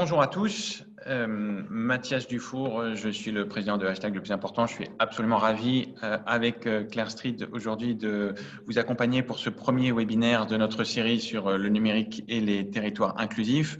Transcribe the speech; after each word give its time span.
bonjour 0.00 0.22
à 0.22 0.28
tous. 0.28 0.84
Euh, 1.08 1.26
Mathias 1.68 2.28
Dufour, 2.28 2.94
je 2.94 3.08
suis 3.08 3.32
le 3.32 3.48
président 3.48 3.78
de 3.78 3.84
Hashtag 3.84 4.14
le 4.14 4.20
plus 4.20 4.30
important. 4.30 4.64
Je 4.64 4.74
suis 4.74 4.88
absolument 5.00 5.38
ravi 5.38 5.92
euh, 6.04 6.18
avec 6.24 6.68
euh, 6.68 6.84
Claire 6.84 7.10
Street 7.10 7.34
aujourd'hui 7.50 7.96
de 7.96 8.36
vous 8.68 8.78
accompagner 8.78 9.24
pour 9.24 9.40
ce 9.40 9.50
premier 9.50 9.90
webinaire 9.90 10.46
de 10.46 10.56
notre 10.56 10.84
série 10.84 11.18
sur 11.18 11.58
le 11.58 11.68
numérique 11.68 12.22
et 12.28 12.40
les 12.40 12.70
territoires 12.70 13.18
inclusifs. 13.18 13.76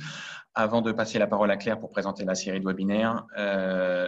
Avant 0.55 0.83
de 0.83 0.91
passer 0.91 1.21
la 1.21 1.29
parole 1.29 1.53
à 1.53 1.57
Claire 1.57 1.79
pour 1.79 1.93
présenter 1.93 2.25
la 2.25 2.35
série 2.35 2.59
de 2.59 2.67
webinaires, 2.67 3.25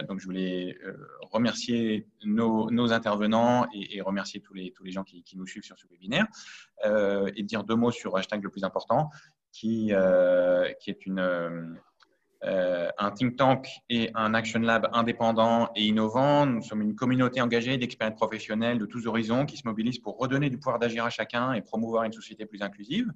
donc 0.09 0.19
je 0.19 0.25
voulais 0.25 0.75
remercier 1.21 2.09
nos, 2.25 2.91
intervenants 2.91 3.67
et, 3.73 4.01
remercier 4.01 4.41
tous 4.41 4.53
les, 4.53 4.73
tous 4.73 4.83
les 4.83 4.91
gens 4.91 5.05
qui, 5.05 5.23
qui 5.23 5.37
nous 5.37 5.47
suivent 5.47 5.63
sur 5.63 5.79
ce 5.79 5.87
webinaire 5.87 6.27
et 6.83 7.43
dire 7.43 7.63
deux 7.63 7.75
mots 7.75 7.91
sur 7.91 8.17
Hashtag 8.17 8.43
le 8.43 8.49
plus 8.49 8.65
important 8.65 9.09
qui, 9.53 9.93
qui 10.81 10.89
est 10.89 11.05
une 11.05 11.79
euh, 12.43 12.89
un 12.97 13.11
think 13.11 13.35
tank 13.35 13.67
et 13.89 14.09
un 14.15 14.33
action 14.33 14.59
lab 14.59 14.89
indépendant 14.93 15.69
et 15.75 15.85
innovant. 15.85 16.47
Nous 16.47 16.63
sommes 16.63 16.81
une 16.81 16.95
communauté 16.95 17.39
engagée 17.39 17.77
d'experts 17.77 18.15
professionnels 18.15 18.79
de 18.79 18.85
tous 18.85 19.05
horizons 19.05 19.45
qui 19.45 19.57
se 19.57 19.67
mobilisent 19.67 19.99
pour 19.99 20.17
redonner 20.17 20.49
du 20.49 20.57
pouvoir 20.57 20.79
d'agir 20.79 21.05
à 21.05 21.11
chacun 21.11 21.53
et 21.53 21.61
promouvoir 21.61 22.03
une 22.03 22.13
société 22.13 22.45
plus 22.47 22.63
inclusive. 22.63 23.11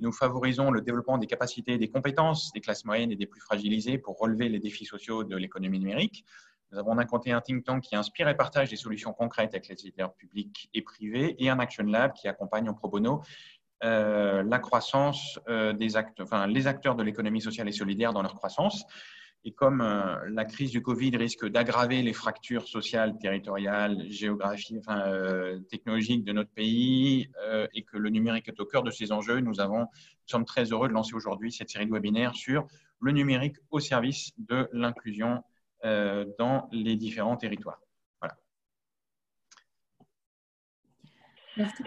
Nous 0.00 0.12
favorisons 0.12 0.70
le 0.70 0.80
développement 0.80 1.18
des 1.18 1.26
capacités 1.26 1.74
et 1.74 1.78
des 1.78 1.88
compétences 1.88 2.52
des 2.52 2.60
classes 2.60 2.84
moyennes 2.84 3.12
et 3.12 3.16
des 3.16 3.26
plus 3.26 3.40
fragilisées 3.40 3.98
pour 3.98 4.18
relever 4.18 4.48
les 4.48 4.58
défis 4.58 4.86
sociaux 4.86 5.24
de 5.24 5.36
l'économie 5.36 5.78
numérique. 5.78 6.24
Nous 6.72 6.80
avons 6.80 6.96
d'un 6.96 7.04
côté 7.04 7.30
un 7.30 7.40
think 7.40 7.64
tank 7.64 7.84
qui 7.84 7.94
inspire 7.94 8.28
et 8.28 8.36
partage 8.36 8.70
des 8.70 8.76
solutions 8.76 9.12
concrètes 9.12 9.50
avec 9.54 9.68
les 9.68 9.74
éditeurs 9.74 10.12
publics 10.14 10.68
et 10.74 10.82
privés 10.82 11.36
et 11.38 11.48
un 11.48 11.60
action 11.60 11.84
lab 11.84 12.12
qui 12.14 12.26
accompagne 12.26 12.68
en 12.68 12.74
pro 12.74 12.88
bono 12.88 13.22
euh, 13.82 14.42
la 14.44 14.58
croissance 14.58 15.38
euh, 15.48 15.72
des 15.72 15.96
acteurs, 15.96 16.24
enfin, 16.26 16.46
les 16.46 16.66
acteurs 16.66 16.94
de 16.94 17.02
l'économie 17.02 17.40
sociale 17.40 17.68
et 17.68 17.72
solidaire 17.72 18.12
dans 18.12 18.22
leur 18.22 18.34
croissance. 18.34 18.84
Et 19.44 19.52
comme 19.52 19.82
euh, 19.82 20.16
la 20.30 20.46
crise 20.46 20.70
du 20.70 20.80
Covid 20.80 21.16
risque 21.16 21.46
d'aggraver 21.46 22.00
les 22.00 22.14
fractures 22.14 22.66
sociales, 22.66 23.18
territoriales, 23.18 24.04
géographiques, 24.08 24.78
enfin, 24.78 25.04
technologiques 25.68 26.24
de 26.24 26.32
notre 26.32 26.50
pays 26.50 27.28
et 27.74 27.82
que 27.82 27.98
le 27.98 28.08
numérique 28.08 28.48
est 28.48 28.58
au 28.58 28.64
cœur 28.64 28.82
de 28.84 28.90
ces 28.90 29.12
enjeux, 29.12 29.40
nous, 29.40 29.54
sommes 30.24 30.44
très 30.46 30.72
heureux 30.72 30.88
de 30.88 30.94
lancer 30.94 31.14
aujourd'hui 31.14 31.52
cette 31.52 31.68
série 31.68 31.86
de 31.86 31.92
webinaires 31.92 32.34
sur 32.34 32.66
le 33.00 33.12
numérique 33.12 33.56
au 33.70 33.80
service 33.80 34.32
de 34.38 34.66
l'inclusion 34.72 35.42
dans 35.82 36.68
les 36.72 36.96
différents 36.96 37.36
territoires. 37.36 37.82
Voilà. 38.22 38.36
Merci 41.58 41.82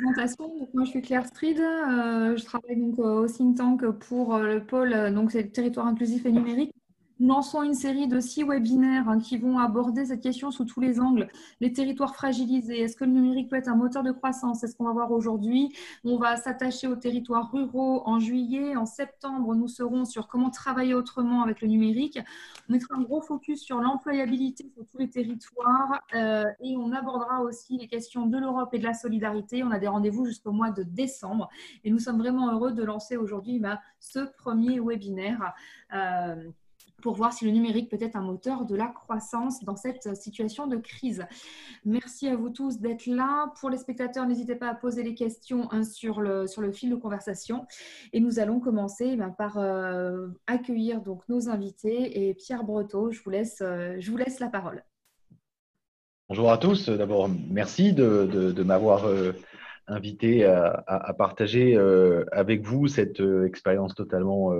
moi, 0.00 0.84
je 0.84 0.90
suis 0.90 1.02
Claire 1.02 1.26
Stride. 1.26 1.60
Euh, 1.60 2.36
je 2.36 2.44
travaille 2.44 2.76
donc 2.76 2.98
au 2.98 3.26
think 3.26 3.56
tank 3.56 3.84
pour 3.98 4.34
euh, 4.34 4.54
le 4.54 4.64
pôle, 4.64 4.92
euh, 4.92 5.10
donc 5.10 5.32
c'est 5.32 5.42
le 5.42 5.50
territoire 5.50 5.86
inclusif 5.86 6.24
et 6.26 6.32
numérique. 6.32 6.72
Lançons 7.20 7.62
une 7.62 7.74
série 7.74 8.08
de 8.08 8.18
six 8.18 8.44
webinaires 8.44 9.06
hein, 9.06 9.18
qui 9.18 9.36
vont 9.36 9.58
aborder 9.58 10.06
cette 10.06 10.22
question 10.22 10.50
sous 10.50 10.64
tous 10.64 10.80
les 10.80 11.00
angles. 11.00 11.28
Les 11.60 11.70
territoires 11.70 12.14
fragilisés, 12.14 12.80
est-ce 12.80 12.96
que 12.96 13.04
le 13.04 13.10
numérique 13.10 13.50
peut 13.50 13.56
être 13.56 13.68
un 13.68 13.76
moteur 13.76 14.02
de 14.02 14.10
croissance? 14.10 14.60
C'est 14.60 14.68
ce 14.68 14.74
qu'on 14.74 14.86
va 14.86 14.92
voir 14.92 15.12
aujourd'hui. 15.12 15.70
On 16.02 16.16
va 16.16 16.36
s'attacher 16.36 16.86
aux 16.86 16.96
territoires 16.96 17.52
ruraux 17.52 18.02
en 18.06 18.18
juillet. 18.18 18.74
En 18.74 18.86
septembre, 18.86 19.54
nous 19.54 19.68
serons 19.68 20.06
sur 20.06 20.28
comment 20.28 20.48
travailler 20.48 20.94
autrement 20.94 21.42
avec 21.42 21.60
le 21.60 21.68
numérique. 21.68 22.18
On 22.70 22.72
mettra 22.72 22.94
un 22.96 23.02
gros 23.02 23.20
focus 23.20 23.60
sur 23.60 23.82
l'employabilité 23.82 24.70
sur 24.72 24.86
tous 24.86 24.96
les 24.96 25.10
territoires 25.10 26.00
euh, 26.14 26.46
et 26.60 26.74
on 26.78 26.90
abordera 26.92 27.42
aussi 27.42 27.76
les 27.76 27.86
questions 27.86 28.24
de 28.24 28.38
l'Europe 28.38 28.72
et 28.72 28.78
de 28.78 28.84
la 28.84 28.94
solidarité. 28.94 29.62
On 29.62 29.70
a 29.72 29.78
des 29.78 29.88
rendez-vous 29.88 30.24
jusqu'au 30.24 30.52
mois 30.52 30.70
de 30.70 30.84
décembre 30.84 31.50
et 31.84 31.90
nous 31.90 31.98
sommes 31.98 32.18
vraiment 32.18 32.50
heureux 32.50 32.72
de 32.72 32.82
lancer 32.82 33.18
aujourd'hui 33.18 33.58
bah, 33.58 33.78
ce 33.98 34.20
premier 34.20 34.80
webinaire. 34.80 35.52
Euh, 35.92 36.50
pour 37.00 37.14
voir 37.14 37.32
si 37.32 37.44
le 37.44 37.50
numérique 37.50 37.90
peut 37.90 37.98
être 38.00 38.16
un 38.16 38.22
moteur 38.22 38.64
de 38.64 38.74
la 38.74 38.86
croissance 38.86 39.64
dans 39.64 39.76
cette 39.76 40.16
situation 40.16 40.66
de 40.66 40.76
crise. 40.76 41.24
Merci 41.84 42.28
à 42.28 42.36
vous 42.36 42.50
tous 42.50 42.78
d'être 42.78 43.06
là. 43.06 43.52
Pour 43.60 43.70
les 43.70 43.78
spectateurs, 43.78 44.26
n'hésitez 44.26 44.54
pas 44.54 44.68
à 44.68 44.74
poser 44.74 45.02
les 45.02 45.14
questions 45.14 45.68
hein, 45.72 45.82
sur, 45.82 46.20
le, 46.20 46.46
fil 46.72 46.90
de 46.90 46.96
conversation. 46.96 47.66
Et 48.12 48.20
nous 48.20 48.38
allons 48.38 48.60
commencer 48.60 49.16
ben, 49.16 49.30
par 49.30 49.58
euh, 49.58 50.28
accueillir 50.46 51.00
donc 51.00 51.22
nos 51.28 51.48
invités. 51.48 52.28
Et 52.28 52.34
Pierre 52.34 52.64
Breteau, 52.64 53.10
je 53.10 53.22
vous 53.22 53.30
laisse, 53.30 53.60
euh, 53.62 53.96
je 53.98 54.10
vous 54.10 54.16
laisse 54.16 54.40
la 54.40 54.48
parole. 54.48 54.84
Bonjour 56.28 56.50
à 56.50 56.58
tous. 56.58 56.88
D'abord, 56.88 57.28
merci 57.28 57.92
de, 57.92 58.62
m'avoir 58.62 59.06
euh, 59.06 59.32
invité 59.88 60.44
à 60.44 61.14
partager 61.18 61.76
avec 62.30 62.62
vous 62.62 62.86
cette 62.86 63.20
expérience 63.44 63.96
totalement 63.96 64.52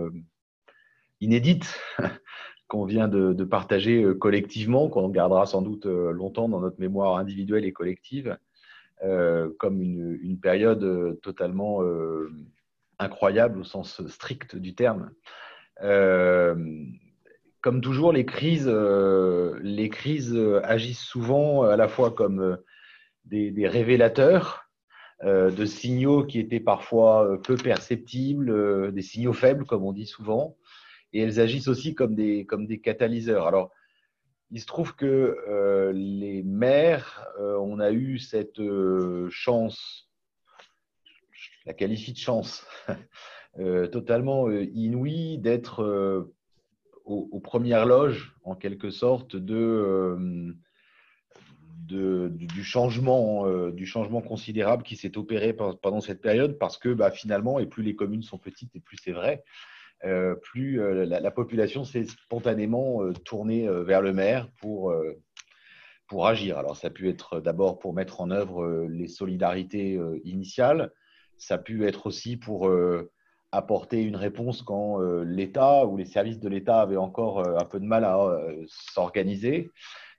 inédite 1.21 1.79
qu'on 2.71 2.85
vient 2.85 3.09
de, 3.09 3.45
partager 3.45 4.03
euh, 4.03 4.15
collectivement, 4.15 4.89
qu'on 4.89 5.09
gardera 5.09 5.45
sans 5.45 5.61
doute 5.61 5.87
euh, 5.87 6.13
longtemps 6.13 6.49
dans 6.49 6.61
notre 6.61 6.81
mémoire 6.81 7.17
individuelle 7.17 7.65
et 7.65 7.73
collective, 7.73 8.39
euh, 9.03 9.51
comme 9.59 9.83
une, 9.83 10.39
période 10.41 11.21
totalement 11.21 11.81
incroyable 12.99 13.59
au 13.59 13.65
sens 13.65 14.07
strict 14.07 14.57
du 14.57 14.75
terme. 14.75 15.11
comme 17.61 17.81
toujours, 17.83 18.13
les 18.13 18.25
crises, 18.25 18.69
les 18.69 19.89
crises 19.91 20.39
agissent 20.63 21.05
souvent 21.05 21.65
à 21.65 21.77
la 21.77 21.89
fois 21.89 22.11
comme 22.11 22.57
des, 23.25 23.69
révélateurs 23.69 24.71
de 25.23 25.65
signaux 25.67 26.25
qui 26.25 26.39
étaient 26.39 26.61
parfois 26.61 27.39
peu 27.43 27.57
perceptibles, 27.57 28.93
des 28.93 29.03
signaux 29.03 29.35
faibles, 29.35 29.67
comme 29.67 29.85
on 29.85 29.93
dit 29.93 30.07
souvent, 30.07 30.57
et 31.13 31.21
elles 31.21 31.41
agissent 31.41 31.69
aussi 31.69 31.95
comme 31.95 32.15
des, 32.15 32.47
comme 32.47 32.67
des 32.67 32.81
catalyseurs. 32.81 33.47
Alors, 33.47 33.71
il 34.51 34.61
se 34.61 34.67
trouve 34.67 34.97
que 34.97 35.39
euh, 35.49 35.93
les 35.93 36.43
maires, 36.43 37.25
euh, 37.39 37.57
on 37.59 37.79
a 37.79 37.93
eu 37.93 38.19
cette 38.19 38.59
euh, 38.59 39.29
chance, 39.31 40.11
je 41.31 41.51
la 41.67 41.75
qualifie 41.75 42.13
de 42.13 42.19
chance, 42.19 42.67
totalement 43.93 44.51
inouïe 44.51 45.39
d'être 45.39 46.31
aux, 47.05 47.41
premières 47.41 47.85
loges, 47.85 48.37
en 48.45 48.55
quelque 48.55 48.91
sorte, 48.91 49.35
de, 49.35 50.55
du, 51.89 52.63
changement, 52.63 53.71
du 53.71 53.87
changement 53.87 54.23
considérable 54.23 54.85
qui 54.85 54.95
s'est 54.95 55.19
opéré 55.19 55.53
pendant 55.53 56.01
cette 56.01 56.23
période, 56.23 56.59
parce 56.59 56.79
que 56.79 56.91
bah, 56.91 57.11
finalement, 57.11 57.59
et 57.59 57.67
plus 57.67 57.83
les 57.83 57.97
communes 57.97 58.23
sont 58.23 58.39
petites, 58.39 58.75
et 58.77 58.81
plus 58.81 58.99
c'est 59.03 59.13
vrai, 59.13 59.43
euh, 59.43 59.80
plus 60.01 60.81
euh, 60.81 61.05
la, 61.05 61.31
population 61.31 61.85
s'est 61.85 62.05
spontanément 62.05 63.03
euh, 63.03 63.13
tournée 63.13 63.69
vers 63.69 64.03
le 64.03 64.13
maire 64.13 64.49
pour, 64.61 64.95
pour 66.09 66.27
agir. 66.27 66.59
Alors, 66.59 66.77
ça 66.77 66.89
a 66.89 66.91
pu 66.91 67.09
être 67.09 67.41
d'abord 67.41 67.79
pour 67.79 67.93
mettre 67.93 68.21
en 68.21 68.31
œuvre 68.31 68.87
les 68.89 69.09
solidarités 69.09 69.99
initiales, 70.25 70.93
ça 71.37 71.55
a 71.55 71.59
pu 71.59 71.87
être 71.87 72.07
aussi 72.07 72.37
pour 72.37 72.71
apporter 73.53 74.03
une 74.03 74.17
réponse 74.17 74.63
quand 74.63 74.99
l'État 75.23 75.87
ou 75.87 75.97
les 75.97 76.05
services 76.05 76.41
de 76.41 76.49
l'État 76.49 76.81
avaient 76.81 76.97
encore 76.97 77.47
un 77.47 77.65
peu 77.65 77.81
de 77.81 77.87
mal 77.87 78.05
à 78.05 78.19
s'organiser 78.67 79.71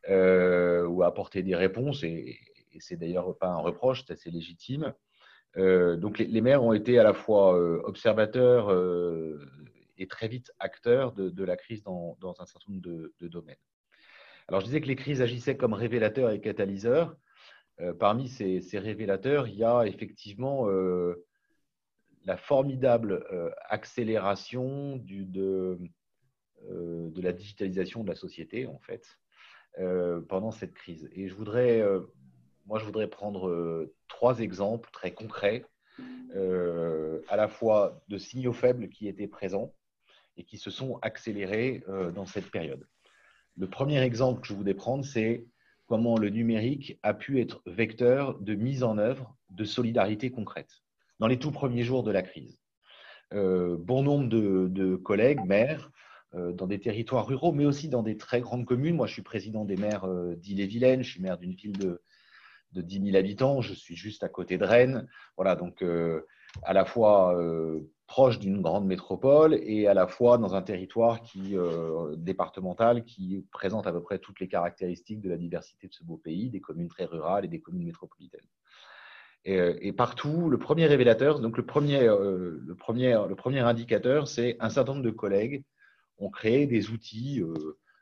ou 0.08 1.04
à 1.04 1.06
apporter 1.06 1.44
des 1.44 1.56
réponses, 1.56 2.04
et, 2.04 2.40
c'est 2.80 2.96
d'ailleurs 2.96 3.38
pas 3.38 3.50
un 3.50 3.58
reproche, 3.58 4.06
c'est 4.08 4.14
assez 4.14 4.32
légitime. 4.32 4.94
Euh, 5.58 5.98
donc 5.98 6.20
les, 6.20 6.42
maires 6.42 6.64
ont 6.64 6.74
été 6.74 6.98
à 6.98 7.04
la 7.04 7.14
fois 7.14 7.58
euh, 7.58 7.82
observateurs 7.84 8.72
euh, 8.72 9.38
et 10.02 10.08
très 10.08 10.28
vite 10.28 10.52
acteurs 10.60 11.14
de, 11.14 11.44
la 11.44 11.56
crise 11.56 11.84
dans, 11.84 12.18
un 12.22 12.46
certain 12.46 12.72
nombre 12.72 12.82
de, 12.82 13.28
domaines. 13.28 13.56
Alors 14.48 14.62
je 14.62 14.66
disais 14.66 14.82
que 14.82 14.88
les 14.88 14.96
crises 14.96 15.22
agissaient 15.22 15.58
comme 15.58 15.74
révélateurs 15.74 16.32
et 16.32 16.42
catalyseurs. 16.42 17.16
parmi 18.00 18.28
ces, 18.28 18.62
révélateurs, 18.74 19.48
il 19.48 19.56
y 19.56 19.64
a 19.64 19.86
effectivement 19.86 20.68
la 22.26 22.38
formidable 22.38 23.26
accélération 23.70 24.98
du, 24.98 25.26
de, 25.26 25.78
la 27.16 27.32
digitalisation 27.32 28.04
de 28.04 28.10
la 28.10 28.16
société, 28.16 28.68
en 28.68 28.80
fait, 28.80 29.20
pendant 30.28 30.52
cette 30.52 30.74
crise. 30.74 31.10
Et 31.14 31.28
je 31.28 31.36
voudrais 31.36 31.84
moi, 32.66 32.80
je 32.80 32.86
voudrais 32.86 33.08
prendre 33.08 33.50
euh, 33.50 33.94
trois 34.08 34.40
exemples 34.40 34.90
très 34.92 35.14
concrets, 35.14 35.66
euh, 36.36 37.22
à 37.28 37.36
la 37.36 37.48
fois 37.48 38.02
de 38.08 38.18
signaux 38.18 38.54
faibles 38.54 38.90
qui 38.90 39.08
étaient 39.08 39.28
présents 39.28 39.74
et 40.38 40.44
qui 40.44 40.58
se 40.58 40.70
sont 40.70 40.98
accélérés 41.02 41.84
euh, 41.88 42.12
dans 42.12 42.26
cette 42.26 42.50
période. 42.52 42.88
Le 43.58 43.68
premier 43.68 44.02
exemple 44.02 44.42
que 44.42 44.48
je 44.48 44.54
voudrais 44.54 44.74
prendre, 44.74 45.04
c'est 45.04 45.46
comment 45.88 46.18
le 46.18 46.30
numérique 46.30 47.00
a 47.04 47.14
pu 47.14 47.42
être 47.42 47.62
vecteur 47.66 48.40
de 48.40 48.56
mise 48.56 48.84
en 48.84 48.98
œuvre 48.98 49.36
de 49.50 49.66
solidarité 49.66 50.32
concrète 50.32 50.72
dans 51.20 51.28
les 51.28 51.38
tout 51.38 51.52
premiers 51.52 51.84
jours 51.84 52.04
de 52.04 52.12
la 52.12 52.24
crise. 52.24 52.58
bon 53.32 54.02
nombre 54.02 54.28
de, 54.28 54.96
collègues, 54.96 55.46
maires, 55.46 55.92
dans 56.34 56.66
des 56.66 56.80
territoires 56.80 57.28
ruraux, 57.28 57.52
mais 57.52 57.66
aussi 57.66 57.90
dans 57.90 58.02
des 58.02 58.18
très 58.18 58.42
grandes 58.42 58.66
communes. 58.66 58.96
Moi, 58.96 59.06
je 59.06 59.14
suis 59.14 59.22
président 59.22 59.66
des 59.66 59.76
maires 59.76 60.08
d'Ille-et-Vilaine, 60.38 61.04
je 61.04 61.12
suis 61.12 61.22
maire 61.22 61.38
d'une 61.38 61.54
ville 61.54 61.78
de, 61.78 62.02
de 62.74 62.82
10 62.82 63.12
000 63.12 63.18
habitants. 63.18 63.62
Je 63.62 63.74
suis 63.74 63.96
juste 63.96 64.24
à 64.24 64.30
côté 64.30 64.58
de 64.58 64.66
Rennes. 64.66 65.08
Voilà, 65.36 65.56
donc 65.56 65.82
euh, 65.82 66.26
à 66.64 66.74
la 66.74 66.86
fois 66.86 67.38
euh, 67.38 67.82
proche 68.12 68.40
d'une 68.40 68.62
grande 68.62 68.86
métropole 68.86 69.58
et 69.64 69.88
à 69.88 69.94
la 69.94 70.06
fois 70.06 70.38
dans 70.38 70.54
un 70.54 70.62
territoire 70.62 71.22
qui, 71.22 71.56
départemental 72.18 73.06
qui 73.06 73.46
présente 73.54 73.88
à 73.88 73.94
peu 73.94 74.02
près 74.02 74.20
toutes 74.20 74.42
les 74.42 74.50
caractéristiques 74.50 75.22
de 75.22 75.30
la 75.30 75.38
diversité 75.38 75.88
de 75.88 75.94
ce 75.94 76.04
beau 76.04 76.18
pays, 76.18 76.50
des 76.50 76.60
communes 76.60 76.90
très 76.90 77.06
rurales 77.06 77.46
et 77.46 77.48
des 77.48 77.62
communes 77.62 77.86
métropolitaines. 77.86 78.50
Et, 79.46 79.94
partout, 79.94 80.50
le 80.50 80.58
premier 80.58 80.88
révélateur, 80.88 81.40
donc 81.40 81.56
le 81.56 81.66
premier, 81.66 82.02
le 82.02 82.76
premier, 82.78 83.18
le 83.30 83.36
premier 83.36 83.62
indicateur, 83.62 84.28
c'est 84.28 84.58
un 84.60 84.70
certain 84.70 84.92
nombre 84.92 85.06
de 85.06 85.12
collègues 85.12 85.64
ont 86.18 86.30
créé 86.30 86.68
des 86.68 86.90
outils 86.90 87.42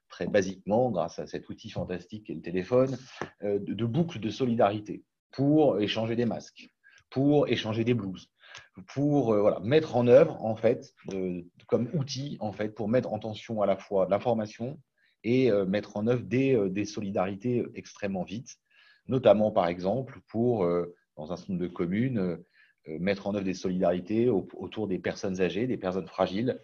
très 0.10 0.26
basiquement, 0.26 0.90
grâce 0.90 1.20
à 1.20 1.28
cet 1.28 1.50
outil 1.50 1.70
fantastique 1.70 2.26
qu'est 2.26 2.34
le 2.34 2.42
téléphone, 2.42 2.98
de, 3.44 3.60
de 3.60 3.86
boucles 3.86 4.20
de 4.20 4.32
solidarité 4.32 5.04
pour 5.30 5.80
échanger 5.80 6.16
des 6.16 6.26
masques, 6.26 6.74
pour 7.12 7.48
échanger 7.48 7.84
des 7.84 7.94
blouses, 7.94 8.32
pour 8.88 9.34
euh, 9.34 9.60
mettre 9.62 9.96
en 9.96 10.08
œuvre, 10.08 10.44
en 10.44 10.56
fait, 10.56 10.94
comme 11.68 11.90
outil, 11.94 12.38
en 12.40 12.52
fait, 12.52 12.70
pour 12.70 12.88
mettre 12.88 13.12
en 13.14 13.20
tension 13.20 13.62
à 13.62 13.66
la 13.66 13.78
fois 13.78 14.08
l'information 14.10 14.80
et 15.24 15.52
euh, 15.52 15.66
mettre 15.66 15.98
en 15.98 16.08
œuvre 16.08 16.24
des, 16.24 16.56
euh, 16.56 16.86
solidarités 16.86 17.66
extrêmement 17.76 18.24
vite, 18.24 18.58
notamment, 19.08 19.52
par 19.52 19.68
exemple, 19.68 20.20
pour, 20.28 20.66
dans 21.16 21.32
un 21.32 21.36
certain 21.36 21.54
nombre 21.54 21.66
de 21.66 21.74
communes, 21.74 22.38
mettre 22.88 23.26
en 23.26 23.34
œuvre 23.34 23.44
des 23.44 23.56
solidarités 23.56 24.30
autour 24.30 24.88
des 24.88 25.00
personnes 25.00 25.42
âgées, 25.42 25.66
des 25.66 25.78
personnes 25.78 26.06
fragiles, 26.06 26.60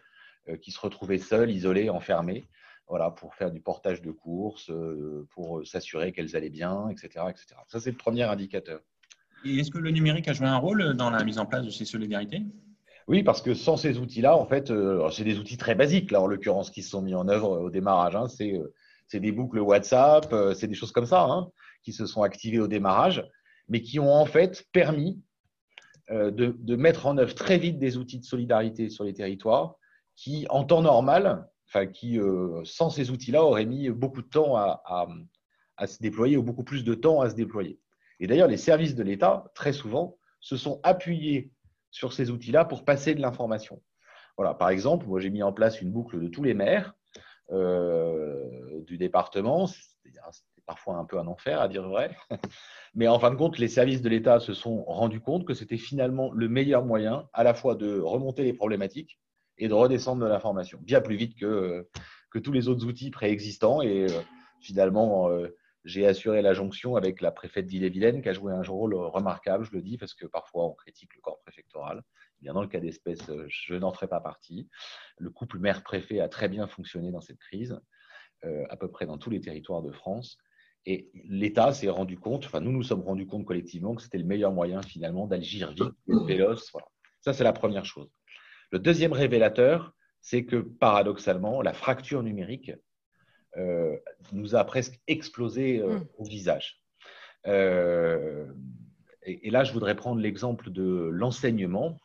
qui 0.62 0.70
se 0.70 0.80
retrouvaient 0.80 1.18
seules, 1.18 1.50
isolées, 1.50 1.90
enfermées, 1.90 2.46
voilà, 2.88 3.10
pour 3.10 3.34
faire 3.34 3.50
du 3.50 3.62
portage 3.62 4.04
de 4.04 4.12
courses, 4.12 4.72
pour 5.32 5.66
s'assurer 5.66 6.12
qu'elles 6.12 6.36
allaient 6.36 6.52
bien, 6.52 6.88
etc., 6.90 7.26
etc. 7.30 7.56
Ça, 7.68 7.80
c'est 7.80 7.90
le 7.90 7.98
premier 7.98 8.22
indicateur. 8.22 8.80
Est-ce 9.46 9.70
que 9.70 9.78
le 9.78 9.92
numérique 9.92 10.28
a 10.28 10.34
joué 10.34 10.48
un 10.48 10.58
rôle 10.58 10.96
dans 10.96 11.12
la 11.12 11.24
mise 11.24 11.38
en 11.38 11.46
place 11.46 11.64
de 11.64 11.70
ces 11.70 11.86
solidarités? 11.86 12.42
Oui, 13.08 13.22
parce 13.22 13.44
que 13.44 13.54
sans 13.54 13.78
ces 13.78 14.00
outils-là, 14.00 14.36
en 14.36 14.46
fait, 14.48 14.72
euh, 14.72 15.08
c'est 15.12 15.24
des 15.24 15.38
outils 15.38 15.58
très 15.58 15.76
basiques, 15.76 16.10
là, 16.10 16.22
en 16.22 16.28
l'occurrence, 16.28 16.72
qui 16.72 16.82
se 16.82 16.90
sont 16.90 17.04
mis 17.04 17.14
en 17.14 17.28
œuvre 17.28 17.62
au 17.62 17.70
démarrage. 17.70 18.16
Hein. 18.16 18.26
Euh, 18.42 18.74
c'est 19.08 19.20
des 19.20 19.32
boucles 19.32 19.60
WhatsApp, 19.60 20.34
euh, 20.34 20.56
c'est 20.56 20.68
des 20.68 20.74
choses 20.74 20.92
comme 20.92 21.06
ça, 21.06 21.24
hein, 21.26 21.50
qui 21.84 21.94
se 21.94 22.08
sont 22.08 22.24
activées 22.24 22.60
au 22.60 22.68
démarrage, 22.68 23.24
mais 23.70 23.82
qui 23.82 24.00
ont 24.00 24.12
en 24.12 24.26
fait 24.26 24.66
permis 24.72 25.22
de, 26.10 26.76
mettre 26.76 27.08
en 27.08 27.18
œuvre 27.18 27.34
très 27.34 27.58
vite 27.58 27.80
des 27.80 27.98
outils 27.98 28.20
de 28.20 28.26
solidarité 28.26 28.90
sur 28.90 29.04
les 29.04 29.14
territoires 29.14 29.76
qui, 30.16 30.46
en 30.52 30.64
temps 30.64 30.84
normal, 30.84 31.48
qui, 31.94 32.20
sans 32.64 32.92
ces 32.92 33.10
outils-là, 33.10 33.44
auraient 33.44 33.66
mis 33.66 33.90
beaucoup 33.90 34.22
de 34.22 34.28
temps 34.28 34.56
à 34.56 35.88
se 35.88 35.98
déployer 36.00 36.38
ou 36.38 36.44
beaucoup 36.44 36.64
plus 36.64 36.84
de 36.84 36.94
temps 36.94 37.22
à 37.22 37.32
se 37.32 37.36
déployer. 37.36 37.80
Et 38.20 38.28
d'ailleurs, 38.28 38.48
les 38.48 38.58
services 38.58 38.96
de 38.96 39.04
l'État, 39.04 39.52
très 39.56 39.74
souvent, 39.74 40.18
se 40.40 40.58
sont 40.58 40.80
appuyés 40.84 41.52
sur 41.92 42.14
ces 42.14 42.30
outils-là 42.30 42.66
pour 42.66 42.86
passer 42.86 43.16
de 43.16 43.22
l'information. 43.22 43.82
Voilà, 44.38 44.54
par 44.54 44.70
exemple, 44.70 45.06
moi 45.06 45.20
j'ai 45.20 45.30
mis 45.30 45.44
en 45.44 45.54
place 45.54 45.82
une 45.82 45.92
boucle 45.92 46.20
de 46.20 46.28
tous 46.28 46.44
les 46.44 46.54
maires 46.54 46.94
euh, 47.52 48.82
du 48.82 48.98
département. 48.98 49.68
C'était 49.68 50.20
parfois 50.66 50.98
un 50.98 51.06
peu 51.06 51.18
un 51.18 51.28
enfer, 51.28 51.62
à 51.62 51.68
dire 51.68 51.88
vrai. 51.88 52.16
Mais 52.96 53.08
en 53.08 53.20
fin 53.20 53.32
de 53.32 53.36
compte, 53.36 53.58
les 53.58 53.68
services 53.68 54.02
de 54.02 54.10
l'État 54.10 54.40
se 54.40 54.54
sont 54.54 54.84
rendus 54.84 55.22
compte 55.22 55.46
que 55.46 55.54
c'était 55.54 55.78
finalement 55.78 56.32
le 56.32 56.50
meilleur 56.50 56.84
moyen 56.86 57.30
à 57.34 57.44
la 57.44 57.54
fois 57.54 57.76
de 57.76 58.00
remonter 58.00 58.44
les 58.44 58.54
problématiques 58.54 59.20
et 59.58 59.68
de 59.68 59.74
redescendre 59.74 60.24
de 60.24 60.28
l'information, 60.30 60.80
bien 60.82 61.02
plus 61.02 61.16
vite 61.16 61.38
que, 61.40 61.88
que 62.30 62.40
tous 62.40 62.52
les 62.52 62.68
autres 62.68 62.86
outils 62.86 63.12
préexistants. 63.12 63.82
Et 63.82 64.04
euh, 64.12 64.22
finalement, 64.60 65.30
euh, 65.30 65.56
j'ai 65.86 66.08
assuré 66.08 66.42
la 66.42 66.54
jonction 66.54 66.96
avec 66.96 67.22
la 67.22 67.32
préfète 67.32 67.68
d'Ille-et-Vilaine 67.68 68.22
qui 68.22 68.30
a 68.30 68.34
joué 68.34 68.52
un 68.52 68.64
rôle 68.64 68.96
remarquable, 68.96 69.66
je 69.66 69.72
le 69.72 69.82
dis, 69.82 69.98
parce 69.98 70.16
que 70.16 70.26
parfois 70.26 70.66
on 70.66 70.74
critique 70.74 71.16
le 71.16 71.22
corps 71.22 71.40
préfectoral. 71.42 72.02
Bien 72.42 72.54
dans 72.54 72.62
le 72.62 72.68
cas 72.68 72.80
d'espèce, 72.80 73.30
je 73.48 73.76
n'en 73.76 73.94
ferai 73.94 74.08
pas 74.08 74.20
partie. 74.20 74.68
Le 75.18 75.30
couple 75.30 75.60
maire-préfet 75.60 76.20
a 76.20 76.28
très 76.28 76.50
bien 76.50 76.68
fonctionné 76.68 77.12
dans 77.12 77.22
cette 77.22 77.38
crise, 77.38 77.80
euh, 78.44 78.66
à 78.70 78.78
peu 78.78 78.90
près 78.90 79.06
dans 79.06 79.20
tous 79.20 79.30
les 79.30 79.40
territoires 79.40 79.84
de 79.84 79.92
France. 79.92 80.38
Et 80.88 81.10
l'État 81.14 81.72
s'est 81.72 81.90
rendu 81.90 82.20
compte, 82.20 82.46
enfin 82.46 82.60
nous 82.60 82.72
nous 82.72 82.84
sommes 82.84 83.02
rendus 83.02 83.26
compte 83.26 83.46
collectivement 83.46 83.96
que 83.96 84.02
c'était 84.02 84.18
le 84.18 84.26
meilleur 84.26 84.52
moyen 84.52 84.82
finalement 84.82 85.28
d'agir 85.28 85.72
vite, 85.72 85.94
véloce. 86.28 86.72
Ça, 87.22 87.34
c'est 87.34 87.44
la 87.44 87.54
première 87.54 87.86
chose. 87.86 88.12
Le 88.72 88.80
deuxième 88.80 89.14
révélateur, 89.14 89.94
c'est 90.22 90.46
que 90.46 90.58
paradoxalement, 90.58 91.62
la 91.62 91.74
fracture 91.74 92.24
numérique 92.24 92.70
euh, 92.70 92.76
nous 94.32 94.56
a 94.56 94.64
presque 94.64 95.00
explosé 95.08 95.80
euh, 95.80 96.00
mm. 96.00 96.08
au 96.18 96.24
visage. 96.24 96.82
Euh, 97.48 98.46
et, 99.24 99.50
là, 99.50 99.64
je 99.64 99.74
voudrais 99.74 99.96
prendre 99.96 100.22
l'exemple 100.22 100.70
de 100.70 101.10
l'enseignement, 101.12 102.00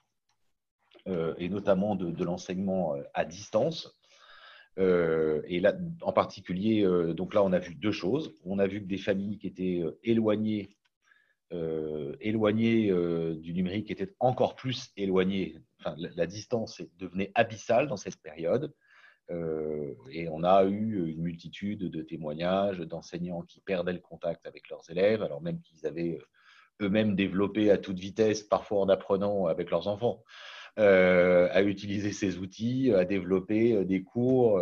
et 1.07 1.49
notamment 1.49 1.97
de, 1.97 2.25
l'enseignement 2.25 2.95
à 3.15 3.25
distance. 3.25 3.99
et 4.79 5.61
là, 5.61 5.75
en 6.03 6.13
particulier, 6.13 6.87
donc 7.15 7.35
là, 7.35 7.43
on 7.43 7.53
a 7.53 7.59
vu 7.59 7.75
deux 7.75 7.93
choses. 7.93 8.35
On 8.45 8.59
a 8.59 8.67
vu 8.67 8.81
que 8.81 8.87
des 8.87 8.97
familles 8.97 9.37
qui 9.39 9.49
étaient 9.49 9.83
éloignées, 10.03 10.77
éloignées 12.21 12.91
du 13.35 13.53
numérique 13.53 13.91
étaient 13.91 14.15
encore 14.21 14.55
plus 14.55 14.93
éloignées. 14.97 15.59
Enfin, 15.81 15.97
la 15.99 16.27
distance 16.27 16.81
devenait 16.97 17.33
abyssale 17.35 17.89
dans 17.89 17.97
cette 17.97 18.21
période. 18.23 18.73
Euh, 19.31 19.95
et 20.11 20.29
on 20.29 20.43
a 20.43 20.65
eu 20.65 21.09
une 21.11 21.23
multitude 21.23 21.91
de 21.91 22.03
témoignages 22.03 22.81
d'enseignants 22.81 23.43
qui 23.43 23.61
perdaient 23.61 23.93
le 23.93 24.01
contact 24.01 24.47
avec 24.47 24.69
leurs 24.69 24.89
élèves, 24.91 25.23
alors 25.23 25.41
même 25.41 25.61
qu'ils 25.61 25.87
avaient 25.87 26.19
euh, 26.19 26.87
eux-mêmes 26.87 27.15
développé 27.15 27.71
à 27.71 27.79
toute 27.79 27.99
vitesse, 27.99 28.43
parfois 28.43 28.81
en 28.81 28.89
apprenant 28.89 29.47
avec 29.47 29.71
leurs 29.71 29.87
enfants, 29.87 30.25
euh, 30.79 31.49
à 31.53 31.63
utiliser 31.63 32.13
ces 32.13 32.39
outils, 32.39 32.93
à 32.93 33.05
développer 33.05 33.85
des 33.85 34.03
cours 34.03 34.61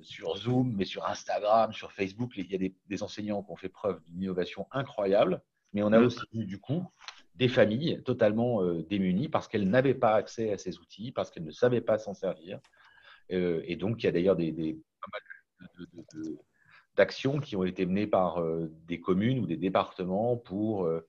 sur 0.00 0.36
Zoom, 0.36 0.74
mais 0.76 0.84
sur 0.84 1.06
Instagram, 1.06 1.72
sur 1.72 1.92
Facebook. 1.92 2.32
Il 2.36 2.50
y 2.50 2.54
a 2.54 2.70
des, 2.86 3.02
enseignants 3.02 3.42
qui 3.42 3.50
ont 3.50 3.56
fait 3.56 3.68
preuve 3.68 4.00
d'une 4.04 4.22
innovation 4.22 4.66
incroyable, 4.70 5.42
mais 5.72 5.82
on 5.82 5.92
a 5.92 6.00
aussi 6.00 6.20
eu 6.32 6.44
du 6.44 6.58
coup 6.58 6.84
des 7.34 7.48
familles 7.48 8.00
totalement 8.04 8.64
démunies 8.82 9.28
parce 9.28 9.48
qu'elles 9.48 9.68
n'avaient 9.68 9.94
pas 9.94 10.14
accès 10.14 10.52
à 10.52 10.58
ces 10.58 10.78
outils, 10.78 11.10
parce 11.10 11.30
qu'elles 11.30 11.44
ne 11.44 11.50
savaient 11.50 11.80
pas 11.80 11.98
s'en 11.98 12.14
servir, 12.14 12.60
et 13.34 13.76
donc, 13.76 14.02
il 14.02 14.06
y 14.06 14.08
a 14.08 14.12
d'ailleurs 14.12 14.36
des, 14.36 14.52
des, 14.52 14.78
d'actions 16.96 17.40
qui 17.40 17.56
ont 17.56 17.64
été 17.64 17.86
menées 17.86 18.06
par 18.06 18.38
euh, 18.38 18.70
des 18.86 19.00
communes 19.00 19.38
ou 19.40 19.46
des 19.46 19.56
départements 19.56 20.36
pour 20.36 20.84
euh, 20.84 21.06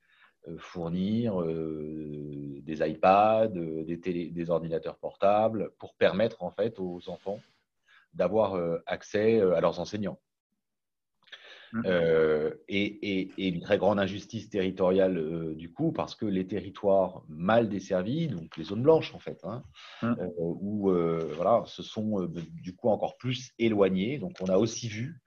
fournir 0.58 1.42
des 1.42 2.88
iPads, 2.88 3.48
des, 3.48 3.98
des, 4.30 4.50
ordinateurs 4.52 4.98
portables, 4.98 5.72
pour 5.80 5.96
permettre 5.96 6.44
en 6.44 6.52
fait 6.52 6.80
aux 6.80 7.10
enfants 7.10 7.40
d'avoir 8.14 8.56
accès 8.86 9.42
à 9.42 9.60
leurs 9.60 9.80
enseignants. 9.80 10.20
Mmh. 11.76 11.82
Euh, 11.88 12.52
et, 12.70 13.50
une 13.50 13.60
très 13.60 13.78
grande 13.78 14.00
injustice 14.00 14.50
territoriale 14.50 15.18
euh, 15.18 15.54
du 15.56 15.74
coup, 15.74 15.92
parce 15.92 16.16
que 16.16 16.26
les 16.26 16.48
territoires 16.48 17.24
mal 17.28 17.68
desservis, 17.68 18.30
donc 18.30 18.56
les 18.56 18.64
zones 18.64 18.82
blanches 18.82 19.14
en 19.14 19.20
fait, 19.20 19.44
hein, 19.44 19.62
mmh. 20.02 20.06
euh, 20.22 20.30
où 20.38 20.90
voilà, 21.36 21.64
se 21.66 21.84
sont 21.84 22.30
du 22.62 22.74
coup 22.74 22.88
encore 22.88 23.18
plus 23.18 23.52
éloignés. 23.60 24.20
Donc 24.20 24.38
on 24.40 24.46
a 24.46 24.58
aussi 24.58 24.88
vu 24.88 25.20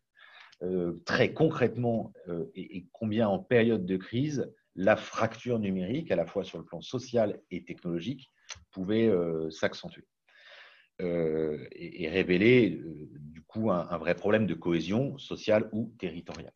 très 1.05 1.35
concrètement 1.35 2.13
et, 2.55 2.87
combien 2.93 3.29
en 3.29 3.39
période 3.39 3.85
de 3.85 3.97
crise, 3.97 4.51
la 4.75 4.97
fracture 4.97 5.59
numérique, 5.59 6.11
à 6.11 6.17
la 6.17 6.27
fois 6.27 6.45
sur 6.45 6.59
le 6.59 6.65
plan 6.65 6.81
social 6.81 7.41
et 7.51 7.63
technologique, 7.65 8.33
pouvait 8.73 9.13
s'accentuer. 9.51 10.05
Et, 11.01 12.09
révéler 12.09 12.81
coup 13.49 13.71
un, 13.73 13.99
vrai 13.99 14.15
problème 14.15 14.47
de 14.47 14.55
cohésion 14.55 15.19
sociale 15.19 15.69
ou 15.73 15.91
territoriale. 15.99 16.53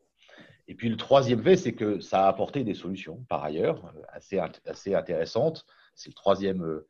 Et 0.69 0.75
puis 0.75 0.89
le 0.89 0.97
troisième 0.97 1.43
fait, 1.43 1.57
c'est 1.57 1.73
que 1.73 1.99
ça 1.99 2.27
a 2.27 2.29
apporté 2.29 2.63
des 2.63 2.75
solutions, 2.75 3.25
par 3.29 3.43
ailleurs, 3.43 3.93
euh, 3.97 4.03
assez, 4.11 4.39
assez 4.39 4.95
intéressantes. 4.95 5.67
C'est 5.97 6.11
le 6.11 6.15
troisième, 6.15 6.63
euh, 6.63 6.89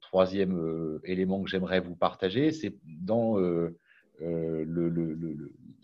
troisième 0.00 0.56
euh, 0.56 1.00
élément 1.04 1.42
que 1.42 1.50
j'aimerais 1.50 1.80
vous 1.80 1.94
partager. 1.94 2.52
C'est 2.52 2.74
dans 2.84 3.36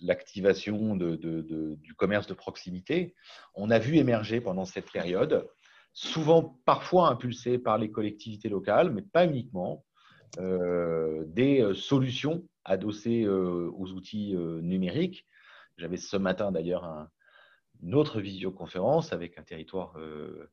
l'activation 0.00 0.96
du 0.96 1.94
commerce 1.96 2.28
de 2.28 2.34
proximité. 2.34 3.14
On 3.54 3.70
a 3.70 3.78
vu 3.78 3.96
émerger 3.96 4.40
pendant 4.40 4.64
cette 4.64 4.90
période, 4.90 5.48
souvent 5.92 6.60
parfois 6.64 7.08
impulsé 7.08 7.58
par 7.58 7.78
les 7.78 7.90
collectivités 7.90 8.48
locales, 8.48 8.92
mais 8.92 9.02
pas 9.02 9.26
uniquement, 9.26 9.84
des 10.36 11.72
solutions 11.74 12.44
adossé 12.68 13.24
euh, 13.24 13.70
aux 13.76 13.92
outils 13.92 14.36
euh, 14.36 14.60
numériques. 14.60 15.26
J'avais 15.76 15.96
ce 15.96 16.16
matin 16.16 16.52
d'ailleurs 16.52 17.08
une 17.82 17.94
autre 17.94 18.20
visioconférence 18.20 19.12
avec 19.12 19.38
un 19.38 19.42
territoire 19.42 19.96
euh, 19.98 20.50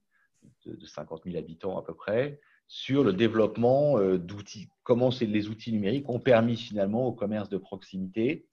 de, 0.65 0.85
50 0.85 1.23
000 1.25 1.37
habitants 1.37 1.77
à 1.77 1.83
peu 1.83 1.93
près 1.93 2.39
sur 2.67 3.03
le 3.03 3.13
développement 3.13 3.99
d'outils, 4.17 4.69
comment 4.81 5.11
les 5.21 5.49
outils 5.49 5.71
numériques 5.71 6.09
ont 6.09 6.19
permis 6.19 6.57
finalement 6.57 7.05
au 7.05 7.13
commerce 7.13 7.47
de 7.47 7.57
proximité 7.57 8.47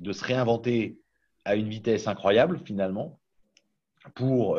de 0.00 0.12
se 0.12 0.24
réinventer 0.24 1.00
à 1.44 1.54
une 1.54 1.68
vitesse 1.68 2.08
incroyable 2.08 2.58
finalement 2.64 3.20
pour 4.16 4.58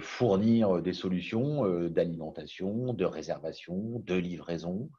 fournir 0.00 0.80
des 0.80 0.92
solutions 0.92 1.88
d'alimentation, 1.88 2.94
de 2.94 3.04
réservation, 3.04 4.02
de 4.06 4.14
livraison. 4.14 4.90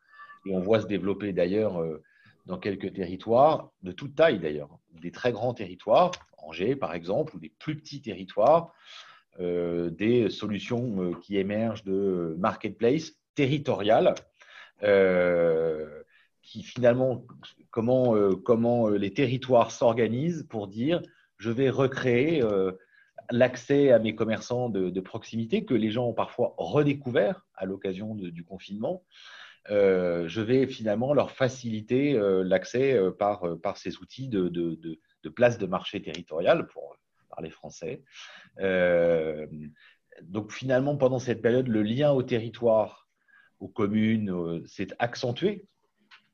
Et 0.46 0.56
on 0.56 0.60
voit 0.60 0.82
se 0.82 0.88
développer 0.88 1.34
d'ailleurs 1.34 1.84
dans 2.48 2.58
quelques 2.58 2.94
territoires, 2.94 3.72
de 3.84 3.92
toute 3.92 4.16
taille 4.16 4.40
d'ailleurs, 4.40 4.80
des 5.02 5.12
très 5.12 5.32
grands 5.32 5.54
territoires, 5.54 6.12
Angers 6.38 6.76
par 6.76 6.94
exemple, 6.94 7.36
ou 7.36 7.40
des 7.40 7.52
plus 7.60 7.76
petits 7.76 8.02
territoires, 8.02 8.74
euh, 9.40 9.90
des 9.90 10.30
solutions 10.30 11.02
euh, 11.02 11.14
qui 11.22 11.38
émergent 11.38 11.84
de 11.84 12.36
marketplace 12.40 13.12
territoriales, 13.36 14.16
euh, 14.84 16.02
qui 16.42 16.64
finalement, 16.64 17.26
comment, 17.70 18.16
comment 18.36 18.88
les 18.88 19.14
territoires 19.14 19.72
s'organisent 19.72 20.48
pour 20.50 20.68
dire 20.68 21.02
je 21.38 21.52
vais 21.52 21.70
recréer 21.70 22.42
l'accès 23.32 23.92
à 23.92 24.00
mes 24.00 24.16
commerçants 24.16 24.70
de, 24.70 25.00
proximité 25.00 25.66
que 25.66 25.74
les 25.74 25.92
gens 25.92 26.08
ont 26.08 26.14
parfois 26.14 26.54
redécouvert 26.58 27.46
à 27.56 27.66
l'occasion 27.66 28.16
du 28.16 28.44
confinement. 28.44 29.04
je 29.70 30.42
vais 30.42 30.68
finalement 30.68 31.14
leur 31.14 31.32
faciliter 31.32 32.18
l'accès 32.44 33.00
par, 33.20 33.44
par 33.62 33.78
ces 33.78 33.98
outils 33.98 34.30
de, 34.30 34.48
de, 34.48 34.80
de, 35.24 35.30
place 35.30 35.58
de 35.58 35.66
marché 35.66 36.02
territorial, 36.02 36.68
pour 36.68 36.98
parler 37.38 37.50
français. 37.52 38.04
Euh, 38.60 39.46
donc 40.24 40.52
finalement, 40.52 40.98
pendant 40.98 41.20
cette 41.20 41.42
période, 41.42 41.68
le 41.68 41.84
lien 41.84 42.12
au 42.12 42.24
territoire, 42.24 43.08
aux 43.60 43.68
communes, 43.68 44.32
euh, 44.32 44.66
s'est 44.66 44.88
accentué. 44.98 45.68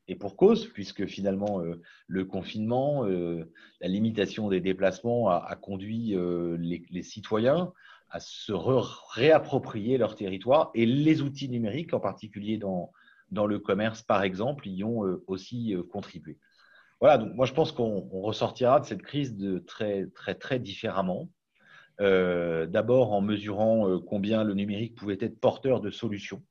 Et 0.06 0.16
pour 0.16 0.36
cause, 0.36 0.66
puisque 0.66 1.06
finalement, 1.06 1.60
euh, 1.60 1.80
le 2.06 2.24
confinement, 2.24 3.04
la 3.04 3.88
limitation 3.88 4.48
des 4.48 4.60
déplacements 4.60 5.30
a, 5.30 5.56
conduit 5.56 6.14
les, 6.58 7.02
citoyens 7.02 7.72
à 8.10 8.20
se 8.20 8.52
réapproprier 8.52 9.98
leur 9.98 10.14
territoire 10.14 10.70
et 10.74 10.86
les 10.86 11.22
outils 11.22 11.48
numériques, 11.48 11.94
en 11.94 12.00
particulier 12.00 12.58
dans, 12.58 12.92
le 13.30 13.58
commerce, 13.58 14.02
par 14.02 14.22
exemple, 14.22 14.68
y 14.68 14.84
ont 14.84 15.02
aussi 15.26 15.74
contribué. 15.90 16.38
Voilà, 17.00 17.18
donc 17.18 17.34
moi 17.34 17.46
je 17.46 17.52
pense 17.52 17.72
qu'on 17.72 18.00
ressortira 18.22 18.80
de 18.80 18.86
cette 18.86 19.02
crise 19.02 19.36
très, 19.66 20.06
très, 20.14 20.34
très 20.34 20.58
différemment. 20.58 21.28
Euh, 22.00 22.66
d'abord 22.66 23.12
en 23.12 23.20
mesurant 23.20 23.88
euh, 23.88 23.98
combien 24.00 24.42
le 24.42 24.54
numérique 24.54 24.96
pouvait 24.96 25.18
être 25.20 25.38
porteur 25.38 25.80
de 25.80 25.90
solutions, 25.90 26.42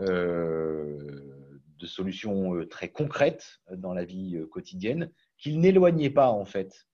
euh, 0.00 1.33
de 1.78 1.86
solutions 1.86 2.64
très 2.66 2.88
concrètes 2.88 3.60
dans 3.70 3.94
la 3.94 4.04
vie 4.04 4.38
quotidienne, 4.50 5.10
qu'il 5.38 5.60
n'éloignait 5.60 6.10
pas 6.10 6.30
en 6.30 6.44
fait 6.44 6.86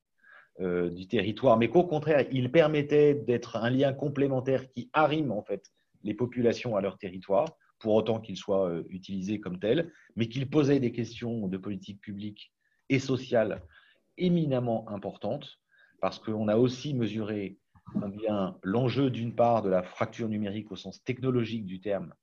du 0.58 1.06
territoire, 1.08 1.56
mais 1.56 1.68
qu'au 1.68 1.84
contraire, 1.84 2.26
il 2.30 2.50
permettait 2.52 3.14
d'être 3.14 3.56
un 3.56 3.70
lien 3.70 3.92
complémentaire 3.92 4.68
qui 4.68 4.90
arrime 4.92 5.32
en 5.32 5.42
fait 5.42 5.70
les 6.02 6.14
populations 6.14 6.76
à 6.76 6.80
leur 6.80 6.98
territoire, 6.98 7.56
pour 7.78 7.94
autant 7.94 8.20
qu'il 8.20 8.36
soit 8.36 8.70
utilisé 8.90 9.40
comme 9.40 9.58
tel, 9.58 9.90
mais 10.14 10.28
qu'il 10.28 10.48
posait 10.48 10.80
des 10.80 10.92
questions 10.92 11.48
de 11.48 11.56
politique 11.56 12.00
publique 12.00 12.52
et 12.90 12.98
sociale 12.98 13.62
éminemment 14.18 14.88
importantes, 14.90 15.60
parce 16.00 16.18
qu'on 16.18 16.48
a 16.48 16.56
aussi 16.56 16.92
mesuré 16.94 17.58
combien 17.92 18.58
l'enjeu 18.62 19.10
d'une 19.10 19.34
part 19.34 19.62
de 19.62 19.70
la 19.70 19.82
fracture 19.82 20.28
numérique 20.28 20.70
au 20.70 20.76
sens 20.76 21.02
technologique 21.02 21.64
du 21.64 21.80
terme 21.80 22.14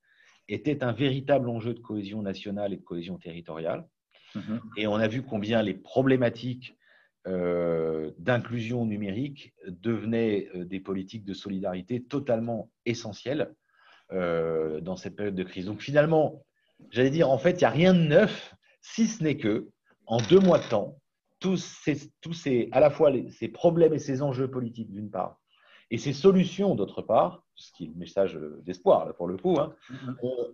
était 0.49 0.83
un 0.83 0.91
véritable 0.91 1.49
enjeu 1.49 1.73
de 1.73 1.79
cohésion 1.79 2.21
nationale 2.21 2.73
et 2.73 2.77
de 2.77 2.83
cohésion 2.83 3.17
territoriale. 3.17 3.85
Mhm. 4.35 4.61
Et 4.77 4.87
on 4.87 4.95
a 4.95 5.07
vu 5.07 5.21
combien 5.21 5.61
les 5.61 5.73
problématiques 5.73 6.77
euh, 7.27 8.11
d'inclusion 8.19 8.85
numérique 8.85 9.53
devenaient 9.67 10.47
euh, 10.55 10.63
des 10.63 10.79
politiques 10.79 11.25
de 11.25 11.33
solidarité 11.33 12.01
totalement 12.01 12.71
essentielles 12.85 13.53
euh, 14.13 14.79
dans 14.79 14.95
cette 14.95 15.17
période 15.17 15.35
de 15.35 15.43
crise. 15.43 15.65
Donc 15.65 15.81
finalement, 15.81 16.45
j'allais 16.89 17.09
dire, 17.09 17.29
en 17.29 17.37
fait, 17.37 17.51
il 17.51 17.57
n'y 17.57 17.63
a 17.65 17.69
rien 17.69 17.93
de 17.93 17.99
neuf, 17.99 18.55
si 18.81 19.07
ce 19.07 19.21
n'est 19.23 19.35
que, 19.35 19.67
en 20.05 20.21
deux 20.21 20.39
mois 20.39 20.59
de 20.59 20.69
temps, 20.69 21.01
tous 21.39 21.57
ces, 21.83 22.09
tous 22.21 22.33
ces, 22.33 22.69
à 22.71 22.79
la 22.79 22.89
fois 22.89 23.11
ces 23.29 23.49
problèmes 23.49 23.93
et 23.93 23.99
ces 23.99 24.21
enjeux 24.21 24.49
politiques 24.49 24.91
d'une 24.93 25.11
part, 25.11 25.37
et 25.89 25.97
ces 25.97 26.13
solutions, 26.13 26.75
d'autre 26.75 27.01
part, 27.01 27.43
ce 27.55 27.71
qui 27.71 27.85
est 27.85 27.87
le 27.87 27.95
message 27.95 28.39
d'espoir, 28.63 29.13
pour 29.15 29.27
le 29.27 29.37
coup, 29.37 29.57
hein, 29.59 29.73
mm-hmm. 29.89 30.53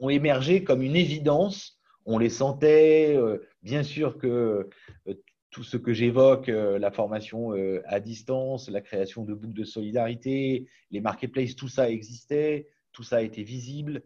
ont, 0.00 0.08
émergé 0.08 0.62
comme 0.64 0.82
une 0.82 0.96
évidence. 0.96 1.78
On 2.06 2.18
les 2.18 2.30
sentait, 2.30 3.14
euh, 3.16 3.38
bien 3.62 3.82
sûr 3.82 4.18
que 4.18 4.68
euh, 5.08 5.14
tout 5.50 5.64
ce 5.64 5.76
que 5.76 5.92
j'évoque, 5.92 6.48
euh, 6.48 6.78
la 6.78 6.90
formation 6.90 7.52
à 7.86 8.00
distance, 8.00 8.68
la 8.68 8.80
création 8.80 9.24
de 9.24 9.34
boucles 9.34 9.54
de 9.54 9.64
solidarité, 9.64 10.68
les 10.90 11.00
marketplaces, 11.00 11.56
tout 11.56 11.68
ça 11.68 11.90
existait, 11.90 12.68
tout 12.92 13.02
ça 13.02 13.22
était 13.22 13.42
visible, 13.42 14.02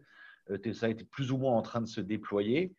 tout 0.63 0.73
ça 0.73 0.89
était 0.89 1.05
plus 1.05 1.31
ou 1.31 1.37
moins 1.37 1.55
en 1.55 1.61
train 1.61 1.81
de 1.81 1.87
se 1.87 2.01
déployer. 2.01 2.75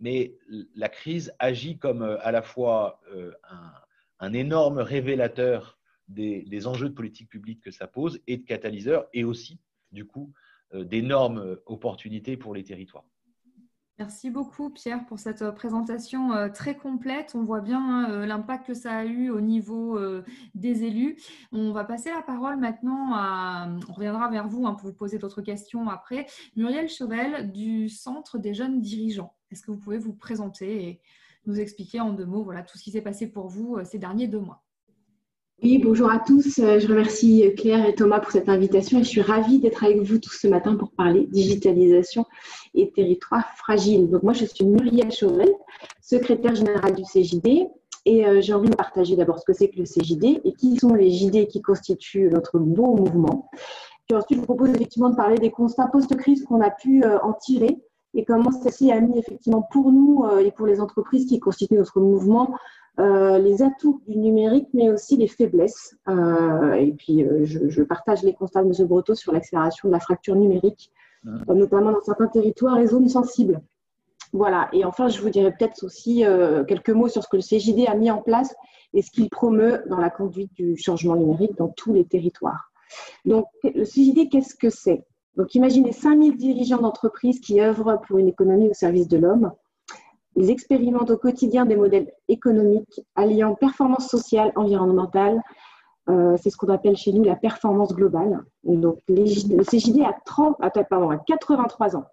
Mais 0.00 0.34
la 0.74 0.88
crise 0.88 1.32
agit 1.38 1.78
comme 1.78 2.02
à 2.02 2.32
la 2.32 2.42
fois 2.42 3.00
un, 3.48 3.72
un 4.18 4.32
énorme 4.32 4.78
révélateur 4.78 5.78
des, 6.08 6.66
enjeux 6.66 6.88
de 6.88 6.94
politique 6.94 7.28
publique 7.28 7.60
que 7.60 7.70
ça 7.70 7.86
pose 7.86 8.20
et 8.26 8.36
de 8.36 8.44
catalyseurs 8.44 9.06
et 9.12 9.24
aussi, 9.24 9.58
du 9.92 10.06
coup, 10.06 10.32
euh, 10.74 10.84
d'énormes 10.84 11.56
opportunités 11.66 12.36
pour 12.36 12.54
les 12.54 12.64
territoires. 12.64 13.04
Merci 13.98 14.28
beaucoup 14.28 14.70
Pierre 14.70 15.06
pour 15.06 15.20
cette 15.20 15.42
euh, 15.42 15.52
présentation 15.52 16.32
euh, 16.32 16.48
très 16.48 16.76
complète. 16.76 17.32
On 17.36 17.44
voit 17.44 17.60
bien 17.60 17.80
hein, 17.80 18.26
l'impact 18.26 18.66
que 18.66 18.74
ça 18.74 18.92
a 18.92 19.04
eu 19.04 19.30
au 19.30 19.40
niveau 19.40 20.00
des 20.54 20.84
élus. 20.84 21.16
On 21.52 21.72
va 21.72 21.84
passer 21.84 22.10
la 22.10 22.22
parole 22.22 22.56
maintenant 22.56 23.14
à, 23.14 23.68
on 23.88 23.92
reviendra 23.92 24.28
vers 24.30 24.48
vous 24.48 24.66
hein, 24.66 24.74
pour 24.74 24.88
vous 24.88 24.96
poser 24.96 25.18
d'autres 25.18 25.42
questions 25.42 25.88
après. 25.88 26.26
Muriel 26.56 26.88
Chevel 26.88 27.52
du 27.52 27.88
Centre 27.88 28.38
des 28.38 28.52
jeunes 28.52 28.80
dirigeants. 28.80 29.34
Est-ce 29.50 29.62
que 29.62 29.70
vous 29.70 29.78
pouvez 29.78 29.98
vous 29.98 30.14
présenter 30.14 30.88
et 30.88 31.00
nous 31.46 31.60
expliquer 31.60 32.00
en 32.00 32.12
deux 32.12 32.26
mots 32.26 32.50
tout 32.66 32.78
ce 32.78 32.82
qui 32.82 32.90
s'est 32.90 33.02
passé 33.02 33.30
pour 33.30 33.48
vous 33.48 33.78
ces 33.84 33.98
derniers 33.98 34.26
deux 34.26 34.40
mois? 34.40 34.63
Oui, 35.62 35.78
bonjour 35.78 36.10
à 36.10 36.18
tous. 36.18 36.58
Euh, 36.58 36.78
je 36.78 36.88
remercie 36.88 37.54
Claire 37.56 37.86
et 37.86 37.94
Thomas 37.94 38.20
pour 38.20 38.32
cette 38.32 38.48
invitation 38.48 38.98
et 38.98 39.04
je 39.04 39.08
suis 39.08 39.22
ravie 39.22 39.60
d'être 39.60 39.84
avec 39.84 40.02
vous 40.02 40.18
tous 40.18 40.36
ce 40.42 40.48
matin 40.48 40.74
pour 40.74 40.90
parler 40.90 41.26
digitalisation 41.30 42.26
et 42.74 42.90
territoire 42.90 43.48
fragile. 43.56 44.10
Donc 44.10 44.24
moi, 44.24 44.32
je 44.32 44.44
suis 44.44 44.64
Muriel 44.64 45.12
Chauvel, 45.12 45.52
secrétaire 46.02 46.54
générale 46.54 46.94
du 46.94 47.04
CJD 47.04 47.68
et 48.04 48.26
euh, 48.26 48.40
j'ai 48.40 48.52
envie 48.52 48.68
de 48.68 48.74
partager 48.74 49.16
d'abord 49.16 49.38
ce 49.38 49.44
que 49.44 49.52
c'est 49.52 49.68
que 49.68 49.78
le 49.78 49.84
CJD 49.84 50.40
et 50.44 50.52
qui 50.52 50.76
sont 50.76 50.92
les 50.92 51.10
JD 51.10 51.46
qui 51.46 51.62
constituent 51.62 52.28
notre 52.30 52.58
beau 52.58 52.96
mouvement. 52.96 53.48
Puis 54.06 54.16
ensuite, 54.16 54.36
je 54.36 54.40
vous 54.40 54.46
propose 54.46 54.70
effectivement 54.70 55.08
de 55.08 55.16
parler 55.16 55.38
des 55.38 55.50
constats 55.50 55.86
post-crise 55.86 56.44
qu'on 56.44 56.60
a 56.60 56.70
pu 56.70 57.04
euh, 57.04 57.18
en 57.20 57.32
tirer 57.32 57.78
et 58.12 58.24
comment 58.24 58.50
ceci 58.50 58.92
a 58.92 59.00
mis 59.00 59.18
effectivement 59.18 59.62
pour 59.72 59.90
nous 59.90 60.24
et 60.38 60.52
pour 60.52 60.66
les 60.66 60.80
entreprises 60.80 61.26
qui 61.26 61.40
constituent 61.40 61.74
notre 61.74 61.98
mouvement 61.98 62.54
euh, 63.00 63.38
les 63.38 63.62
atouts 63.62 64.00
du 64.06 64.16
numérique, 64.16 64.68
mais 64.72 64.88
aussi 64.88 65.16
les 65.16 65.26
faiblesses. 65.26 65.96
Euh, 66.08 66.74
et 66.74 66.92
puis, 66.92 67.24
euh, 67.24 67.44
je, 67.44 67.82
partage 67.82 68.22
les 68.22 68.34
constats 68.34 68.62
de 68.62 68.68
M. 68.68 68.86
Breteau 68.86 69.16
sur 69.16 69.32
l'accélération 69.32 69.88
de 69.88 69.92
la 69.92 69.98
fracture 69.98 70.36
numérique, 70.36 70.92
notamment 71.48 71.90
dans 71.90 72.02
certains 72.02 72.28
territoires 72.28 72.78
et 72.78 72.86
zones 72.86 73.08
sensibles. 73.08 73.60
Voilà. 74.32 74.68
Et 74.72 74.84
enfin, 74.84 75.08
je 75.08 75.20
vous 75.22 75.30
dirais 75.30 75.52
peut-être 75.58 75.84
aussi 75.84 76.24
quelques 76.68 76.90
mots 76.90 77.08
sur 77.08 77.22
ce 77.22 77.28
que 77.28 77.36
le 77.36 77.42
CJD 77.42 77.86
a 77.88 77.94
mis 77.94 78.10
en 78.10 78.18
place 78.18 78.54
et 78.92 79.00
ce 79.00 79.10
qu'il 79.10 79.30
promeut 79.30 79.82
dans 79.88 79.98
la 79.98 80.10
conduite 80.10 80.52
du 80.54 80.76
changement 80.76 81.16
numérique 81.16 81.56
dans 81.56 81.68
tous 81.68 81.92
les 81.94 82.04
territoires. 82.04 82.70
Donc, 83.24 83.46
le 83.62 83.84
CJD, 83.84 84.28
qu'est-ce 84.28 84.54
que 84.54 84.70
c'est? 84.70 85.04
Donc, 85.36 85.54
imaginez 85.54 85.92
5000 85.92 86.36
dirigeants 86.36 86.80
d'entreprise 86.80 87.40
qui 87.40 87.60
œuvrent 87.60 88.00
pour 88.06 88.18
une 88.18 88.28
économie 88.28 88.68
au 88.68 88.74
service 88.74 89.08
de 89.08 89.16
l'homme 89.16 89.52
ils 90.36 90.50
expérimentent 90.50 91.10
au 91.10 91.16
quotidien 91.16 91.64
des 91.64 91.76
modèles 91.76 92.12
économiques 92.28 93.00
alliant 93.14 93.54
performance 93.54 94.08
sociale, 94.08 94.52
environnementale. 94.56 95.40
Euh, 96.08 96.36
c'est 96.40 96.50
ce 96.50 96.56
qu'on 96.56 96.68
appelle 96.68 96.96
chez 96.96 97.12
nous 97.12 97.22
la 97.24 97.36
performance 97.36 97.94
globale. 97.94 98.44
Donc, 98.64 98.98
le 99.08 99.62
CJD 99.62 100.02
a, 100.02 100.14
30, 100.26 100.56
pardon, 100.90 101.10
a 101.10 101.18
83 101.18 101.96
ans. 101.96 102.04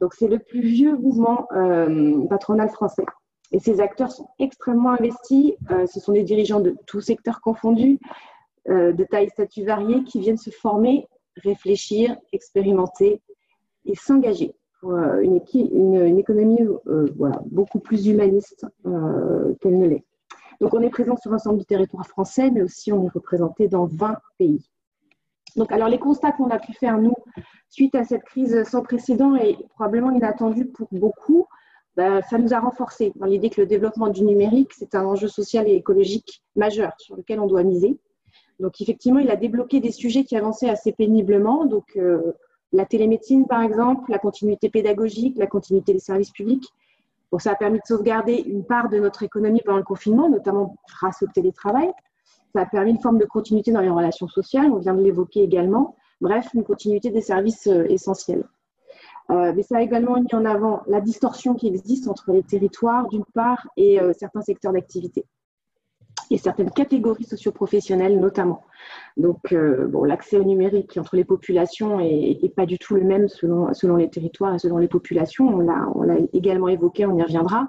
Donc, 0.00 0.14
c'est 0.14 0.26
le 0.26 0.38
plus 0.38 0.60
vieux 0.60 0.96
mouvement 0.96 1.46
euh, 1.52 2.26
patronal 2.28 2.68
français. 2.68 3.06
Et 3.52 3.60
ces 3.60 3.80
acteurs 3.80 4.10
sont 4.10 4.28
extrêmement 4.38 4.90
investis. 4.90 5.52
Euh, 5.70 5.86
ce 5.86 6.00
sont 6.00 6.12
des 6.12 6.24
dirigeants 6.24 6.60
de 6.60 6.76
tous 6.86 7.00
secteurs 7.00 7.40
confondus, 7.40 8.00
de 8.68 9.04
taille 9.10 9.26
et 9.26 9.30
statut 9.30 9.64
variés, 9.64 10.04
qui 10.04 10.20
viennent 10.20 10.36
se 10.36 10.50
former, 10.50 11.08
réfléchir, 11.42 12.16
expérimenter 12.32 13.20
et 13.84 13.96
s'engager 13.96 14.54
euh, 14.84 15.20
une, 15.20 15.40
une, 15.54 16.18
économie 16.18 16.60
euh, 16.88 17.06
beaucoup 17.46 17.78
plus 17.78 18.06
humaniste 18.06 18.66
euh, 18.86 19.54
qu'elle 19.60 19.78
ne 19.78 19.86
l'est. 19.86 20.04
Donc, 20.60 20.74
on 20.74 20.80
est 20.80 20.90
présent 20.90 21.16
sur 21.16 21.30
l'ensemble 21.30 21.58
du 21.58 21.64
territoire 21.64 22.06
français, 22.06 22.50
mais 22.50 22.62
aussi 22.62 22.92
on 22.92 23.04
est 23.04 23.12
représenté 23.12 23.68
dans 23.68 23.86
20 23.86 24.16
pays. 24.38 24.68
Donc, 25.56 25.70
alors, 25.70 25.88
les 25.88 25.98
constats 25.98 26.32
qu'on 26.32 26.50
a 26.50 26.58
pu 26.58 26.72
faire, 26.72 26.98
nous, 26.98 27.14
suite 27.68 27.94
à 27.94 28.04
cette 28.04 28.24
crise 28.24 28.64
sans 28.64 28.82
précédent 28.82 29.36
et 29.36 29.56
probablement 29.70 30.10
inattendue 30.10 30.66
pour 30.66 30.88
beaucoup, 30.90 31.46
bah, 31.96 32.22
ça 32.22 32.38
nous 32.38 32.52
a 32.52 32.58
renforcés 32.58 33.12
dans 33.16 33.26
l'idée 33.26 33.50
que 33.50 33.60
le 33.60 33.66
développement 33.66 34.08
du 34.08 34.24
numérique, 34.24 34.72
c'est 34.72 34.94
un 34.94 35.04
enjeu 35.04 35.28
social 35.28 35.68
et 35.68 35.74
écologique 35.74 36.42
majeur 36.56 36.92
sur 36.98 37.16
lequel 37.16 37.38
on 37.38 37.46
doit 37.46 37.62
miser. 37.62 37.98
Donc 38.58 38.80
effectivement, 38.80 39.18
il 39.18 39.30
a 39.30 39.36
débloqué 39.36 39.80
des 39.80 39.92
sujets 39.92 40.24
qui 40.24 40.36
avançaient 40.36 40.70
assez 40.70 40.92
péniblement. 40.92 41.66
Donc 41.66 41.98
la 42.72 42.86
télémédecine, 42.86 43.46
par 43.46 43.62
exemple, 43.62 44.10
la 44.10 44.18
continuité 44.18 44.70
pédagogique, 44.70 45.36
la 45.36 45.46
continuité 45.46 45.92
des 45.92 45.98
services 45.98 46.30
publics. 46.30 46.68
Bon, 47.30 47.38
ça 47.38 47.52
a 47.52 47.54
permis 47.54 47.78
de 47.78 47.84
sauvegarder 47.86 48.34
une 48.46 48.64
part 48.64 48.88
de 48.88 48.98
notre 48.98 49.22
économie 49.22 49.60
pendant 49.64 49.78
le 49.78 49.84
confinement, 49.84 50.28
notamment 50.28 50.76
grâce 50.88 51.22
au 51.22 51.26
télétravail. 51.26 51.90
Ça 52.54 52.62
a 52.62 52.66
permis 52.66 52.90
une 52.90 53.00
forme 53.00 53.18
de 53.18 53.24
continuité 53.24 53.72
dans 53.72 53.80
les 53.80 53.90
relations 53.90 54.28
sociales, 54.28 54.70
on 54.70 54.78
vient 54.78 54.94
de 54.94 55.02
l'évoquer 55.02 55.42
également. 55.42 55.96
Bref, 56.20 56.48
une 56.54 56.64
continuité 56.64 57.10
des 57.10 57.22
services 57.22 57.66
euh, 57.66 57.84
essentiels. 57.88 58.44
Euh, 59.30 59.52
mais 59.54 59.62
ça 59.62 59.78
a 59.78 59.82
également 59.82 60.20
mis 60.20 60.34
en 60.34 60.44
avant 60.44 60.82
la 60.86 61.00
distorsion 61.00 61.54
qui 61.54 61.68
existe 61.68 62.08
entre 62.08 62.32
les 62.32 62.42
territoires, 62.42 63.08
d'une 63.08 63.24
part, 63.34 63.66
et 63.76 64.00
euh, 64.00 64.12
certains 64.12 64.42
secteurs 64.42 64.72
d'activité 64.72 65.24
et 66.30 66.38
certaines 66.38 66.70
catégories 66.70 67.24
socioprofessionnelles 67.24 68.18
notamment. 68.18 68.62
Donc, 69.16 69.52
euh, 69.52 69.90
l'accès 70.06 70.36
au 70.36 70.44
numérique 70.44 70.96
entre 70.96 71.16
les 71.16 71.24
populations 71.24 72.00
est, 72.00 72.54
pas 72.54 72.66
du 72.66 72.78
tout 72.78 72.94
le 72.94 73.04
même 73.04 73.28
selon, 73.28 73.72
selon 73.74 73.96
les 73.96 74.08
territoires 74.08 74.54
et 74.54 74.58
selon 74.58 74.78
les 74.78 74.88
populations. 74.88 75.48
On 75.48 76.02
l'a 76.02 76.16
également 76.32 76.68
évoqué, 76.68 77.06
on 77.06 77.16
y 77.16 77.22
reviendra. 77.22 77.66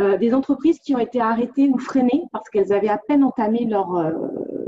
Euh, 0.00 0.16
des 0.16 0.32
entreprises 0.32 0.78
qui 0.80 0.94
ont 0.94 0.98
été 0.98 1.20
arrêtées 1.20 1.68
ou 1.68 1.78
freinées 1.78 2.24
parce 2.32 2.48
qu'elles 2.48 2.72
avaient 2.72 2.88
à 2.88 2.96
peine 2.96 3.22
entamé 3.22 3.66
leur, 3.66 3.94
euh, 3.94 4.12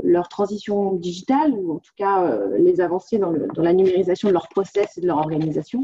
leur 0.03 0.29
transition 0.29 0.93
digitale 0.93 1.51
ou 1.53 1.73
en 1.73 1.79
tout 1.79 1.93
cas 1.97 2.31
les 2.59 2.79
avancées 2.79 3.17
dans, 3.17 3.33
dans, 3.33 3.63
la 3.63 3.73
numérisation 3.73 4.27
de 4.27 4.33
leurs 4.33 4.49
process 4.49 4.97
et 4.97 5.01
de 5.01 5.07
leur 5.07 5.17
organisation. 5.17 5.81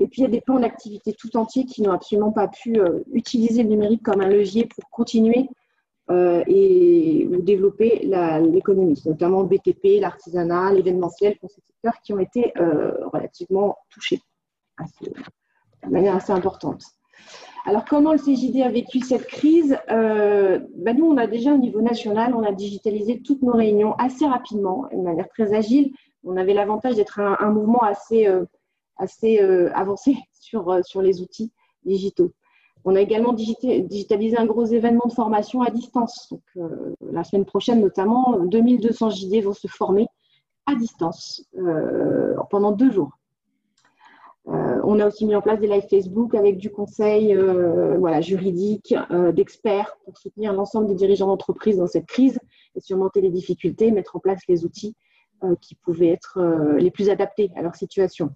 Et 0.00 0.08
puis, 0.08 0.22
il 0.22 0.24
y 0.24 0.26
a 0.26 0.30
des 0.30 0.40
plans 0.40 0.58
d'activité 0.58 1.12
tout 1.12 1.36
entiers 1.36 1.66
qui 1.66 1.82
n'ont 1.82 1.92
absolument 1.92 2.32
pas 2.32 2.48
pu 2.48 2.80
utiliser 3.12 3.62
le 3.62 3.68
numérique 3.68 4.02
comme 4.02 4.20
un 4.20 4.28
levier 4.28 4.66
pour 4.66 4.90
continuer 4.90 5.48
et 6.10 7.26
ou 7.30 7.40
développer 7.40 8.00
l'économie, 8.52 9.00
notamment 9.06 9.44
BTP, 9.44 10.00
l'artisanat, 10.00 10.72
l'événementiel, 10.72 11.36
pour 11.38 11.50
ces 11.50 11.62
secteurs 11.62 12.00
qui 12.02 12.12
ont 12.12 12.18
été 12.18 12.52
euh, 12.58 12.92
relativement 13.12 13.76
touchés 13.90 14.20
de 15.02 15.90
manière 15.90 16.16
assez 16.16 16.32
importante. 16.32 16.82
Alors, 17.66 17.84
comment 17.86 18.12
le 18.12 18.18
CJD 18.18 18.60
a 18.62 18.68
vécu 18.68 19.00
cette 19.00 19.26
crise? 19.26 19.78
Euh, 19.90 20.60
ben 20.76 20.96
Nous, 20.96 21.06
on 21.06 21.16
a 21.16 21.26
déjà 21.26 21.54
au 21.54 21.56
niveau 21.56 21.80
national, 21.80 22.34
on 22.34 22.42
a 22.42 22.52
digitalisé 22.52 23.22
toutes 23.22 23.42
nos 23.42 23.52
réunions 23.52 23.94
assez 23.94 24.26
rapidement, 24.26 24.86
de 24.92 25.00
manière 25.00 25.28
très 25.28 25.54
agile. 25.54 25.94
On 26.24 26.36
avait 26.36 26.52
l'avantage 26.52 26.96
d'être 26.96 27.20
un, 27.20 27.36
un, 27.40 27.50
mouvement 27.50 27.82
assez, 27.82 28.28
assez 28.98 29.38
avancé 29.74 30.16
sur, 30.40 30.84
sur 30.84 31.00
les 31.00 31.22
outils 31.22 31.52
digitaux. 31.84 32.32
On 32.84 32.94
a 32.96 33.00
également 33.00 33.32
digitalisé 33.32 34.36
un 34.36 34.44
gros 34.44 34.66
événement 34.66 35.06
de 35.06 35.12
formation 35.12 35.62
à 35.62 35.70
distance. 35.70 36.28
Donc, 36.30 36.42
euh, 36.58 36.94
la 37.00 37.24
semaine 37.24 37.46
prochaine, 37.46 37.80
notamment, 37.80 38.38
2200 38.38 39.10
JD 39.10 39.42
vont 39.42 39.54
se 39.54 39.68
former 39.68 40.06
à 40.66 40.74
distance 40.74 41.46
euh, 41.56 42.34
pendant 42.50 42.72
deux 42.72 42.90
jours. 42.90 43.12
Euh, 44.48 44.80
on 44.84 45.00
a 45.00 45.06
aussi 45.06 45.24
mis 45.24 45.34
en 45.34 45.40
place 45.40 45.58
des 45.60 45.66
lives 45.66 45.88
Facebook 45.88 46.34
avec 46.34 46.58
du 46.58 46.70
conseil 46.70 47.34
juridique, 48.20 48.94
d'experts 49.32 49.96
pour 50.04 50.18
soutenir 50.18 50.52
l'ensemble 50.52 50.86
des 50.86 50.94
dirigeants 50.94 51.28
d'entreprise 51.28 51.78
dans 51.78 51.86
cette 51.86 52.06
crise 52.06 52.38
et 52.76 52.80
surmonter 52.80 53.22
les 53.22 53.30
difficultés, 53.30 53.90
mettre 53.92 54.16
en 54.16 54.20
place 54.20 54.40
les 54.46 54.66
outils 54.66 54.94
qui 55.62 55.74
pouvaient 55.74 56.10
être 56.10 56.38
les 56.78 56.90
plus 56.90 57.08
adaptés 57.08 57.50
à 57.56 57.62
leur 57.62 57.74
situation. 57.74 58.34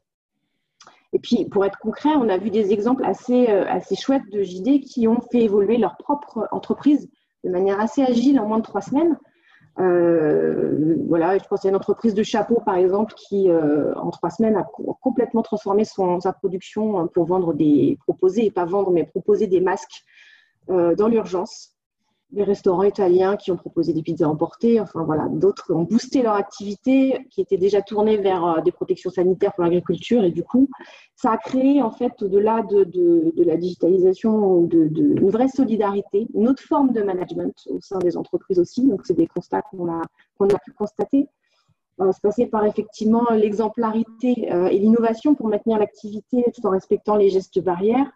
Et 1.12 1.18
puis, 1.18 1.46
pour 1.46 1.64
être 1.64 1.78
concret, 1.78 2.10
on 2.16 2.28
a 2.28 2.36
vu 2.36 2.50
des 2.50 2.72
exemples 2.72 3.04
assez, 3.04 3.48
euh, 3.48 3.64
assez 3.68 3.96
chouettes 3.96 4.28
de 4.30 4.42
JD 4.42 4.80
qui 4.80 5.08
ont 5.08 5.20
fait 5.32 5.42
évoluer 5.42 5.78
leur 5.78 5.96
propre 5.96 6.48
entreprise 6.50 7.08
de 7.44 7.50
manière 7.50 7.80
assez 7.80 8.02
agile 8.02 8.38
en 8.40 8.46
moins 8.46 8.58
de 8.58 8.64
trois 8.64 8.82
semaines. 8.82 9.16
Euh, 9.78 10.96
voilà, 11.08 11.38
je 11.38 11.44
pense 11.44 11.64
à 11.64 11.68
une 11.68 11.76
entreprise 11.76 12.12
de 12.12 12.22
chapeaux, 12.22 12.60
par 12.64 12.74
exemple, 12.74 13.14
qui, 13.14 13.48
euh, 13.48 13.94
en 13.94 14.10
trois 14.10 14.30
semaines, 14.30 14.56
a 14.56 14.66
complètement 15.00 15.42
transformé 15.42 15.84
sa 15.84 16.32
production 16.32 17.06
pour 17.08 17.24
vendre 17.26 17.54
des, 17.54 17.96
proposer, 18.02 18.46
et 18.46 18.50
pas 18.50 18.64
vendre, 18.64 18.90
mais 18.90 19.04
proposer 19.04 19.46
des 19.46 19.60
masques 19.60 20.04
dans 20.68 21.08
l'urgence 21.08 21.77
des 22.30 22.42
restaurants 22.42 22.82
italiens 22.82 23.36
qui 23.36 23.50
ont 23.50 23.56
proposé 23.56 23.94
des 23.94 24.02
pizzas 24.02 24.28
emportées, 24.28 24.80
enfin 24.80 25.02
voilà, 25.04 25.28
d'autres 25.30 25.72
ont 25.72 25.84
boosté 25.84 26.22
leur 26.22 26.34
activité 26.34 27.26
qui 27.30 27.40
était 27.40 27.56
déjà 27.56 27.80
tournée 27.80 28.18
vers 28.18 28.44
euh, 28.44 28.60
des 28.60 28.72
protections 28.72 29.10
sanitaires 29.10 29.52
pour 29.54 29.64
l'agriculture 29.64 30.22
et 30.24 30.30
du 30.30 30.42
coup, 30.42 30.68
ça 31.16 31.32
a 31.32 31.38
créé 31.38 31.82
en 31.82 31.90
fait 31.90 32.22
au-delà 32.22 32.62
de, 32.62 32.84
de, 32.84 33.42
la 33.42 33.56
digitalisation, 33.56 34.68
une 34.70 35.30
vraie 35.30 35.48
solidarité, 35.48 36.28
une 36.34 36.48
autre 36.48 36.62
forme 36.62 36.92
de 36.92 37.02
management 37.02 37.54
au 37.70 37.80
sein 37.80 37.98
des 37.98 38.16
entreprises 38.16 38.58
aussi. 38.58 38.86
Donc 38.86 39.00
c'est 39.04 39.14
des 39.14 39.26
constats 39.26 39.62
qu'on 39.62 39.90
a, 39.90 40.02
a 40.02 40.58
pu 40.64 40.72
constater. 40.72 41.28
Euh, 42.00 42.12
se 42.12 42.20
passer 42.20 42.46
par 42.46 42.64
effectivement 42.64 43.28
l'exemplarité 43.32 44.52
euh, 44.52 44.66
et 44.66 44.78
l'innovation 44.78 45.34
pour 45.34 45.48
maintenir 45.48 45.78
l'activité 45.78 46.44
tout 46.54 46.64
en 46.64 46.70
respectant 46.70 47.16
les 47.16 47.28
gestes 47.28 47.58
barrières 47.60 48.12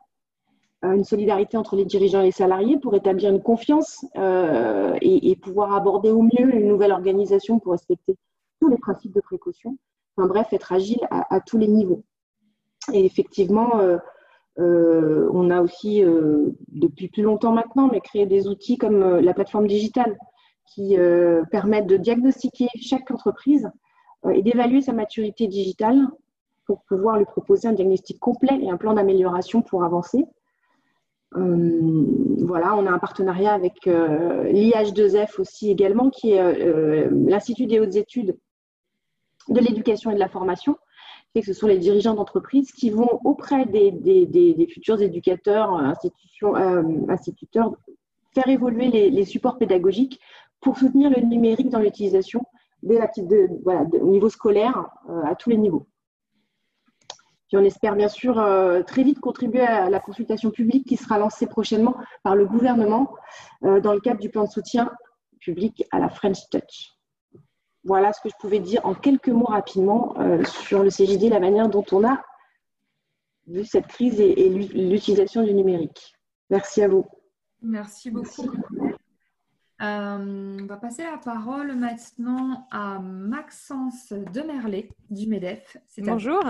une 0.83 1.05
solidarité 1.05 1.57
entre 1.57 1.77
les 1.77 1.85
dirigeants 1.85 2.21
et 2.21 2.27
les 2.27 2.33
salariés 2.33 2.79
pour 2.79 2.95
établir 2.95 3.31
une 3.31 3.43
confiance 3.43 4.05
euh, 4.17 4.97
et, 5.01 5.37
pouvoir 5.37 5.75
aborder 5.75 6.11
au 6.11 6.23
mieux 6.23 6.55
une 6.55 6.69
nouvelle 6.69 6.93
organisation 6.93 7.59
pour 7.59 7.73
respecter 7.73 8.17
tous 8.61 8.69
les 8.69 8.79
principes 8.79 9.15
de 9.15 9.21
précaution. 9.21 9.79
Enfin 10.17 10.27
bref, 10.27 10.53
être 10.53 10.73
agile 10.73 11.01
à, 11.11 11.41
tous 11.41 11.59
les 11.59 11.69
niveaux. 11.69 12.05
Et 12.93 13.05
effectivement, 13.05 13.79
euh, 13.79 13.99
euh, 14.59 15.29
on 15.33 15.51
a 15.51 15.63
aussi, 15.63 16.03
depuis 16.69 17.09
plus 17.09 17.23
longtemps 17.23 17.53
maintenant, 17.53 17.89
mais 17.91 18.01
créé 18.01 18.27
des 18.27 18.49
outils 18.49 18.77
comme 18.77 19.19
la 19.21 19.35
plateforme 19.35 19.67
digitale 19.67 20.17
qui 20.75 20.97
permettent 21.51 21.87
de 21.87 21.97
diagnostiquer 21.97 22.69
chaque 22.81 23.11
entreprise 23.11 23.71
et 24.33 24.43
d'évaluer 24.43 24.81
sa 24.81 24.93
maturité 24.93 25.47
digitale 25.47 26.09
pour 26.67 26.83
pouvoir 26.83 27.19
lui 27.19 27.25
proposer 27.25 27.69
un 27.69 27.73
diagnostic 27.73 28.19
complet 28.19 28.59
et 28.61 28.71
un 28.71 28.77
plan 28.77 28.95
d'amélioration 28.95 29.63
pour 29.63 29.85
avancer. 29.85 30.25
Euh, 31.37 32.05
voilà, 32.39 32.75
on 32.77 32.87
a 32.87 32.91
un 32.91 32.99
partenariat 32.99 33.53
avec 33.55 33.87
euh, 33.87 34.45
l'IH2F 34.53 35.41
aussi 35.41 35.71
également, 35.71 36.11
qui 36.11 36.33
est 36.33 36.41
euh, 36.41 37.09
l'Institut 37.27 37.67
des 37.67 37.81
hautes 37.81 37.97
études 37.97 38.37
de 39.49 39.61
l'éducation 39.61 40.11
et 40.11 40.15
de 40.15 40.21
la 40.21 40.29
formation. 40.29 40.77
Ce 41.35 41.55
sont 41.55 41.67
les 41.67 41.79
dirigeants 41.79 42.15
d'entreprise 42.15 42.73
qui 42.73 42.91
vont 42.91 43.19
auprès 43.25 43.65
des, 43.65 44.69
futurs 44.71 45.01
éducateurs, 45.01 45.73
instituteurs, 47.09 47.75
faire 48.35 48.49
évoluer 48.49 48.89
les, 48.89 49.25
supports 49.25 49.57
pédagogiques 49.57 50.21
pour 50.61 50.77
soutenir 50.77 51.09
le 51.09 51.23
numérique 51.23 51.71
dans 51.71 51.79
l'utilisation 51.79 52.45
au 52.87 54.07
niveau 54.09 54.29
scolaire 54.29 54.91
à 55.25 55.35
tous 55.35 55.49
les 55.49 55.57
niveaux 55.57 55.87
on 57.57 57.65
espère 57.65 57.97
bien 57.97 58.09
sûr 58.09 58.39
euh, 58.39 58.83
très 58.83 59.03
vite 59.03 59.21
contribuer 59.21 59.63
à 59.63 59.91
la 59.91 60.01
consultation 60.01 60.51
publique 60.51 60.87
qui 60.87 60.97
sera 60.97 61.19
lancée 61.19 61.47
prochainement 61.47 61.97
par 62.23 62.35
le 62.35 62.47
gouvernement 62.47 63.15
euh, 63.65 63.81
dans 63.81 63.93
le 63.93 64.01
cadre 64.01 64.21
du 64.21 64.31
plan 64.31 64.45
de 64.45 64.51
soutien 64.51 64.91
public 65.41 65.85
à 65.91 65.99
la 65.99 66.09
French 66.09 66.49
Touch. 66.51 66.93
Voilà 67.85 68.13
ce 68.13 68.21
que 68.21 68.29
je 68.29 68.35
pouvais 68.41 68.61
dire 68.61 68.85
en 68.87 68.95
quelques 68.95 69.29
mots 69.29 69.47
rapidement 69.47 70.15
euh, 70.19 70.43
sur 70.45 70.83
le 70.83 70.91
CJD, 70.91 71.29
la 71.29 71.41
manière 71.41 71.69
dont 71.69 71.85
on 71.93 72.07
a 72.07 72.23
vu 73.47 73.65
cette 73.65 73.89
crise 73.89 74.21
et, 74.21 74.49
l'utilisation 74.49 75.43
du 75.43 75.53
numérique. 75.53 76.15
Merci 76.49 76.83
à 76.83 76.89
vous. 76.89 77.07
Merci 77.61 78.11
beaucoup. 78.11 78.51
on 79.81 80.57
va 80.69 80.77
passer 80.77 81.03
la 81.03 81.19
parole 81.19 81.75
maintenant 81.75 82.69
à 82.71 83.01
Maxence 83.01 84.13
Demerlet 84.33 84.89
du 85.11 85.27
MEDEF. 85.27 85.77
Bonjour. 85.99 86.41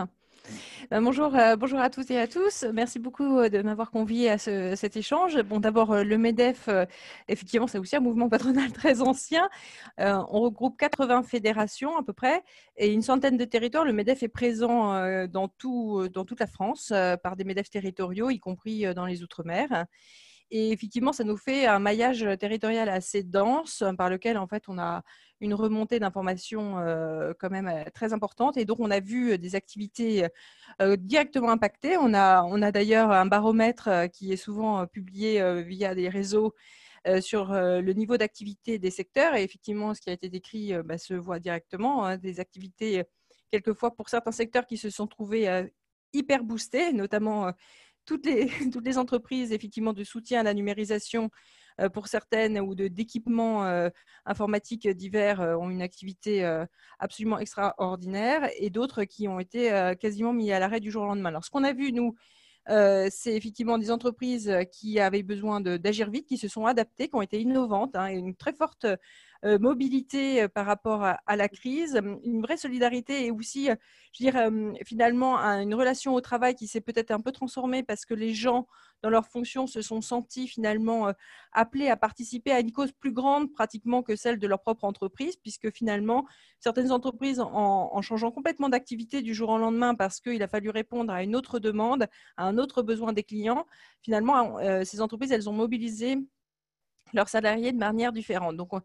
Bonjour, 0.91 1.35
euh, 1.35 1.57
bonjour 1.57 1.79
à 1.79 1.91
toutes 1.91 2.11
et 2.11 2.19
à 2.19 2.27
tous. 2.27 2.65
Merci 2.73 2.99
beaucoup 2.99 3.39
euh, 3.39 3.49
de 3.49 3.63
m'avoir 3.63 3.91
convié 3.91 4.31
à 4.31 4.39
cet 4.39 4.97
échange. 4.97 5.41
Bon, 5.43 5.61
d'abord, 5.61 5.93
euh, 5.93 6.05
le 6.05 6.19
MEDEF, 6.19 6.69
effectivement, 7.29 7.67
c'est 7.67 7.79
aussi 7.79 7.97
un 7.97 8.01
mouvement 8.01 8.29
patronal 8.31 8.73
très 8.73 9.01
ancien. 9.01 9.49
on 9.99 10.41
regroupe 10.41 10.77
80 10.79 11.23
fédérations 11.23 11.97
à 11.97 12.03
peu 12.03 12.13
près 12.13 12.43
et 12.77 12.93
une 12.93 13.03
centaine 13.03 13.37
de 13.37 13.45
territoires. 13.45 13.85
Le 13.85 13.93
MEDEF 13.93 14.23
est 14.23 14.29
présent 14.29 15.27
dans, 15.27 15.49
tout, 15.49 16.09
dans 16.13 16.25
toute 16.25 16.41
la 16.41 16.47
France 16.47 16.93
par 17.23 17.37
des 17.37 17.45
MEDEF 17.45 17.71
territoriaux, 17.71 18.31
y 18.31 18.39
compris 18.39 18.93
dans 18.95 19.07
les 19.07 19.23
Outre-mer. 19.23 19.87
Et 20.55 20.71
effectivement, 20.71 21.15
ça 21.15 21.25
nous 21.25 21.39
fait 21.39 21.65
un 21.65 21.79
maillage 21.79 22.29
territorial 22.39 22.91
assez 22.91 23.23
dense 23.23 23.83
par 23.97 24.11
lequel, 24.11 24.37
en 24.37 24.47
fait, 24.47 24.65
on 24.69 24.79
a 24.79 25.03
une 25.41 25.55
remontée 25.55 25.99
d'informations 25.99 26.79
euh, 26.79 27.33
quand 27.41 27.49
même 27.49 27.69
euh, 27.69 27.85
très 27.95 28.13
importante. 28.13 28.59
Et 28.59 28.67
donc, 28.67 28.79
on 28.79 28.91
a 28.91 29.01
vu 29.01 29.39
des 29.39 29.55
activités 29.55 30.27
euh, 30.83 30.97
directement 30.97 31.49
impactées. 31.49 31.97
On 31.97 32.13
a, 32.13 32.45
on 32.45 32.61
a 32.61 32.71
d'ailleurs 32.71 33.11
un 33.11 33.25
baromètre 33.25 33.89
qui 34.13 34.31
est 34.31 34.37
souvent 34.37 34.87
publié 34.87 35.43
via 35.65 35.95
des 35.95 36.11
réseaux 36.11 36.55
sur 37.21 37.53
le 37.53 37.93
niveau 37.93 38.19
d'activité 38.19 38.79
des 38.79 38.91
secteurs. 38.91 39.35
Et 39.35 39.43
effectivement, 39.45 39.95
ce 39.95 40.03
qui 40.03 40.11
a 40.11 40.13
été 40.13 40.29
décrit 40.29 40.75
bah, 40.85 40.99
se 40.99 41.15
voit 41.15 41.39
directement. 41.39 42.05
Hein, 42.05 42.19
des 42.19 42.41
activités, 42.41 43.05
quelquefois, 43.51 43.95
pour 43.97 44.11
certains 44.11 44.33
secteurs 44.33 44.67
qui 44.67 44.77
se 44.77 44.91
sont 44.91 45.07
trouvés 45.07 45.67
hyper 46.13 46.45
boostés, 46.45 46.93
notamment 46.93 47.53
toutes 48.07 48.27
les, 48.27 48.99
entreprises 48.99 49.53
effectivement 49.53 49.93
de 49.93 50.05
soutien 50.05 50.41
à 50.41 50.43
la 50.43 50.55
numérisation 50.55 51.31
pour 51.95 52.07
certaines 52.07 52.61
ou 52.61 52.75
d'équipements 52.75 53.89
informatiques 54.27 54.87
divers 54.89 55.41
ont 55.41 55.71
une 55.71 55.81
activité 55.81 56.45
absolument 56.99 57.39
extraordinaire 57.39 58.51
et 58.59 58.69
d'autres 58.69 59.05
qui 59.05 59.27
ont 59.27 59.41
été 59.41 59.95
quasiment 59.99 60.35
mis 60.35 60.53
à 60.53 60.59
l'arrêt 60.59 60.81
du 60.81 60.91
jour 60.91 61.05
au 61.05 61.07
lendemain. 61.07 61.31
Alors, 61.31 61.47
ce 61.47 61.51
qu'on 61.51 61.65
a 61.65 61.73
vu, 61.73 61.93
nous, 61.93 62.15
c'est 62.67 63.35
effectivement 63.35 63.79
des 63.79 63.91
entreprises 63.91 64.55
qui 64.71 65.01
avaient 65.01 65.23
besoin 65.23 65.61
d'agir 65.61 66.11
vite, 66.11 66.27
qui 66.27 66.39
se 66.39 66.49
sont 66.49 66.67
adaptées, 66.67 67.09
qui 67.09 67.17
ont 67.17 67.23
été 67.23 67.41
innovantes, 67.41 67.97
hein, 67.97 68.09
et 68.09 68.15
une 68.15 68.37
très 68.37 68.53
forte 68.53 68.85
euh, 68.85 68.97
mobilité 69.45 70.43
euh, 70.43 70.49
par 70.49 70.67
rapport 70.67 71.05
à, 71.05 71.37
la 71.37 71.49
crise, 71.49 72.01
une 72.25 72.43
vraie 72.43 72.57
solidarité 72.57 73.27
et 73.27 73.31
aussi, 73.31 73.71
euh, 73.71 73.75
je 74.13 74.25
dirais, 74.25 74.49
finalement, 74.85 75.39
une 75.39 75.75
relation 75.75 76.15
au 76.15 76.21
travail 76.21 76.55
qui 76.55 76.69
s'est 76.69 76.81
peut-être 76.81 77.11
un 77.11 77.21
peu 77.21 77.33
transformée 77.33 77.83
parce 77.83 78.05
que 78.05 78.15
les 78.15 78.35
gens, 78.35 78.69
dans 79.03 79.11
leur 79.11 79.27
fonction, 79.27 79.67
se 79.67 79.83
sont 79.83 80.01
sentis 80.01 80.47
finalement 80.47 81.13
appelés 81.53 81.89
à 81.89 81.97
participer 81.97 82.53
à 82.53 82.61
une 82.61 82.73
cause 82.73 82.93
plus 82.93 83.13
grande 83.13 83.53
pratiquement 83.53 84.03
que 84.03 84.15
celle 84.15 84.39
de 84.39 84.47
leur 84.47 84.61
propre 84.61 84.85
entreprise, 84.85 85.37
puisque 85.37 85.75
finalement, 85.75 86.27
certaines 86.61 86.93
entreprises, 86.93 87.41
en, 87.41 88.03
changeant 88.03 88.31
complètement 88.31 88.69
d'activité 88.69 89.23
du 89.23 89.35
jour 89.35 89.49
au 89.49 89.59
lendemain 89.59 89.95
parce 89.95 90.21
qu'il 90.21 90.43
a 90.43 90.49
fallu 90.49 90.71
répondre 90.71 91.13
à 91.13 91.23
une 91.23 91.35
autre 91.35 91.59
demande, 91.59 92.07
à 92.37 92.45
un 92.45 92.59
autre 92.59 92.83
besoin 92.83 93.13
des 93.13 93.25
clients, 93.25 93.67
finalement, 94.03 94.59
ces 94.85 95.01
entreprises, 95.01 95.33
elles 95.33 95.49
ont 95.49 95.55
mobilisé 95.55 96.19
leurs 97.13 97.29
salariés 97.29 97.73
de 97.73 97.79
manière 97.79 98.13
différente. 98.13 98.57
Donc, 98.57 98.73
euh, 98.75 98.81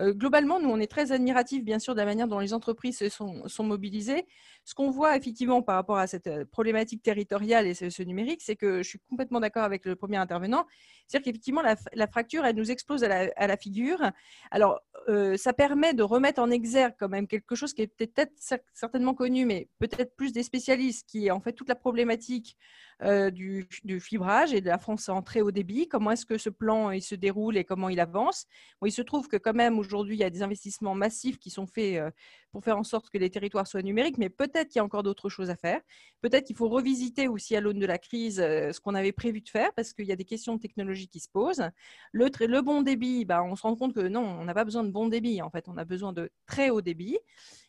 globalement, 0.00 0.60
nous, 0.60 0.70
on 0.70 0.78
est 0.78 0.90
très 0.90 1.12
admiratifs, 1.12 1.64
bien 1.64 1.78
sûr, 1.78 1.94
de 1.94 2.00
la 2.00 2.06
manière 2.06 2.28
dont 2.28 2.38
les 2.38 2.54
entreprises 2.54 3.06
sont, 3.08 3.46
sont 3.48 3.64
mobilisées. 3.64 4.26
Ce 4.64 4.74
qu'on 4.74 4.90
voit 4.90 5.16
effectivement 5.16 5.62
par 5.62 5.74
rapport 5.74 5.98
à 5.98 6.06
cette 6.06 6.26
euh, 6.26 6.44
problématique 6.44 7.02
territoriale 7.02 7.66
et 7.66 7.74
ce, 7.74 8.02
numérique, 8.02 8.42
c'est 8.42 8.56
que 8.56 8.82
je 8.82 8.88
suis 8.88 9.00
complètement 9.08 9.40
d'accord 9.40 9.64
avec 9.64 9.84
le 9.84 9.96
premier 9.96 10.18
intervenant. 10.18 10.66
C'est-à-dire 11.06 11.24
qu'effectivement, 11.24 11.62
la, 11.62 12.06
fracture, 12.06 12.44
elle 12.44 12.56
nous 12.56 12.70
explose 12.70 13.02
à 13.02 13.46
la, 13.46 13.56
figure. 13.56 13.98
Alors, 14.50 14.80
euh, 15.08 15.36
ça 15.36 15.52
permet 15.52 15.92
de 15.92 16.02
remettre 16.02 16.40
en 16.40 16.50
exergue 16.50 16.94
quand 16.98 17.08
même 17.08 17.26
quelque 17.26 17.56
chose 17.56 17.72
qui 17.72 17.82
est 17.82 17.88
peut-être 17.88 18.32
certainement 18.72 19.14
connu, 19.14 19.44
mais 19.44 19.68
peut-être 19.80 20.14
plus 20.14 20.32
des 20.32 20.44
spécialistes, 20.44 21.08
qui 21.08 21.26
est 21.26 21.30
en 21.32 21.40
fait 21.40 21.52
toute 21.52 21.68
la 21.68 21.74
problématique 21.74 22.56
du, 23.32 23.66
fibrage 23.98 24.52
et 24.52 24.60
de 24.60 24.66
la 24.66 24.78
France 24.78 25.08
en 25.08 25.22
très 25.22 25.40
haut 25.40 25.50
débit. 25.50 25.88
Comment 25.88 26.12
est-ce 26.12 26.26
que 26.26 26.38
ce 26.38 26.50
plan 26.50 26.90
il 26.90 27.02
se 27.02 27.14
déroule 27.14 27.56
et 27.56 27.64
comment 27.64 27.88
il 27.88 27.98
avance? 27.98 28.46
Il 28.84 28.92
se 28.92 29.02
trouve 29.02 29.26
que 29.26 29.38
quand 29.38 29.54
même 29.54 29.82
aujourd'hui, 29.90 30.14
il 30.14 30.20
y 30.20 30.24
a 30.24 30.30
des 30.30 30.42
investissements 30.42 30.94
massifs 30.94 31.38
qui 31.38 31.50
sont 31.50 31.66
faits 31.66 31.96
euh, 31.96 32.10
pour 32.52 32.62
faire 32.62 32.78
en 32.78 32.84
sorte 32.84 33.10
que 33.10 33.18
les 33.18 33.28
territoires 33.28 33.66
soient 33.66 33.82
numériques, 33.82 34.18
mais 34.18 34.28
peut-être 34.28 34.68
qu'il 34.68 34.76
y 34.76 34.78
a 34.78 34.84
encore 34.84 35.02
d'autres 35.02 35.28
choses 35.28 35.50
à 35.50 35.56
faire. 35.56 35.80
Peut-être 36.20 36.46
qu'il 36.46 36.54
faut 36.54 36.68
revisiter 36.68 37.26
aussi 37.26 37.56
à 37.56 37.60
l'aune 37.60 37.80
de 37.80 37.86
la 37.86 37.98
crise 37.98 38.38
euh, 38.40 38.70
ce 38.72 38.80
qu'on 38.80 38.94
avait 38.94 39.10
prévu 39.12 39.40
de 39.40 39.48
faire, 39.48 39.72
parce 39.74 39.92
qu'il 39.92 40.06
y 40.06 40.12
a 40.12 40.16
des 40.16 40.24
questions 40.24 40.54
de 40.54 40.60
technologie 40.60 41.08
qui 41.08 41.18
se 41.18 41.28
posent. 41.28 41.64
Le, 42.12 42.60
bon 42.60 42.82
débit, 42.82 43.24
bah, 43.24 43.42
on 43.42 43.56
se 43.56 43.62
rend 43.62 43.74
compte 43.74 43.94
que 43.94 44.06
non, 44.06 44.22
on 44.22 44.44
n'a 44.44 44.54
pas 44.54 44.64
besoin 44.64 44.84
de 44.84 44.90
bon 44.90 45.08
débit. 45.08 45.42
En 45.42 45.50
fait, 45.50 45.68
on 45.68 45.76
a 45.76 45.84
besoin 45.84 46.12
de 46.12 46.30
très 46.46 46.70
haut 46.70 46.82
débit, 46.82 47.18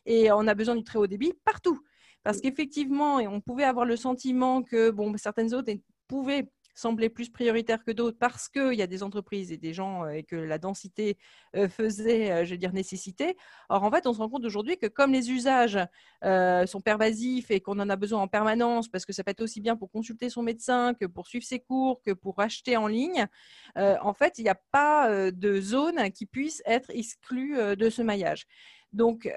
et 0.06 0.30
on 0.30 0.46
a 0.46 0.54
besoin 0.54 0.76
du 0.76 0.84
très 0.84 0.98
haut 0.98 1.08
débit 1.08 1.32
partout. 1.44 1.80
Parce 2.22 2.40
qu'effectivement, 2.40 3.16
on 3.16 3.40
pouvait 3.40 3.64
avoir 3.64 3.84
le 3.84 3.96
sentiment 3.96 4.62
que 4.62 4.94
certaines 5.16 5.48
zones 5.48 5.64
pouvaient 6.06 6.48
semblaient 6.74 7.08
plus 7.08 7.28
prioritaires 7.28 7.84
que 7.84 7.90
d'autres 7.90 8.18
parce 8.18 8.48
qu'il 8.48 8.74
y 8.74 8.82
a 8.82 8.86
des 8.86 9.02
entreprises 9.02 9.52
et 9.52 9.56
des 9.56 9.74
gens 9.74 10.04
euh, 10.04 10.10
et 10.10 10.22
que 10.22 10.36
la 10.36 10.58
densité 10.58 11.18
euh, 11.56 11.68
faisait, 11.68 12.30
euh, 12.30 12.44
je 12.44 12.52
veux 12.52 12.58
dire, 12.58 12.72
nécessité. 12.72 13.36
Or, 13.68 13.82
en 13.82 13.90
fait, 13.90 14.06
on 14.06 14.12
se 14.12 14.18
rend 14.18 14.28
compte 14.28 14.44
aujourd'hui 14.44 14.78
que 14.78 14.86
comme 14.86 15.12
les 15.12 15.30
usages 15.30 15.78
sont 16.22 16.80
pervasifs 16.80 17.50
et 17.50 17.60
qu'on 17.60 17.78
en 17.80 17.88
a 17.88 17.96
besoin 17.96 18.20
en 18.20 18.28
permanence, 18.28 18.88
parce 18.88 19.04
que 19.04 19.12
ça 19.12 19.24
peut 19.24 19.32
être 19.32 19.42
aussi 19.42 19.60
bien 19.60 19.76
pour 19.76 19.90
consulter 19.90 20.30
son 20.30 20.42
médecin 20.42 20.94
que 20.94 21.06
pour 21.06 21.26
suivre 21.26 21.44
ses 21.44 21.58
cours, 21.58 22.00
que 22.02 22.12
pour 22.12 22.38
acheter 22.40 22.76
en 22.76 22.86
ligne, 22.86 23.26
en 23.76 24.14
fait, 24.14 24.38
il 24.38 24.44
n'y 24.44 24.50
a 24.50 24.60
pas 24.70 25.30
de 25.30 25.60
zone 25.60 26.10
qui 26.12 26.26
puisse 26.26 26.62
être 26.64 26.90
exclue 26.90 27.56
de 27.76 27.90
ce 27.90 28.02
maillage. 28.02 28.46
Donc, 28.92 29.28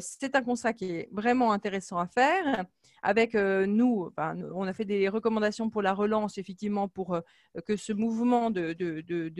c'est 0.00 0.34
un 0.34 0.42
constat 0.42 0.72
qui 0.72 0.90
est 0.90 1.08
vraiment 1.12 1.52
intéressant 1.52 1.98
à 1.98 2.06
faire 2.06 2.66
avec 3.04 3.34
euh, 3.34 3.66
nous, 3.66 4.10
on 4.54 4.66
a 4.66 4.72
fait 4.72 4.86
des 4.86 5.10
recommandations 5.10 5.68
pour 5.68 5.82
la 5.82 5.92
relance, 5.92 6.38
effectivement, 6.38 6.88
pour 6.88 7.14
euh, 7.14 7.20
que 7.66 7.76
ce 7.76 7.92
mouvement 7.92 8.50
de, 8.50 8.72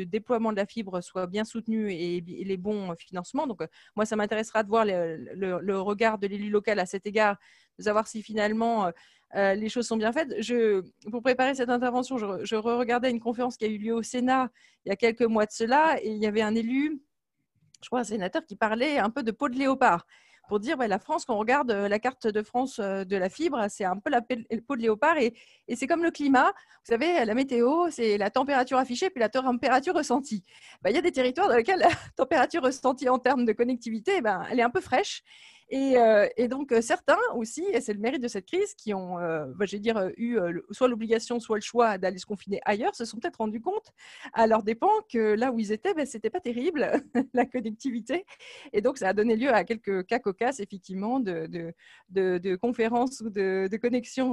déploiement 0.04 0.52
de 0.52 0.56
la 0.56 0.66
fibre 0.66 1.00
soit 1.00 1.26
bien 1.26 1.44
soutenu 1.44 1.90
et, 1.90 2.20
les 2.20 2.56
bons 2.58 2.94
financements. 2.94 3.46
Donc, 3.46 3.62
euh, 3.62 3.66
moi, 3.96 4.04
ça 4.04 4.16
m'intéressera 4.16 4.62
de 4.62 4.68
voir 4.68 4.84
le, 4.84 5.78
regard 5.78 6.18
de 6.18 6.26
l'élu 6.26 6.50
local 6.50 6.78
à 6.78 6.84
cet 6.84 7.06
égard, 7.06 7.38
de 7.78 7.84
savoir 7.84 8.06
si 8.06 8.22
finalement 8.22 8.92
les 9.34 9.68
choses 9.70 9.86
sont 9.86 9.96
bien 9.96 10.12
faites. 10.12 10.34
Je, 10.40 10.82
pour 11.10 11.22
préparer 11.22 11.54
cette 11.54 11.70
intervention, 11.70 12.18
je, 12.18 12.44
je 12.44 12.54
regardais 12.54 13.10
une 13.10 13.18
conférence 13.18 13.56
qui 13.56 13.64
a 13.64 13.68
eu 13.68 13.78
lieu 13.78 13.94
au 13.94 14.02
Sénat 14.02 14.50
il 14.84 14.90
y 14.90 14.92
a 14.92 14.96
quelques 14.96 15.22
mois 15.22 15.46
de 15.46 15.52
cela, 15.52 15.96
et 16.02 16.10
il 16.10 16.18
y 16.18 16.26
avait 16.26 16.42
un 16.42 16.54
élu, 16.54 17.00
je 17.84 17.88
crois 17.88 18.00
un 18.00 18.04
sénateur, 18.04 18.44
qui 18.44 18.56
parlait 18.56 18.98
un 18.98 19.10
peu 19.10 19.22
de 19.22 19.30
peau 19.30 19.48
de 19.48 19.56
léopard 19.56 20.06
pour 20.48 20.60
dire 20.60 20.76
la 20.76 20.98
France, 20.98 21.24
quand 21.24 21.34
on 21.34 21.38
regarde 21.38 21.70
euh, 21.70 21.88
la 21.88 21.98
carte 21.98 22.26
de 22.26 22.42
France 22.42 22.78
euh, 22.78 23.04
de 23.04 23.16
la 23.16 23.28
fibre, 23.28 23.66
c'est 23.68 23.84
un 23.84 23.96
peu 23.96 24.10
la 24.10 24.20
peau 24.20 24.76
de 24.76 24.82
léopard 24.82 25.16
et, 25.18 25.34
c'est 25.74 25.86
comme 25.86 26.02
le 26.02 26.10
climat. 26.10 26.52
Vous 26.86 26.92
savez, 26.92 27.24
la 27.24 27.34
météo, 27.34 27.90
c'est 27.90 28.18
la 28.18 28.30
température 28.30 28.76
affichée 28.78 29.08
puis 29.10 29.20
la 29.20 29.28
température 29.28 29.94
ressentie. 29.94 30.42
Bah, 30.82 30.90
il 30.90 30.96
y 30.96 30.98
a 30.98 31.02
des 31.02 31.12
territoires 31.12 31.48
dans 31.48 31.56
lesquels 31.56 31.78
la 31.78 31.88
température 32.16 32.62
ressentie 32.62 33.08
en 33.08 33.18
termes 33.18 33.44
de 33.44 33.52
connectivité, 33.52 34.20
ben, 34.20 34.44
elle 34.50 34.60
est 34.60 34.64
un 34.64 34.70
peu 34.70 34.80
fraîche. 34.80 35.22
Euh, 35.74 36.28
et, 36.36 36.48
donc, 36.48 36.72
euh, 36.72 36.80
certains 36.80 37.18
aussi, 37.34 37.64
et 37.72 37.80
c'est 37.80 37.94
le 37.94 37.98
mérite 37.98 38.22
de 38.22 38.28
cette 38.28 38.46
crise, 38.46 38.74
qui 38.74 38.94
ont, 38.94 39.18
euh, 39.18 39.46
bah, 39.56 39.66
dire, 39.66 40.10
eu 40.16 40.38
soit 40.70 40.88
l'obligation, 40.88 41.40
soit 41.40 41.56
le 41.56 41.62
choix 41.62 41.98
d'aller 41.98 42.18
se 42.18 42.26
confiner 42.26 42.60
ailleurs, 42.64 42.94
se 42.94 43.04
sont 43.04 43.18
peut-être 43.18 43.36
rendus 43.36 43.60
compte 43.60 43.92
à 44.32 44.46
leur 44.46 44.62
dépens 44.62 44.90
que 45.10 45.34
là 45.34 45.50
où 45.50 45.58
ils 45.58 45.72
étaient, 45.72 45.94
ben, 45.94 46.06
c'était 46.06 46.30
pas 46.30 46.40
terrible, 46.40 46.92
la 47.34 47.46
connectivité. 47.46 48.24
Et 48.72 48.80
donc, 48.80 48.98
ça 48.98 49.08
a 49.08 49.12
donné 49.12 49.36
lieu 49.36 49.52
à 49.52 49.64
quelques 49.64 50.06
cas 50.06 50.18
cocasses, 50.18 50.60
effectivement, 50.60 51.18
de, 51.20 51.74
conférences 52.60 53.20
ou 53.20 53.30
de, 53.30 53.76
connexions 53.80 54.32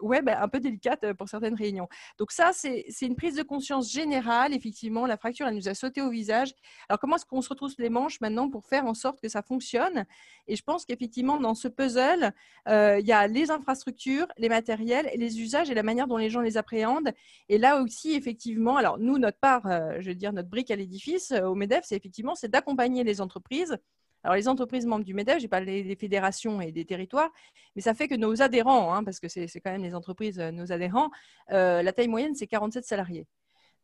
web 0.00 0.28
un 0.28 0.48
peu 0.48 0.60
délicates 0.60 1.12
pour 1.14 1.28
certaines 1.28 1.54
réunions. 1.54 1.88
Donc, 2.18 2.30
ça, 2.30 2.52
c'est 2.52 2.86
une 3.02 3.16
prise 3.16 3.34
de 3.34 3.42
conscience 3.42 3.90
générale. 3.92 4.54
Effectivement, 4.54 5.06
la 5.06 5.16
fracture, 5.16 5.48
elle 5.48 5.56
nous 5.56 5.68
a 5.68 5.74
sauté 5.74 6.00
au 6.00 6.10
visage. 6.10 6.54
Alors, 6.88 7.00
comment 7.00 7.16
est-ce 7.16 7.26
qu'on 7.26 7.42
se 7.42 7.48
retrousse 7.48 7.76
les 7.78 7.90
manches 7.90 8.20
maintenant 8.20 8.48
pour 8.48 8.66
faire 8.66 8.86
en 8.86 8.94
sorte 8.94 9.20
que 9.20 9.28
ça 9.28 9.42
fonctionne? 9.42 10.06
Et 10.48 10.54
je 10.54 10.62
pense 10.62 10.75
qu'effectivement, 10.84 11.38
dans 11.38 11.54
ce 11.54 11.68
puzzle, 11.68 12.32
euh, 12.68 12.98
il 13.00 13.06
y 13.06 13.12
a 13.12 13.26
les 13.26 13.50
infrastructures, 13.50 14.26
les 14.36 14.48
matériels, 14.48 15.10
les 15.14 15.40
usages 15.40 15.70
et 15.70 15.74
la 15.74 15.82
manière 15.82 16.06
dont 16.06 16.16
les 16.16 16.30
gens 16.30 16.40
les 16.40 16.56
appréhendent. 16.56 17.12
Et 17.48 17.58
là 17.58 17.80
aussi, 17.80 18.14
effectivement, 18.14 18.76
alors 18.76 18.98
nous, 18.98 19.18
notre 19.18 19.38
part, 19.38 19.66
euh, 19.66 19.96
je 20.00 20.08
veux 20.08 20.14
dire, 20.14 20.32
notre 20.32 20.48
brique 20.48 20.70
à 20.70 20.76
l'édifice 20.76 21.32
euh, 21.32 21.46
au 21.46 21.54
MEDEF, 21.54 21.84
c'est 21.84 21.96
effectivement 21.96 22.34
c'est 22.34 22.50
d'accompagner 22.50 23.04
les 23.04 23.20
entreprises. 23.20 23.76
Alors, 24.22 24.34
les 24.34 24.48
entreprises 24.48 24.86
membres 24.86 25.04
du 25.04 25.14
MEDEF, 25.14 25.38
j'ai 25.38 25.48
parlé 25.48 25.84
des 25.84 25.96
fédérations 25.96 26.60
et 26.60 26.72
des 26.72 26.84
territoires, 26.84 27.30
mais 27.76 27.82
ça 27.82 27.94
fait 27.94 28.08
que 28.08 28.16
nos 28.16 28.42
adhérents, 28.42 28.92
hein, 28.92 29.04
parce 29.04 29.20
que 29.20 29.28
c'est 29.28 29.46
quand 29.60 29.70
même 29.70 29.84
les 29.84 29.94
entreprises, 29.94 30.38
nos 30.38 30.72
adhérents, 30.72 31.10
la 31.48 31.92
taille 31.92 32.08
moyenne, 32.08 32.34
c'est 32.34 32.48
47 32.48 32.84
salariés. 32.84 33.28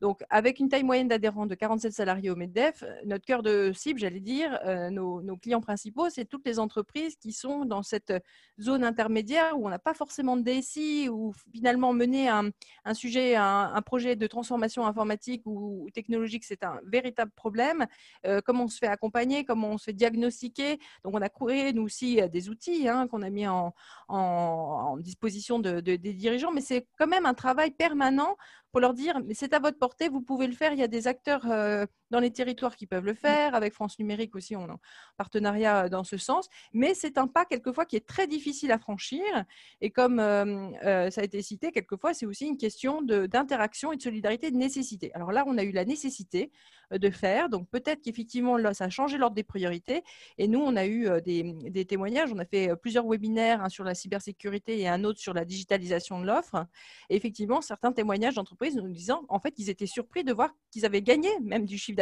Donc, 0.02 0.24
avec 0.30 0.58
une 0.58 0.68
taille 0.68 0.82
moyenne 0.82 1.06
d'adhérents 1.06 1.46
de 1.46 1.54
47 1.54 1.92
salariés 1.92 2.28
au 2.28 2.34
MEDEF, 2.34 2.82
notre 3.04 3.24
cœur 3.24 3.40
de 3.44 3.70
cible, 3.72 4.00
j'allais 4.00 4.18
dire, 4.18 4.58
euh, 4.64 4.90
nos, 4.90 5.36
clients 5.36 5.60
principaux, 5.60 6.10
c'est 6.10 6.24
toutes 6.24 6.44
les 6.44 6.58
entreprises 6.58 7.14
qui 7.14 7.30
sont 7.30 7.64
dans 7.64 7.84
cette 7.84 8.12
zone 8.60 8.82
intermédiaire 8.82 9.56
où 9.56 9.64
on 9.64 9.70
n'a 9.70 9.78
pas 9.78 9.94
forcément 9.94 10.36
de 10.36 10.42
DSI, 10.42 11.08
où 11.08 11.32
finalement 11.52 11.92
mener 11.92 12.28
un, 12.28 12.50
sujet, 12.94 13.36
un, 13.36 13.80
projet 13.86 14.16
de 14.16 14.26
transformation 14.26 14.84
informatique 14.84 15.42
ou, 15.46 15.86
technologique, 15.94 16.42
c'est 16.42 16.64
un 16.64 16.80
véritable 16.84 17.30
problème. 17.30 17.86
Euh, 18.26 18.40
comment 18.44 18.64
on 18.64 18.68
se 18.68 18.78
fait 18.78 18.88
accompagner, 18.88 19.44
comment 19.44 19.68
on 19.68 19.78
se 19.78 19.84
fait 19.84 19.92
diagnostiquer. 19.92 20.80
Donc, 21.04 21.14
on 21.14 21.22
a 21.22 21.28
créé, 21.28 21.72
nous 21.72 21.84
aussi, 21.84 22.20
des 22.28 22.48
outils 22.48 22.88
hein, 22.88 23.06
qu'on 23.06 23.22
a 23.22 23.30
mis 23.30 23.46
en, 23.46 23.72
disposition 24.98 25.60
des 25.60 25.96
dirigeants, 25.96 26.50
mais 26.50 26.60
c'est 26.60 26.88
quand 26.98 27.06
même 27.06 27.24
un 27.24 27.34
travail 27.34 27.70
permanent 27.70 28.36
pour 28.72 28.80
leur 28.80 28.94
dire, 28.94 29.20
mais 29.24 29.34
c'est 29.34 29.52
à 29.54 29.58
votre 29.60 29.78
portée, 29.78 30.08
vous 30.08 30.22
pouvez 30.22 30.46
le 30.46 30.54
faire. 30.54 30.72
Il 30.72 30.78
y 30.80 30.82
a 30.82 30.88
des 30.88 31.06
acteurs 31.06 31.50
euh, 31.50 31.86
dans 32.12 32.20
les 32.20 32.30
territoires 32.30 32.76
qui 32.76 32.86
peuvent 32.86 33.06
le 33.06 33.14
faire. 33.14 33.54
Avec 33.54 33.72
France 33.72 33.98
Numérique 33.98 34.36
aussi, 34.36 34.54
on 34.54 34.68
a 34.68 34.72
un 34.72 34.80
partenariat 35.16 35.84
euh, 35.84 35.88
dans 35.88 36.04
ce 36.04 36.18
sens. 36.18 36.48
Mais 36.72 36.94
c'est 36.94 37.18
un 37.18 37.26
pas 37.26 37.44
quelquefois 37.46 37.86
qui 37.86 37.96
est 37.96 38.06
très 38.06 38.26
difficile 38.26 38.70
à 38.70 38.78
franchir. 38.78 39.22
Et 39.80 39.90
comme 39.90 40.20
euh, 40.20 41.10
ça 41.10 41.22
a 41.22 41.24
été 41.24 41.42
cité, 41.42 41.72
quelquefois, 41.72 42.14
c'est 42.14 42.26
aussi 42.26 42.46
une 42.46 42.58
question 42.58 43.00
d'interaction 43.02 43.92
et 43.92 43.96
de 43.96 44.02
solidarité 44.02 44.50
de 44.50 44.56
nécessité. 44.56 45.12
Alors 45.14 45.32
là, 45.32 45.44
on 45.46 45.56
a 45.56 45.64
eu 45.64 45.72
la 45.72 45.86
nécessité 45.86 46.52
de 46.92 47.10
faire. 47.10 47.48
Donc 47.48 47.70
peut-être 47.70 48.02
qu'effectivement, 48.02 48.58
là, 48.58 48.74
ça 48.74 48.84
a 48.84 48.90
changé 48.90 49.16
l'ordre 49.16 49.34
des 49.34 49.42
priorités. 49.42 50.02
Et 50.36 50.46
nous, 50.46 50.60
on 50.60 50.76
a 50.76 50.86
eu 50.86 51.08
des, 51.22 51.86
témoignages. 51.86 52.30
On 52.34 52.38
a 52.38 52.44
fait 52.44 52.76
plusieurs 52.76 53.08
webinaires, 53.08 53.64
un 53.64 53.70
sur 53.70 53.84
la 53.84 53.94
cybersécurité 53.94 54.78
et 54.78 54.88
un 54.88 55.02
autre 55.04 55.18
sur 55.18 55.32
la 55.32 55.46
digitalisation 55.46 56.20
de 56.20 56.26
l'offre. 56.26 56.66
Et 57.08 57.16
effectivement, 57.16 57.62
certains 57.62 57.92
témoignages 57.92 58.34
d'entreprises 58.34 58.76
nous 58.76 58.92
disant, 58.92 59.22
en 59.30 59.40
fait, 59.40 59.54
ils 59.56 59.70
étaient 59.70 59.86
surpris 59.86 60.24
de 60.24 60.34
voir 60.34 60.50
qu'ils 60.70 60.84
avaient 60.84 61.00
gagné 61.00 61.30
même 61.40 61.64
du 61.64 61.78
chiffre 61.78 61.96
d'affaires 61.96 62.01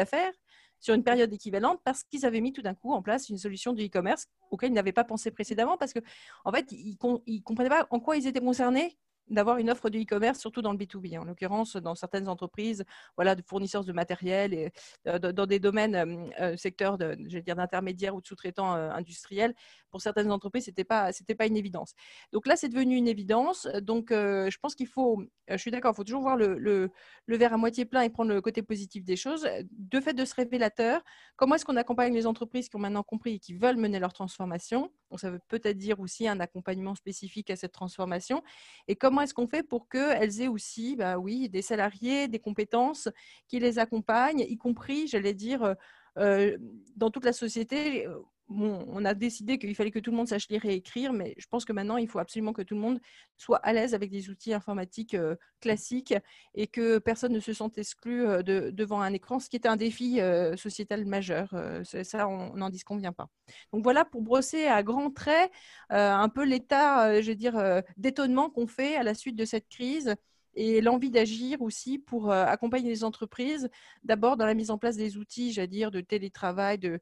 sur 0.81 0.95
une 0.95 1.05
période 1.05 1.33
équivalente 1.33 1.81
parce 1.85 2.03
qu'ils 2.05 2.25
avaient 2.25 2.41
mis 2.41 2.53
tout 2.53 2.63
d'un 2.63 2.75
coup 2.75 2.93
en 2.93 3.03
place 3.03 3.29
une 3.29 3.39
solution 3.39 3.73
de 3.73 3.83
e-commerce 3.83 4.27
auquel 4.51 4.71
ils 4.71 4.75
n'avaient 4.75 4.93
pas 4.93 5.05
pensé 5.05 5.31
précédemment 5.31 5.77
parce 5.77 5.93
que 5.93 6.01
en 6.45 6.53
fait 6.53 6.73
ils, 6.73 6.97
ne 7.03 7.41
comprenaient 7.41 7.69
pas 7.69 7.87
en 7.91 8.01
quoi 8.01 8.17
ils 8.17 8.27
étaient 8.27 8.41
concernés 8.41 8.97
d'avoir 9.31 9.59
une 9.59 9.71
offre 9.71 9.89
de 9.91 9.99
e-commerce, 9.99 10.39
surtout 10.39 10.63
dans 10.63 10.73
le 10.73 10.79
B2B. 10.79 11.19
En 11.19 11.25
l'occurrence, 11.25 11.77
dans 11.77 11.95
certaines 11.95 12.29
entreprises, 12.29 12.85
voilà, 13.17 13.35
de 13.35 13.43
fournisseurs 13.43 13.85
de 13.85 13.93
matériel 13.93 14.53
et 14.53 14.73
dans 15.05 15.47
des 15.47 15.59
domaines, 15.59 16.31
secteurs 16.57 16.99
de, 16.99 17.15
dire 17.15 17.57
d'intermédiaires 17.57 18.15
ou 18.15 18.21
de 18.21 18.27
sous-traitants 18.27 18.73
industriels, 18.73 19.55
pour 19.91 20.01
certaines 20.01 20.31
entreprises, 20.31 20.65
c'était 20.65 20.85
pas, 20.85 21.11
pas 21.39 21.47
une 21.47 21.57
évidence. 21.57 21.95
Donc 22.33 22.47
là, 22.47 22.57
c'est 22.57 22.69
devenu 22.69 22.97
une 22.97 23.09
évidence. 23.09 23.67
Donc, 23.83 24.09
je 24.11 24.59
pense 24.59 24.75
qu'il 24.75 24.87
faut, 24.87 25.23
je 25.49 25.57
suis 25.57 25.71
d'accord, 25.71 25.93
il 25.93 25.97
faut 25.97 26.05
toujours 26.05 26.23
voir 26.23 26.37
le, 26.37 26.59
le, 26.59 26.91
le, 27.27 27.37
verre 27.37 27.53
à 27.53 27.57
moitié 27.57 27.85
plein 27.85 28.03
et 28.03 28.11
prendre 28.11 28.33
le 28.33 28.41
côté 28.41 28.63
positif 28.63 29.05
des 29.05 29.17
choses. 29.17 29.49
De 29.71 30.01
fait 30.01 30.15
de 30.15 30.25
ce 30.25 30.35
révélateur, 30.35 31.03
comment 31.37 31.55
est-ce 31.55 31.65
qu'on 31.65 31.77
accompagne 31.77 32.15
les 32.15 32.27
entreprises 32.27 32.69
qui 32.69 32.77
ont 32.77 32.81
maintenant 32.81 33.03
compris 33.03 33.35
et 33.35 33.39
qui 33.39 33.55
veulent 33.55 33.77
mener 33.77 33.99
leur 33.99 34.13
transformation? 34.13 34.93
Donc, 35.11 35.21
ça 35.21 35.31
veut 35.31 35.41
peut-être 35.49 35.79
dire 35.79 35.99
aussi 36.01 36.29
un 36.29 36.39
accompagnement 36.41 36.95
spécifique 36.95 37.51
à 37.51 37.57
cette 37.57 37.73
transformation. 37.73 38.43
Et 38.87 38.97
comment 38.97 39.20
est-ce 39.21 39.35
qu'on 39.35 39.47
fait 39.49 39.63
pour 39.63 39.89
qu'elles 39.89 40.41
aient 40.41 40.49
aussi, 40.49 40.97
bah 40.97 41.19
oui, 41.19 41.49
des 41.49 41.63
salariés, 41.63 42.29
des 42.29 42.39
compétences 42.39 43.09
qui 43.49 43.59
les 43.59 43.79
accompagnent, 43.79 44.41
y 44.41 44.57
compris, 44.57 45.07
j'allais 45.07 45.35
dire, 45.35 45.75
dans 46.17 47.11
toute 47.11 47.25
la 47.25 47.33
société 47.33 48.07
on 48.51 49.05
a 49.05 49.15
décidé 49.15 49.59
qu'il 49.59 49.75
fallait 49.75 49.91
que 49.91 49.99
tout 49.99 50.11
le 50.11 50.17
monde 50.17 50.29
sache 50.29 50.49
lire 50.49 50.65
et 50.65 50.75
écrire, 50.75 51.13
mais 51.13 51.35
je 51.39 51.47
pense 51.47 51.65
que 51.65 51.73
maintenant, 51.73 51.97
il 51.97 52.09
faut 52.09 52.19
absolument 52.19 52.53
que 52.53 52.63
tout 52.63 52.75
le 52.75 52.81
monde 52.81 53.01
soit 53.37 53.59
à 53.59 53.73
l'aise 53.73 53.95
avec 53.95 54.11
des 54.11 54.29
outils 54.29 54.53
informatiques 54.53 55.15
euh, 55.15 55.37
classiques 55.61 56.15
et 56.55 56.67
que 56.67 56.99
personne 56.99 57.33
ne 57.33 57.41
se 57.41 57.53
sente 57.53 57.79
exclu 57.79 58.27
euh, 58.27 58.43
devant 58.43 59.01
un 59.01 59.13
écran, 59.13 59.39
ce 59.39 59.49
qui 59.49 59.57
est 59.57 59.67
un 59.67 59.77
défi 59.77 60.21
euh, 60.21 60.57
sociétal 60.57 61.07
majeur. 61.07 61.55
ça, 61.85 62.29
on 62.29 62.57
n'en 62.57 62.71
disconvient 62.71 63.13
pas. 63.13 63.29
Donc 63.73 63.83
voilà 63.85 64.05
pour 64.05 64.23
brosser 64.23 64.67
à 64.67 64.83
grands 64.83 65.11
traits 65.11 65.51
un 65.91 66.29
peu 66.29 66.45
l'état, 66.45 67.21
je 67.21 67.33
dire, 67.33 67.83
d'étonnement 67.97 68.51
qu'on 68.51 68.67
fait 68.67 68.97
à 68.97 69.03
la 69.03 69.15
suite 69.15 69.37
de 69.37 69.45
cette 69.45 69.69
crise 69.69 70.15
et 70.55 70.81
l'envie 70.81 71.11
d'agir 71.11 71.63
aussi 71.63 71.99
pour 71.99 72.31
euh, 72.31 72.45
accompagner 72.45 72.89
les 72.89 73.05
entreprises, 73.05 73.71
d'abord 74.05 74.37
dans 74.37 74.47
la 74.47 74.55
mise 74.55 74.71
en 74.71 74.79
place 74.79 74.97
des 74.97 75.17
outils, 75.17 75.53
j'allais 75.53 75.69
dire, 75.69 75.91
de 75.91 76.01
télétravail, 76.01 76.79
de, 76.79 77.01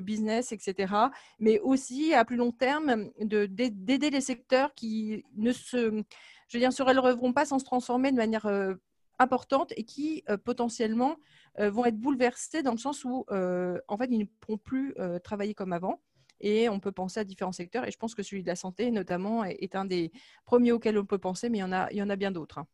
business, 0.00 0.52
etc., 0.52 0.94
mais 1.38 1.60
aussi 1.60 2.14
à 2.14 2.24
plus 2.24 2.36
long 2.36 2.52
terme 2.52 3.10
d'aider 3.20 4.10
les 4.10 4.20
secteurs 4.20 4.74
qui 4.74 5.24
ne 5.36 5.52
se, 5.52 6.02
je 6.48 6.56
veux 6.56 6.60
dire, 6.60 6.72
se 6.72 6.82
relèveront 6.82 7.32
pas 7.32 7.44
sans 7.44 7.58
se 7.58 7.64
transformer 7.64 8.10
de 8.10 8.16
manière 8.16 8.46
euh, 8.46 8.74
importante 9.18 9.72
et 9.76 9.84
qui 9.84 10.24
euh, 10.28 10.36
potentiellement 10.36 11.16
vont 11.58 11.84
être 11.84 11.98
bouleversés 11.98 12.62
dans 12.62 12.70
le 12.70 12.78
sens 12.78 13.04
où, 13.04 13.26
en 13.28 13.96
fait, 13.98 14.08
ils 14.10 14.20
ne 14.20 14.24
pourront 14.24 14.56
plus 14.56 14.94
travailler 15.24 15.52
comme 15.52 15.72
avant. 15.72 16.00
Et 16.40 16.68
on 16.68 16.80
peut 16.80 16.92
penser 16.92 17.20
à 17.20 17.24
différents 17.24 17.52
secteurs. 17.52 17.86
Et 17.86 17.90
je 17.90 17.98
pense 17.98 18.14
que 18.14 18.22
celui 18.22 18.42
de 18.42 18.48
la 18.48 18.56
santé, 18.56 18.90
notamment, 18.90 19.44
est 19.44 19.74
un 19.74 19.84
des 19.84 20.12
premiers 20.44 20.72
auxquels 20.72 20.98
on 20.98 21.06
peut 21.06 21.18
penser, 21.18 21.48
mais 21.48 21.58
il 21.58 21.96
y 21.96 22.02
en 22.02 22.10
a, 22.10 22.16
bien 22.16 22.30
d'autres. 22.30 22.58
Hein. 22.58 22.66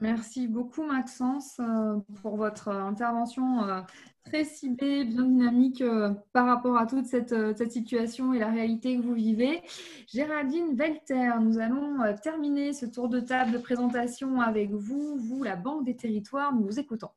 Merci 0.00 0.48
beaucoup, 0.48 0.82
Maxence, 0.82 1.60
euh, 1.60 1.98
pour 2.22 2.36
votre 2.36 2.68
intervention 2.68 3.64
euh, 3.64 3.82
très 4.24 4.44
ciblée, 4.44 5.04
bien 5.04 5.24
dynamique 5.24 5.82
euh, 5.82 6.14
par 6.32 6.46
rapport 6.46 6.78
à 6.78 6.86
toute 6.86 7.04
cette, 7.04 7.34
cette, 7.58 7.72
situation 7.72 8.32
et 8.32 8.38
la 8.38 8.50
réalité 8.50 8.96
que 8.96 9.02
vous 9.02 9.12
vivez. 9.12 9.60
Géraldine 10.06 10.74
Velter, 10.74 11.32
nous 11.42 11.58
allons 11.58 11.98
terminer 12.22 12.72
ce 12.72 12.86
tour 12.86 13.10
de 13.10 13.20
table 13.20 13.52
de 13.52 13.58
présentation 13.58 14.40
avec 14.40 14.70
vous, 14.70 15.18
vous, 15.18 15.42
la 15.42 15.56
Banque 15.56 15.84
des 15.84 15.96
Territoires. 15.96 16.54
Nous 16.54 16.64
vous 16.64 16.80
écoutons. 16.80 17.10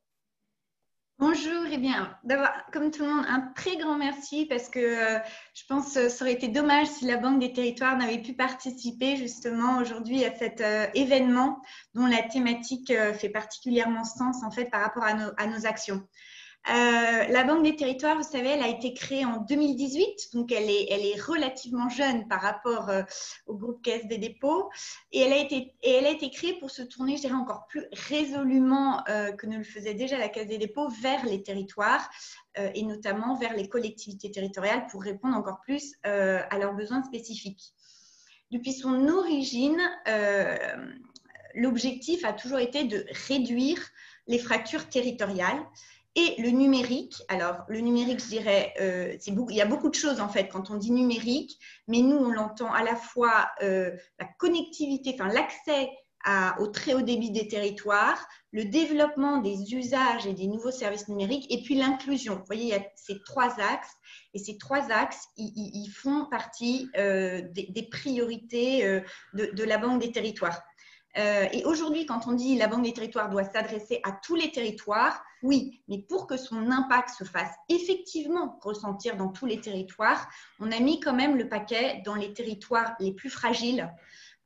Bonjour, 1.25 1.65
et 1.71 1.77
bien, 1.77 2.13
d'abord, 2.25 2.49
comme 2.73 2.91
tout 2.91 3.01
le 3.03 3.07
monde, 3.09 3.25
un 3.29 3.39
très 3.55 3.77
grand 3.77 3.97
merci 3.97 4.45
parce 4.45 4.67
que 4.67 4.79
euh, 4.79 5.19
je 5.53 5.63
pense 5.69 5.93
que 5.93 6.09
ça 6.09 6.25
aurait 6.25 6.33
été 6.33 6.49
dommage 6.49 6.87
si 6.87 7.05
la 7.05 7.15
Banque 7.15 7.39
des 7.39 7.53
Territoires 7.53 7.97
n'avait 7.97 8.21
pu 8.21 8.33
participer 8.33 9.15
justement 9.15 9.77
aujourd'hui 9.77 10.25
à 10.25 10.35
cet 10.35 10.59
euh, 10.59 10.85
événement 10.95 11.61
dont 11.93 12.07
la 12.07 12.23
thématique 12.23 12.91
euh, 12.91 13.13
fait 13.13 13.29
particulièrement 13.29 14.03
sens 14.03 14.43
en 14.43 14.51
fait 14.51 14.65
par 14.65 14.81
rapport 14.81 15.05
à 15.05 15.47
nos 15.47 15.65
actions. 15.65 16.05
Euh, 16.69 17.23
la 17.27 17.43
Banque 17.43 17.63
des 17.63 17.75
Territoires, 17.75 18.15
vous 18.15 18.23
savez, 18.23 18.49
elle 18.49 18.63
a 18.63 18.69
été 18.69 18.93
créée 18.93 19.25
en 19.25 19.41
2018, 19.41 20.33
donc 20.33 20.49
elle 20.53 20.69
est, 20.69 20.87
elle 20.91 21.05
est 21.05 21.19
relativement 21.19 21.89
jeune 21.89 22.25
par 22.29 22.41
rapport 22.41 22.89
euh, 22.89 23.03
au 23.47 23.55
groupe 23.55 23.81
Caisse 23.81 24.07
des 24.07 24.17
dépôts, 24.17 24.69
et 25.11 25.19
elle, 25.19 25.33
a 25.33 25.37
été, 25.37 25.73
et 25.83 25.91
elle 25.91 26.05
a 26.05 26.11
été 26.11 26.29
créée 26.29 26.53
pour 26.53 26.71
se 26.71 26.81
tourner, 26.81 27.17
je 27.17 27.21
dirais, 27.23 27.33
encore 27.33 27.67
plus 27.67 27.85
résolument 28.07 29.03
euh, 29.09 29.33
que 29.33 29.45
ne 29.45 29.57
le 29.57 29.65
faisait 29.65 29.93
déjà 29.93 30.17
la 30.17 30.29
Caisse 30.29 30.47
des 30.47 30.57
dépôts 30.57 30.87
vers 31.01 31.25
les 31.25 31.43
territoires, 31.43 32.09
et 32.55 32.83
notamment 32.83 33.35
vers 33.35 33.55
les 33.55 33.67
collectivités 33.67 34.29
territoriales 34.29 34.85
pour 34.85 35.01
répondre 35.01 35.35
encore 35.35 35.59
plus 35.61 35.95
à 36.03 36.59
leurs 36.59 36.75
besoins 36.75 37.01
spécifiques. 37.01 37.73
Depuis 38.51 38.73
son 38.73 39.07
origine, 39.07 39.81
l'objectif 41.55 42.23
a 42.25 42.33
toujours 42.33 42.59
été 42.59 42.83
de 42.83 43.07
réduire 43.27 43.79
les 44.27 44.37
fractures 44.37 44.87
territoriales 44.87 45.65
et 46.15 46.41
le 46.41 46.49
numérique. 46.49 47.21
Alors, 47.27 47.63
le 47.67 47.79
numérique, 47.79 48.19
je 48.19 48.27
dirais, 48.27 48.73
euh, 48.79 49.17
il 49.25 49.55
y 49.55 49.61
a 49.61 49.65
beaucoup 49.65 49.89
de 49.89 49.95
choses 49.95 50.19
en 50.19 50.29
fait 50.29 50.47
quand 50.47 50.69
on 50.69 50.75
dit 50.75 50.91
numérique, 50.91 51.59
mais 51.87 52.01
nous, 52.01 52.17
on 52.17 52.29
l'entend 52.29 52.71
à 52.71 52.83
la 52.83 52.95
fois 52.95 53.49
euh, 53.61 53.91
la 54.19 54.27
connectivité, 54.37 55.15
enfin 55.19 55.31
l'accès 55.31 55.89
au 56.57 56.67
très 56.67 56.93
haut 56.93 57.01
débit 57.01 57.31
des 57.31 57.49
territoires, 57.49 58.25
le 58.53 58.63
développement 58.63 59.39
des 59.39 59.73
usages 59.73 60.25
et 60.25 60.31
des 60.31 60.47
nouveaux 60.47 60.71
services 60.71 61.09
numériques, 61.09 61.51
et 61.51 61.61
puis 61.63 61.75
l'inclusion. 61.75 62.35
Vous 62.35 62.45
voyez, 62.45 62.63
il 62.63 62.69
y 62.69 62.73
a 62.73 62.85
ces 62.95 63.21
trois 63.25 63.59
axes, 63.59 63.91
et 64.33 64.39
ces 64.39 64.57
trois 64.57 64.89
axes, 64.89 65.27
ils, 65.35 65.89
font 65.89 66.25
partie 66.31 66.89
euh, 66.97 67.41
des, 67.51 67.89
priorités 67.91 69.01
de, 69.33 69.51
de, 69.53 69.63
la 69.65 69.77
Banque 69.77 69.99
des 69.99 70.13
territoires. 70.13 70.61
Et 71.15 71.63
aujourd'hui, 71.65 72.05
quand 72.05 72.27
on 72.27 72.31
dit 72.31 72.55
la 72.55 72.67
Banque 72.67 72.83
des 72.83 72.93
territoires 72.93 73.29
doit 73.29 73.43
s'adresser 73.43 73.99
à 74.03 74.11
tous 74.11 74.35
les 74.35 74.51
territoires, 74.51 75.23
oui, 75.43 75.81
mais 75.87 75.99
pour 75.99 76.25
que 76.25 76.37
son 76.37 76.71
impact 76.71 77.09
se 77.09 77.23
fasse 77.23 77.51
effectivement 77.69 78.57
ressentir 78.61 79.17
dans 79.17 79.27
tous 79.27 79.45
les 79.45 79.59
territoires, 79.59 80.27
on 80.59 80.71
a 80.71 80.79
mis 80.79 80.99
quand 80.99 81.13
même 81.13 81.37
le 81.37 81.49
paquet 81.49 82.01
dans 82.05 82.15
les 82.15 82.33
territoires 82.33 82.95
les 82.99 83.13
plus 83.13 83.29
fragiles. 83.29 83.91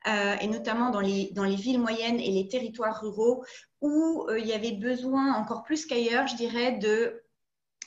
Euh, 0.08 0.36
et 0.40 0.48
notamment 0.48 0.90
dans 0.90 1.02
les, 1.02 1.32
dans 1.34 1.44
les 1.44 1.56
villes 1.56 1.80
moyennes 1.80 2.20
et 2.20 2.32
les 2.32 2.48
territoires 2.48 3.02
ruraux, 3.02 3.44
où 3.82 4.26
euh, 4.30 4.40
il 4.40 4.46
y 4.46 4.54
avait 4.54 4.72
besoin 4.72 5.34
encore 5.34 5.64
plus 5.64 5.86
qu'ailleurs, 5.86 6.28
je 6.28 6.36
dirais, 6.36 6.74
de 6.78 7.24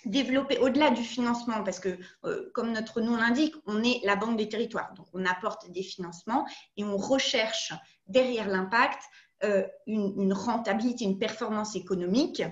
développer 0.04 0.58
au-delà 0.58 0.90
du 0.90 1.02
financement, 1.02 1.62
parce 1.64 1.80
que 1.80 1.98
euh, 2.24 2.50
comme 2.54 2.72
notre 2.72 3.00
nom 3.00 3.16
l'indique, 3.16 3.54
on 3.66 3.82
est 3.82 4.00
la 4.04 4.16
banque 4.16 4.36
des 4.36 4.48
territoires, 4.48 4.92
donc 4.94 5.06
on 5.12 5.24
apporte 5.24 5.70
des 5.70 5.82
financements 5.82 6.46
et 6.76 6.84
on 6.84 6.96
recherche 6.96 7.72
derrière 8.06 8.48
l'impact 8.48 9.02
euh, 9.42 9.66
une, 9.86 10.34
rentabilité, 10.34 11.06
une 11.06 11.18
performance 11.18 11.74
économique, 11.74 12.42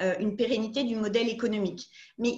euh, 0.00 0.14
une 0.18 0.34
pérennité 0.34 0.82
du 0.82 0.96
modèle 0.96 1.28
économique. 1.28 1.90
Mais 2.16 2.32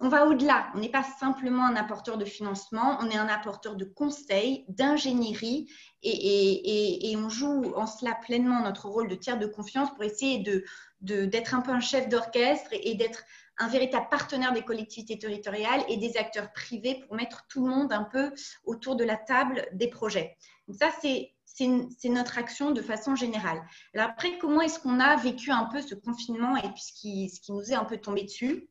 on 0.00 0.10
va 0.10 0.26
au-delà. 0.26 0.70
On 0.74 0.80
n'est 0.80 0.90
pas 0.90 1.02
simplement 1.02 1.64
un 1.64 1.74
apporteur 1.74 2.18
de 2.18 2.26
financement, 2.26 2.98
on 3.00 3.08
est 3.08 3.16
un 3.16 3.28
apporteur 3.28 3.76
de 3.76 3.86
conseils, 3.86 4.66
d'ingénierie 4.68 5.66
et, 6.02 7.14
on 7.16 7.30
joue 7.30 7.72
en 7.74 7.86
cela 7.86 8.14
pleinement 8.14 8.60
notre 8.60 8.86
rôle 8.86 9.08
de 9.08 9.14
tiers 9.14 9.38
de 9.38 9.46
confiance 9.46 9.88
pour 9.94 10.04
essayer 10.04 10.40
d'être 10.40 10.64
de, 11.00 11.24
d'être 11.24 11.54
un 11.54 11.62
peu 11.62 11.70
un 11.70 11.80
chef 11.80 12.10
d'orchestre 12.10 12.68
et, 12.72 12.94
d'être 12.96 13.24
un 13.58 13.68
véritable 13.68 14.08
partenaire 14.10 14.52
des 14.52 14.62
collectivités 14.62 15.18
territoriales 15.18 15.84
et 15.88 15.96
des 15.96 16.16
acteurs 16.16 16.52
privés 16.52 16.96
pour 17.06 17.16
mettre 17.16 17.46
tout 17.48 17.64
le 17.64 17.70
monde 17.70 17.92
un 17.92 18.04
peu 18.04 18.32
autour 18.64 18.96
de 18.96 19.04
la 19.04 19.16
table 19.16 19.66
des 19.72 19.88
projets. 19.88 20.36
Donc 20.68 20.76
ça, 20.76 20.90
c'est 21.00 22.08
notre 22.08 22.38
action 22.38 22.72
de 22.72 22.82
façon 22.82 23.14
générale. 23.14 23.62
Alors 23.94 24.10
après, 24.10 24.38
comment 24.38 24.60
est-ce 24.60 24.78
qu'on 24.78 25.00
a 25.00 25.16
vécu 25.16 25.50
un 25.50 25.64
peu 25.64 25.80
ce 25.80 25.94
confinement 25.94 26.56
et 26.56 26.68
puis 26.70 26.82
ce 26.82 26.92
qui, 26.92 27.30
nous 27.48 27.72
est 27.72 27.74
un 27.74 27.84
peu 27.84 27.98
tombé 27.98 28.24
dessus? 28.24 28.68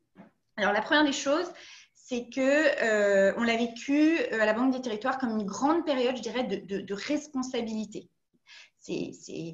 Alors 0.58 0.74
la 0.74 0.82
première 0.82 1.06
des 1.06 1.14
choses, 1.14 1.52
c'est 1.94 2.30
que 2.30 2.42
euh, 2.84 3.46
l'a 3.46 3.58
vécu 3.58 4.20
euh, 4.20 4.42
à 4.42 4.46
la 4.46 4.54
Banque 4.54 4.74
des 4.74 4.82
Territoires 4.82 5.18
comme 5.18 5.40
une 5.40 5.46
grande 5.46 5.86
période, 5.86 6.16
je 6.18 6.22
dirais, 6.22 6.44
de, 6.44 6.94
responsabilité. 6.94 8.10
Euh, 8.90 9.52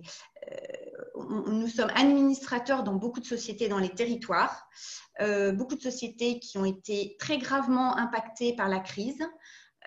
nous 1.28 1.68
sommes 1.68 1.92
administrateurs 1.96 2.84
dans 2.84 2.96
beaucoup 2.96 3.20
de 3.20 3.26
sociétés 3.26 3.68
dans 3.68 3.78
les 3.78 3.90
territoires, 3.90 4.68
beaucoup 5.54 5.76
de 5.76 5.82
sociétés 5.82 6.40
qui 6.40 6.58
ont 6.58 6.66
été 6.66 7.16
très 7.20 7.38
gravement 7.38 7.98
impactées 7.98 8.56
par 8.56 8.70
la 8.70 8.80
crise. 8.80 9.24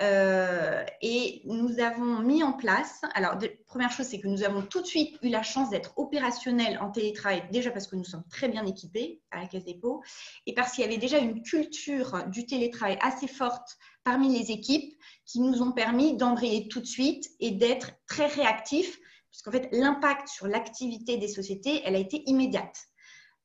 Euh, 0.01 0.85
et 1.03 1.43
nous 1.45 1.79
avons 1.79 2.21
mis 2.21 2.43
en 2.43 2.55
place, 2.55 3.03
alors 3.15 3.37
première 3.67 3.91
chose, 3.91 4.07
c'est 4.07 4.21
que 4.21 4.29
nous 4.29 4.43
avons 4.43 4.63
tout 4.63 4.81
de 4.81 4.87
suite 4.87 5.19
eu 5.23 5.29
la 5.29 5.43
chance 5.43 5.69
d'être 5.71 5.93
opérationnels 5.99 6.79
en 6.79 6.91
télétravail, 6.91 7.45
déjà 7.53 7.71
parce 7.71 7.87
que 7.87 7.97
nous 7.97 8.05
sommes 8.05 8.25
très 8.31 8.49
bien 8.49 8.65
équipés 8.65 9.21
à 9.31 9.41
la 9.41 9.47
Caisse 9.47 9.65
dépôt, 9.65 10.03
et 10.47 10.55
parce 10.55 10.73
qu'il 10.73 10.85
y 10.85 10.87
avait 10.87 10.97
déjà 10.97 11.19
une 11.19 11.43
culture 11.43 12.25
du 12.29 12.47
télétravail 12.47 12.99
assez 13.03 13.29
forte 13.29 13.77
parmi 14.03 14.37
les 14.37 14.51
équipes 14.51 14.95
qui 15.27 15.41
nous 15.41 15.63
ont 15.63 15.73
permis 15.73 16.17
d'embrayer 16.17 16.69
tout 16.69 16.81
de 16.81 16.87
suite 16.87 17.29
et 17.39 17.51
d'être 17.51 17.93
très 18.07 18.27
réactifs, 18.27 18.99
puisqu'en 19.33 19.51
fait, 19.51 19.69
l'impact 19.73 20.29
sur 20.29 20.47
l'activité 20.47 21.17
des 21.17 21.27
sociétés, 21.27 21.83
elle 21.85 21.97
a 21.97 21.99
été 21.99 22.23
immédiate. 22.27 22.79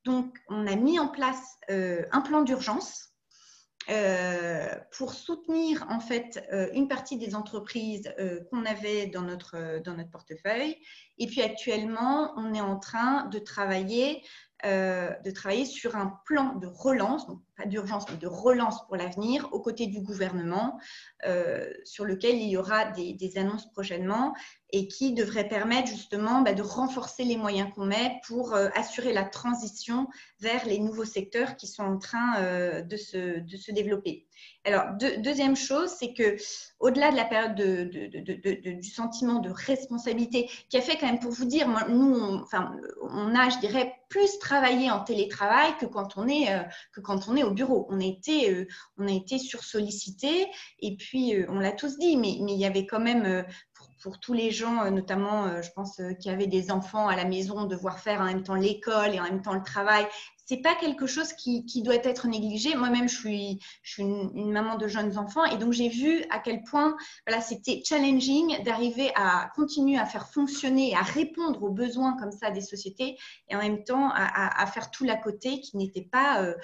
Donc, 0.04 0.38
on 0.48 0.68
a 0.68 0.76
mis 0.76 1.00
en 1.00 1.08
place 1.08 1.56
euh, 1.70 2.04
un 2.12 2.20
plan 2.20 2.42
d'urgence 2.42 3.06
pour 4.98 5.14
soutenir 5.14 5.86
en 5.88 5.98
fait 5.98 6.46
une 6.74 6.88
partie 6.88 7.16
des 7.16 7.34
entreprises 7.34 8.14
qu'on 8.50 8.66
avait 8.66 9.06
dans 9.06 9.22
notre, 9.22 9.80
portefeuille. 10.12 10.76
Et 11.16 11.26
puis 11.26 11.40
actuellement, 11.40 12.34
on 12.36 12.52
est 12.52 12.60
en 12.60 12.78
train 12.78 13.24
de 13.28 13.38
travailler 13.38 14.22
euh, 14.64 15.14
sur 15.64 15.94
un 15.94 16.18
plan 16.24 16.56
de 16.56 16.66
relance, 16.66 17.26
pas 17.58 17.66
d'urgence, 17.66 18.04
mais 18.08 18.16
de 18.16 18.28
relance 18.28 18.86
pour 18.86 18.96
l'avenir, 18.96 19.48
aux 19.52 19.60
côtés 19.60 19.86
du 19.86 20.00
gouvernement, 20.00 20.78
euh, 21.26 21.68
sur 21.84 22.04
lequel 22.04 22.36
il 22.36 22.48
y 22.48 22.56
aura 22.56 22.86
des, 22.86 23.32
annonces 23.36 23.70
prochainement 23.72 24.34
et 24.70 24.88
qui 24.88 25.12
devrait 25.12 25.48
permettre 25.48 25.88
justement 25.88 26.40
bah, 26.40 26.54
de 26.54 26.62
renforcer 26.62 27.24
les 27.24 27.36
moyens 27.36 27.70
qu'on 27.74 27.84
met 27.84 28.20
pour 28.26 28.54
euh, 28.54 28.68
assurer 28.74 29.12
la 29.12 29.24
transition 29.24 30.08
vers 30.40 30.64
les 30.66 30.78
nouveaux 30.78 31.04
secteurs 31.04 31.56
qui 31.56 31.66
sont 31.66 31.82
en 31.82 31.98
train 31.98 32.40
de, 32.82 32.96
se, 32.96 33.40
de, 33.40 33.56
se, 33.56 33.72
développer. 33.72 34.26
Alors, 34.64 34.84
deuxième 35.18 35.56
chose, 35.56 35.90
c'est 35.98 36.12
que 36.12 36.36
au-delà 36.78 37.10
de 37.10 37.16
la 37.16 37.24
période 37.24 37.54
de, 37.54 38.70
du 38.72 38.88
sentiment 38.88 39.40
de 39.40 39.50
responsabilité, 39.50 40.48
qui 40.68 40.76
a 40.76 40.80
fait 40.80 40.96
quand 40.96 41.06
même, 41.06 41.18
pour 41.18 41.32
vous 41.32 41.44
dire, 41.44 41.68
nous, 41.88 42.14
on, 42.14 42.42
enfin, 42.42 42.76
on 43.02 43.34
a, 43.34 43.48
je 43.48 43.58
dirais, 43.58 43.94
plus 44.08 44.38
travaillé 44.38 44.90
en 44.90 45.00
télétravail 45.00 45.76
que 45.78 45.86
quand 45.86 46.16
on 46.16 46.26
est, 46.28 46.52
euh, 46.52 46.62
que 46.92 47.00
quand 47.00 47.28
on 47.28 47.36
est 47.36 47.44
au 47.48 47.52
bureau. 47.52 47.86
On 47.90 48.00
a 48.00 48.04
été, 48.04 48.50
euh, 48.50 48.66
on 48.96 49.06
été 49.12 49.38
et 50.80 50.96
puis 50.96 51.34
euh, 51.34 51.46
on 51.48 51.58
l'a 51.58 51.72
tous 51.72 51.98
dit, 51.98 52.16
mais, 52.16 52.38
mais 52.40 52.52
il 52.52 52.58
y 52.58 52.66
avait 52.66 52.86
quand 52.86 53.00
même 53.00 53.44
pour, 54.02 54.20
tous 54.20 54.32
les 54.32 54.50
gens, 54.50 54.90
notamment, 54.90 55.60
je 55.60 55.70
pense, 55.72 56.00
qui 56.20 56.30
avaient 56.30 56.46
des 56.46 56.70
enfants 56.70 57.08
à 57.08 57.16
la 57.16 57.24
maison, 57.24 57.64
devoir 57.64 57.98
faire 57.98 58.20
en 58.20 58.24
même 58.24 58.42
temps 58.42 58.54
l'école 58.54 59.14
et 59.14 59.20
en 59.20 59.24
même 59.24 59.42
temps 59.42 59.54
le 59.54 59.62
travail, 59.62 60.06
c'est 60.48 60.62
pas 60.62 60.74
quelque 60.74 61.06
chose 61.06 61.34
qui, 61.34 61.82
doit 61.82 61.96
être 61.96 62.26
négligé. 62.26 62.74
Moi-même, 62.74 63.06
je 63.06 63.16
suis, 63.16 63.58
une, 63.98 64.50
maman 64.50 64.76
de 64.76 64.88
jeunes 64.88 65.18
enfants 65.18 65.44
et 65.44 65.58
donc 65.58 65.74
j'ai 65.74 65.90
vu 65.90 66.24
à 66.30 66.38
quel 66.38 66.62
point 66.62 66.96
voilà, 67.26 67.42
c'était 67.42 67.82
challenging 67.84 68.62
d'arriver 68.64 69.12
à 69.14 69.50
continuer 69.54 69.98
à 69.98 70.06
faire 70.06 70.26
fonctionner, 70.30 70.94
à 70.94 71.02
répondre 71.02 71.62
aux 71.62 71.70
besoins 71.70 72.16
comme 72.16 72.32
ça 72.32 72.50
des 72.50 72.62
sociétés 72.62 73.18
et 73.50 73.56
en 73.56 73.58
même 73.58 73.84
temps 73.84 74.10
à, 74.14 74.66
faire 74.66 74.90
tout 74.90 75.04
l'à 75.04 75.16
côté 75.16 75.60
qui 75.60 75.76
n'était 75.76 76.08
pas, 76.10 76.42
euh, 76.42 76.54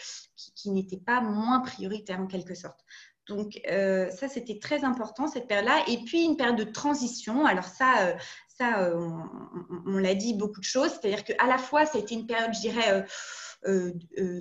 qui, 0.56 0.72
pas 1.04 1.20
moins 1.20 1.60
prioritaire 1.60 2.20
en 2.20 2.26
quelque 2.26 2.54
sorte. 2.54 2.80
Donc 3.28 3.60
euh, 3.70 4.10
ça, 4.10 4.28
c'était 4.28 4.58
très 4.58 4.84
important 4.84 5.26
cette 5.26 5.46
période-là. 5.46 5.84
Et 5.88 5.98
puis 6.04 6.24
une 6.24 6.36
période 6.38 6.56
de 6.56 6.64
transition. 6.64 7.44
Alors 7.44 7.64
ça, 7.64 8.06
euh, 8.06 8.14
ça, 8.48 8.90
on, 9.86 9.98
l'a 9.98 10.14
dit 10.14 10.32
beaucoup 10.32 10.60
de 10.60 10.64
choses. 10.64 10.90
C'est-à-dire 10.90 11.24
qu'à 11.24 11.46
la 11.46 11.58
fois, 11.58 11.84
ça 11.84 11.98
a 11.98 12.00
été 12.00 12.14
une 12.14 12.26
période, 12.26 12.52
je 12.54 12.60
dirais 12.60 13.04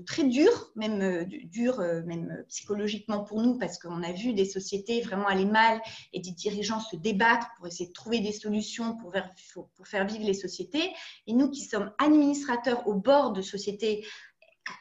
très 0.06 0.24
dur, 0.26 0.72
même 0.76 1.02
euh, 1.02 1.26
dur, 1.26 1.80
même 2.06 2.44
psychologiquement 2.50 3.24
pour 3.24 3.42
nous, 3.42 3.58
parce 3.58 3.80
qu'on 3.80 4.04
a 4.04 4.12
vu 4.12 4.34
des 4.34 4.46
sociétés 4.46 5.02
vraiment 5.02 5.28
aller 5.28 5.46
mal 5.46 5.82
et 6.12 6.20
des 6.20 6.32
dirigeants 6.32 6.80
se 6.80 6.96
débattre 6.96 7.48
pour 7.58 7.68
essayer 7.68 7.88
de 7.88 7.94
trouver 7.94 8.20
des 8.20 8.32
solutions 8.32 8.98
pour, 8.98 9.14
pour 9.76 9.88
faire 9.88 10.06
vivre 10.06 10.26
les 10.26 10.34
sociétés. 10.34 10.92
Et 11.28 11.34
nous 11.34 11.50
qui 11.50 11.62
sommes 11.62 11.92
administrateurs 12.00 12.88
au 12.88 12.96
bord 12.96 13.32
de 13.32 13.42
sociétés 13.42 14.06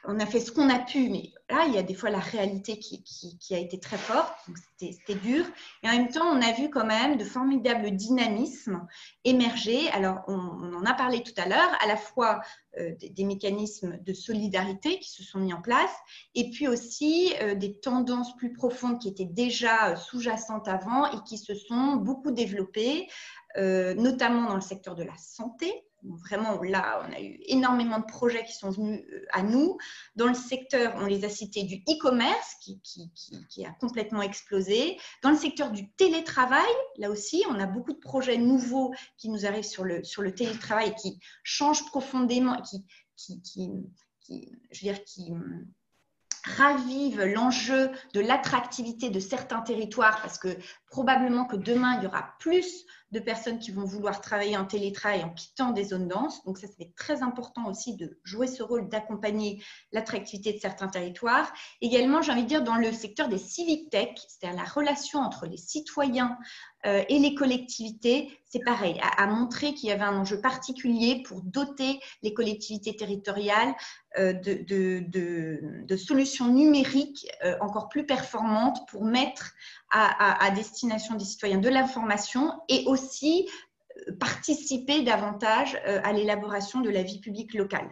on 0.04 0.18
a 0.20 0.26
fait 0.26 0.40
ce 0.40 0.50
qu'on 0.50 0.68
a 0.68 0.78
pu, 0.78 1.08
mais 1.08 1.32
là, 1.48 1.64
il 1.66 1.74
y 1.74 1.78
a 1.78 1.82
des 1.82 1.94
fois 1.94 2.10
la 2.10 2.18
réalité 2.18 2.78
qui, 2.78 3.04
a 3.50 3.58
été 3.58 3.78
très 3.78 3.96
forte, 3.96 4.32
donc 4.46 4.56
c'était 4.78 5.14
dur. 5.14 5.44
Et 5.82 5.88
en 5.88 5.92
même 5.92 6.08
temps, 6.08 6.26
on 6.26 6.40
a 6.40 6.52
vu 6.52 6.70
quand 6.70 6.84
même 6.84 7.16
de 7.16 7.24
formidables 7.24 7.90
dynamismes 7.90 8.86
émerger. 9.24 9.88
Alors, 9.90 10.22
on, 10.26 10.74
en 10.74 10.84
a 10.84 10.94
parlé 10.94 11.22
tout 11.22 11.34
à 11.36 11.48
l'heure, 11.48 11.70
à 11.82 11.86
la 11.86 11.96
fois 11.96 12.40
euh, 12.78 12.92
des, 13.00 13.24
mécanismes 13.24 13.98
de 14.02 14.12
solidarité 14.12 14.98
qui 14.98 15.10
se 15.10 15.22
sont 15.22 15.38
mis 15.38 15.52
en 15.52 15.60
place, 15.60 15.94
et 16.34 16.50
puis 16.50 16.68
aussi 16.68 17.32
euh, 17.40 17.54
des 17.54 17.78
tendances 17.78 18.36
plus 18.36 18.52
profondes 18.52 19.00
qui 19.00 19.08
étaient 19.08 19.24
déjà 19.24 19.90
euh, 19.90 19.96
sous-jacentes 19.96 20.68
avant 20.68 21.10
et 21.10 21.22
qui 21.26 21.38
se 21.38 21.54
sont 21.54 21.96
beaucoup 21.96 22.30
développées, 22.30 23.08
notamment 23.54 24.48
dans 24.48 24.54
le 24.54 24.62
secteur 24.62 24.94
de 24.94 25.02
la 25.02 25.16
santé 25.18 25.84
Vraiment, 26.04 26.60
là, 26.62 27.06
on 27.08 27.12
a 27.12 27.20
eu 27.20 27.38
énormément 27.46 28.00
de 28.00 28.04
projets 28.04 28.44
qui 28.44 28.54
sont 28.54 28.70
venus 28.70 29.04
euh, 29.12 29.24
à 29.32 29.42
nous. 29.42 29.78
Dans 30.16 30.26
le 30.26 30.34
secteur, 30.34 30.94
on 30.96 31.06
les 31.06 31.24
a 31.24 31.28
cités 31.28 31.62
du 31.62 31.76
e-commerce 31.88 32.56
qui, 32.60 32.80
qui, 32.82 33.64
a 33.64 33.70
complètement 33.70 34.22
explosé. 34.22 34.98
Dans 35.22 35.30
le 35.30 35.36
secteur 35.36 35.70
du 35.70 35.90
télétravail, 35.92 36.72
là 36.98 37.08
aussi, 37.08 37.44
on 37.48 37.60
a 37.60 37.66
beaucoup 37.66 37.92
de 37.92 38.00
projets 38.00 38.36
nouveaux 38.36 38.92
qui 39.16 39.28
nous 39.28 39.46
arrivent 39.46 39.62
sur 39.62 39.84
le, 39.84 40.02
sur 40.02 40.22
le 40.22 40.34
télétravail 40.34 40.92
qui 40.96 41.20
changent 41.44 41.84
profondément, 41.86 42.60
qui, 42.62 42.84
qui, 43.42 43.70
je 44.28 44.86
veux 44.86 44.92
dire, 44.92 45.04
qui 45.04 45.32
ravive 46.44 47.22
l'enjeu 47.22 47.90
de 48.14 48.20
l'attractivité 48.20 49.10
de 49.10 49.20
certains 49.20 49.60
territoires 49.60 50.20
parce 50.20 50.38
que 50.38 50.56
probablement 50.86 51.44
que 51.44 51.56
demain, 51.56 51.98
il 51.98 52.04
y 52.04 52.06
aura 52.06 52.34
plus 52.40 52.84
de 53.12 53.20
personnes 53.20 53.58
qui 53.58 53.70
vont 53.70 53.84
vouloir 53.84 54.20
travailler 54.20 54.56
en 54.56 54.64
télétravail 54.64 55.22
en 55.22 55.30
quittant 55.30 55.70
des 55.70 55.84
zones 55.84 56.08
denses. 56.08 56.42
Donc, 56.44 56.58
ça, 56.58 56.66
c'est 56.78 56.94
très 56.96 57.22
important 57.22 57.66
aussi 57.66 57.96
de 57.96 58.18
jouer 58.24 58.46
ce 58.46 58.62
rôle 58.62 58.88
d'accompagner 58.88 59.62
l'attractivité 59.92 60.52
de 60.54 60.58
certains 60.58 60.88
territoires. 60.88 61.52
Également, 61.80 62.22
j'ai 62.22 62.32
envie 62.32 62.42
de 62.42 62.48
dire, 62.48 62.64
dans 62.64 62.76
le 62.76 62.90
secteur 62.92 63.28
des 63.28 63.38
civic 63.38 63.90
tech, 63.90 64.10
c'est-à-dire 64.28 64.60
la 64.60 64.68
relation 64.68 65.20
entre 65.20 65.46
les 65.46 65.58
citoyens 65.58 66.38
euh, 66.86 67.02
et 67.08 67.18
les 67.18 67.34
collectivités, 67.34 68.30
c'est 68.44 68.62
pareil, 68.64 69.00
à, 69.16 69.26
montrer 69.26 69.74
qu'il 69.74 69.88
y 69.88 69.92
avait 69.92 70.02
un 70.02 70.18
enjeu 70.18 70.40
particulier 70.40 71.22
pour 71.26 71.40
doter 71.42 72.00
les 72.22 72.34
collectivités 72.34 72.96
territoriales 72.96 73.74
euh, 74.18 74.32
de, 74.32 75.96
solutions 75.96 76.48
numériques 76.48 77.30
euh, 77.44 77.56
encore 77.60 77.88
plus 77.88 78.04
performantes 78.04 78.78
pour 78.88 79.04
mettre 79.04 79.52
à, 79.90 80.50
destination 80.50 81.14
des 81.14 81.24
citoyens 81.24 81.58
de 81.58 81.68
l'information 81.68 82.52
et 82.68 82.84
aussi 82.86 83.48
participer 84.18 85.02
davantage 85.02 85.78
à 85.84 86.12
l'élaboration 86.12 86.80
de 86.80 86.88
la 86.88 87.02
vie 87.02 87.20
publique 87.20 87.52
locale. 87.52 87.90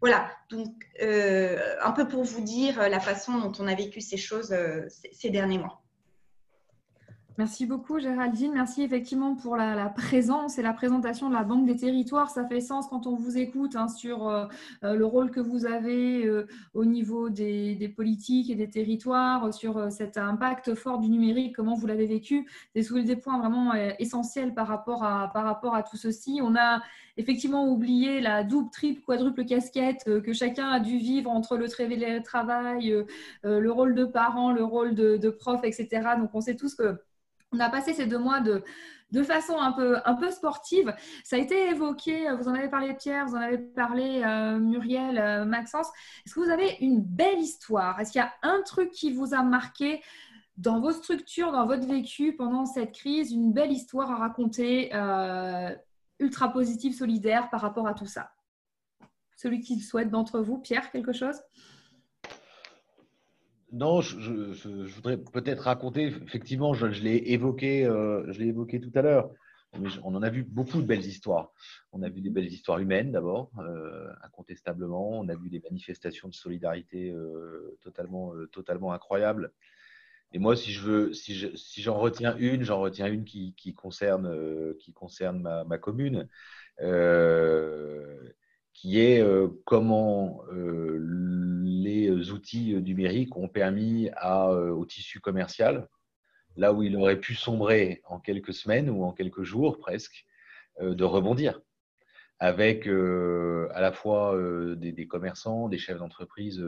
Voilà, 0.00 0.30
donc 0.48 0.72
un 1.00 1.90
peu 1.90 2.06
pour 2.06 2.22
vous 2.22 2.40
dire 2.40 2.88
la 2.88 3.00
façon 3.00 3.38
dont 3.38 3.52
on 3.58 3.66
a 3.66 3.74
vécu 3.74 4.00
ces 4.00 4.16
choses 4.16 4.54
ces 5.12 5.30
derniers 5.30 5.58
mois. 5.58 5.79
Merci 7.40 7.64
beaucoup 7.64 7.98
Géraldine. 7.98 8.52
Merci 8.52 8.82
effectivement 8.82 9.34
pour 9.34 9.56
la, 9.56 9.88
présence 9.88 10.58
et 10.58 10.62
la 10.62 10.74
présentation 10.74 11.30
de 11.30 11.34
la 11.34 11.42
Banque 11.42 11.64
des 11.64 11.76
territoires. 11.76 12.28
Ça 12.28 12.44
fait 12.44 12.60
sens 12.60 12.86
quand 12.88 13.06
on 13.06 13.16
vous 13.16 13.38
écoute 13.38 13.76
hein, 13.76 13.88
sur 13.88 14.28
euh, 14.28 14.44
euh, 14.84 14.94
le 14.94 15.06
rôle 15.06 15.30
que 15.30 15.40
vous 15.40 15.64
avez 15.64 16.26
euh, 16.26 16.46
au 16.74 16.84
niveau 16.84 17.30
des, 17.30 17.94
politiques 17.96 18.50
et 18.50 18.56
des 18.56 18.68
territoires, 18.68 19.54
sur 19.54 19.90
cet 19.90 20.18
impact 20.18 20.74
fort 20.74 20.98
du 20.98 21.08
numérique, 21.08 21.56
comment 21.56 21.74
vous 21.74 21.86
l'avez 21.86 22.04
vécu. 22.04 22.46
C'est 22.74 23.04
des 23.04 23.16
points 23.16 23.38
vraiment 23.38 23.72
essentiels 23.98 24.52
par 24.52 24.66
rapport, 24.66 25.02
à, 25.02 25.30
par 25.32 25.44
rapport 25.44 25.74
à 25.74 25.82
tout 25.82 25.96
ceci. 25.96 26.40
On 26.42 26.54
a 26.56 26.82
effectivement 27.16 27.66
oublié 27.66 28.20
la 28.20 28.44
double, 28.44 28.68
triple, 28.70 29.00
quadruple 29.00 29.46
casquette 29.46 30.04
que 30.04 30.32
chacun 30.34 30.68
a 30.68 30.78
dû 30.78 30.98
vivre 30.98 31.30
entre 31.30 31.56
le 31.56 31.68
travail, 32.22 32.94
le 33.44 33.70
rôle 33.70 33.94
de 33.94 34.04
parent, 34.04 34.52
le 34.52 34.62
rôle 34.62 34.94
de 34.94 35.30
prof, 35.30 35.62
etc. 35.64 35.88
Donc 36.18 36.34
on 36.34 36.42
sait 36.42 36.56
tous 36.56 36.74
que 36.74 36.98
on 37.52 37.60
a 37.60 37.68
passé 37.68 37.92
ces 37.92 38.06
deux 38.06 38.18
mois 38.18 38.40
de, 38.40 38.62
de 39.10 39.22
façon 39.22 39.58
un 39.58 39.72
peu, 39.72 39.98
un 40.04 40.14
peu 40.14 40.30
sportive. 40.30 40.94
Ça 41.24 41.36
a 41.36 41.38
été 41.38 41.70
évoqué, 41.70 42.30
vous 42.36 42.48
en 42.48 42.54
avez 42.54 42.68
parlé 42.68 42.94
Pierre, 42.94 43.26
vous 43.26 43.34
en 43.34 43.40
avez 43.40 43.58
parlé 43.58 44.22
euh, 44.24 44.58
Muriel, 44.58 45.18
euh, 45.18 45.44
Maxence. 45.44 45.88
Est-ce 46.24 46.34
que 46.34 46.40
vous 46.40 46.50
avez 46.50 46.76
une 46.80 47.00
belle 47.00 47.38
histoire? 47.38 48.00
Est-ce 48.00 48.12
qu'il 48.12 48.20
y 48.20 48.24
a 48.24 48.32
un 48.42 48.62
truc 48.62 48.90
qui 48.92 49.12
vous 49.12 49.34
a 49.34 49.42
marqué 49.42 50.02
dans 50.56 50.80
vos 50.80 50.92
structures, 50.92 51.52
dans 51.52 51.66
votre 51.66 51.86
vécu 51.86 52.34
pendant 52.36 52.66
cette 52.66 52.92
crise, 52.92 53.32
une 53.32 53.52
belle 53.52 53.72
histoire 53.72 54.10
à 54.10 54.16
raconter, 54.16 54.90
euh, 54.94 55.74
ultra 56.18 56.52
positive, 56.52 56.94
solidaire 56.94 57.48
par 57.50 57.62
rapport 57.62 57.88
à 57.88 57.94
tout 57.94 58.06
ça? 58.06 58.32
Celui 59.36 59.60
qui 59.60 59.76
le 59.76 59.82
souhaite 59.82 60.10
d'entre 60.10 60.40
vous, 60.40 60.58
Pierre, 60.58 60.90
quelque 60.90 61.12
chose? 61.12 61.40
Non, 63.72 64.00
je, 64.00 64.88
voudrais 64.94 65.16
peut-être 65.16 65.60
raconter, 65.64 66.06
effectivement, 66.06 66.74
je, 66.74 66.86
l'ai 66.86 67.16
évoqué, 67.32 67.84
euh, 67.84 68.32
évoqué 68.32 68.80
tout 68.80 68.90
à 68.94 69.02
l'heure. 69.02 69.30
On 70.02 70.14
en 70.16 70.22
a 70.22 70.30
vu 70.30 70.42
beaucoup 70.42 70.82
de 70.82 70.86
belles 70.86 71.06
histoires. 71.06 71.52
On 71.92 72.02
a 72.02 72.08
vu 72.08 72.20
des 72.20 72.30
belles 72.30 72.52
histoires 72.52 72.80
humaines 72.80 73.12
d'abord, 73.12 73.52
euh, 73.58 74.08
incontestablement. 74.24 75.10
On 75.20 75.28
a 75.28 75.36
vu 75.36 75.48
des 75.48 75.60
manifestations 75.60 76.28
de 76.28 76.34
solidarité 76.34 77.12
euh, 77.12 77.78
totalement, 77.80 78.32
totalement 78.50 78.92
incroyables. 78.92 79.52
Et 80.32 80.40
moi, 80.40 80.56
si 80.56 80.72
je 80.72 80.80
veux, 80.80 81.12
si, 81.12 81.34
j'en 81.82 81.98
retiens 81.98 82.36
une, 82.38 82.64
j'en 82.64 82.80
retiens 82.80 83.06
une 83.06 83.24
qui, 83.24 83.74
concerne, 83.76 84.74
qui 84.80 84.92
concerne 84.92 85.64
ma 85.66 85.78
commune 85.78 86.28
qui 88.80 88.98
est 88.98 89.20
euh, 89.20 89.48
comment 89.66 90.42
euh, 90.52 90.96
les 91.62 92.30
outils 92.30 92.74
numériques 92.76 93.36
ont 93.36 93.48
permis 93.48 94.08
à, 94.16 94.48
euh, 94.48 94.70
au 94.70 94.86
tissu 94.86 95.20
commercial, 95.20 95.86
là 96.56 96.72
où 96.72 96.82
il 96.82 96.96
aurait 96.96 97.20
pu 97.20 97.34
sombrer 97.34 98.00
en 98.06 98.18
quelques 98.18 98.54
semaines 98.54 98.88
ou 98.88 99.04
en 99.04 99.12
quelques 99.12 99.42
jours 99.42 99.78
presque, 99.78 100.24
de 100.80 101.04
rebondir. 101.04 101.60
Avec 102.38 102.86
à 102.86 103.80
la 103.80 103.92
fois 103.92 104.34
des, 104.76 105.06
commerçants, 105.06 105.68
des 105.68 105.76
chefs 105.76 105.98
d'entreprise 105.98 106.64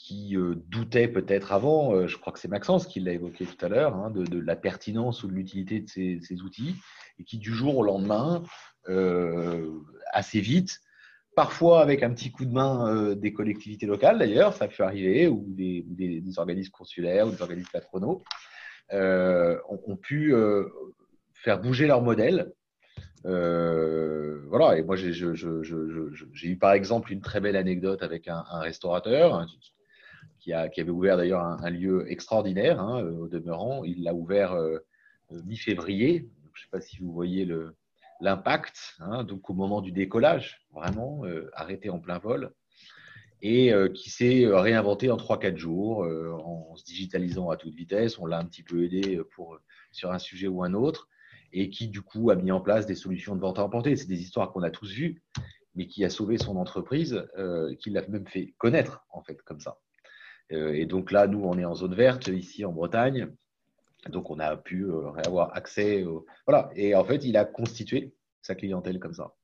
qui 0.00 0.36
doutaient 0.68 1.08
peut-être 1.08 1.52
avant, 1.52 2.06
je 2.06 2.16
crois 2.16 2.32
que 2.32 2.38
c'est 2.38 2.48
Maxence 2.48 2.86
qui 2.86 3.00
l'a 3.00 3.12
évoqué 3.12 3.44
tout 3.44 3.64
à 3.64 3.68
l'heure, 3.68 3.96
hein, 3.96 4.10
de, 4.10 4.38
la 4.38 4.54
pertinence 4.54 5.24
ou 5.24 5.28
de 5.28 5.32
l'utilité 5.32 5.80
de 5.80 5.88
ces, 5.88 6.42
outils, 6.42 6.76
et 7.18 7.24
qui 7.24 7.38
du 7.38 7.52
jour 7.52 7.76
au 7.76 7.82
lendemain, 7.82 8.42
assez 10.12 10.40
vite, 10.40 10.80
parfois 11.38 11.82
avec 11.82 12.02
un 12.02 12.10
petit 12.10 12.32
coup 12.32 12.44
de 12.44 12.50
main 12.50 12.92
euh, 12.92 13.14
des 13.14 13.32
collectivités 13.32 13.86
locales 13.86 14.18
d'ailleurs, 14.18 14.54
ça 14.54 14.66
peut 14.66 14.82
arriver, 14.82 15.28
ou 15.28 15.44
des, 15.46 15.84
organismes 16.36 16.72
consulaires 16.72 17.28
ou 17.28 17.30
des 17.30 17.40
organismes 17.40 17.70
patronaux, 17.72 18.24
euh, 18.92 19.56
ont, 19.68 19.94
pu 19.94 20.34
euh, 20.34 20.64
faire 21.34 21.60
bouger 21.60 21.86
leur 21.86 22.02
modèle. 22.02 22.52
voilà, 23.22 24.78
et 24.78 24.82
moi 24.82 24.96
j'ai 24.96 26.48
eu 26.50 26.56
par 26.56 26.72
exemple 26.72 27.12
une 27.12 27.20
très 27.20 27.40
belle 27.40 27.54
anecdote 27.54 28.02
avec 28.02 28.26
un, 28.26 28.42
restaurateur 28.58 29.36
hein, 29.36 29.46
qui, 30.72 30.80
avait 30.80 30.90
ouvert 30.90 31.16
d'ailleurs 31.16 31.42
un, 31.42 31.70
lieu 31.70 32.10
extraordinaire 32.10 32.80
hein, 32.80 33.02
au 33.02 33.28
demeurant. 33.28 33.84
Il 33.84 34.02
l'a 34.02 34.14
ouvert 34.14 34.56
mi-février. 35.30 36.28
Je 36.54 36.60
ne 36.60 36.64
sais 36.64 36.70
pas 36.70 36.80
si 36.80 36.98
vous 36.98 37.12
voyez 37.12 37.46
l'impact, 38.20 38.96
hein, 39.00 39.24
donc 39.24 39.48
au 39.50 39.54
moment 39.54 39.80
du 39.80 39.92
décollage, 39.92 40.66
vraiment 40.72 41.24
euh, 41.24 41.50
arrêté 41.54 41.90
en 41.90 42.00
plein 42.00 42.18
vol, 42.18 42.52
et 43.40 43.72
euh, 43.72 43.88
qui 43.88 44.10
s'est 44.10 44.44
euh, 44.44 44.58
réinventé 44.58 45.10
en 45.10 45.16
3-4 45.16 45.56
jours 45.56 45.98
en 45.98 46.74
se 46.76 46.84
digitalisant 46.84 47.50
à 47.50 47.56
toute 47.56 47.74
vitesse. 47.74 48.18
On 48.18 48.26
l'a 48.26 48.38
un 48.38 48.44
petit 48.44 48.62
peu 48.62 48.84
aidé 48.84 49.20
pour, 49.34 49.58
sur 49.92 50.12
un 50.12 50.18
sujet 50.18 50.48
ou 50.48 50.62
un 50.62 50.74
autre, 50.74 51.08
et 51.52 51.70
qui 51.70 51.88
du 51.88 52.02
coup 52.02 52.30
a 52.30 52.36
mis 52.36 52.52
en 52.52 52.60
place 52.60 52.86
des 52.86 52.94
solutions 52.94 53.36
de 53.36 53.40
vente 53.40 53.58
à 53.58 53.64
emporter. 53.64 53.96
C'est 53.96 54.08
des 54.08 54.20
histoires 54.20 54.52
qu'on 54.52 54.62
a 54.62 54.70
tous 54.70 54.90
vues, 54.90 55.22
mais 55.74 55.86
qui 55.86 56.04
a 56.04 56.10
sauvé 56.10 56.38
son 56.38 56.56
entreprise, 56.56 57.24
qui 57.78 57.90
l'a 57.90 58.06
même 58.08 58.26
fait 58.26 58.54
connaître 58.58 59.06
en 59.10 59.22
fait 59.22 59.40
comme 59.42 59.60
ça. 59.60 59.78
Et 60.50 60.86
donc 60.86 61.12
là, 61.12 61.26
nous, 61.26 61.44
on 61.44 61.58
est 61.58 61.64
en 61.64 61.74
zone 61.74 61.94
verte 61.94 62.28
ici 62.28 62.64
en 62.64 62.72
Bretagne. 62.72 63.28
Donc, 64.08 64.30
on 64.30 64.38
a 64.38 64.56
pu 64.56 64.84
euh, 64.84 65.12
avoir 65.26 65.56
accès. 65.56 66.04
Voilà. 66.46 66.70
Et 66.74 66.94
en 66.94 67.04
fait, 67.04 67.24
il 67.24 67.36
a 67.36 67.44
constitué 67.44 68.14
sa 68.42 68.54
clientèle 68.54 68.98
comme 68.98 69.14
ça. 69.14 69.34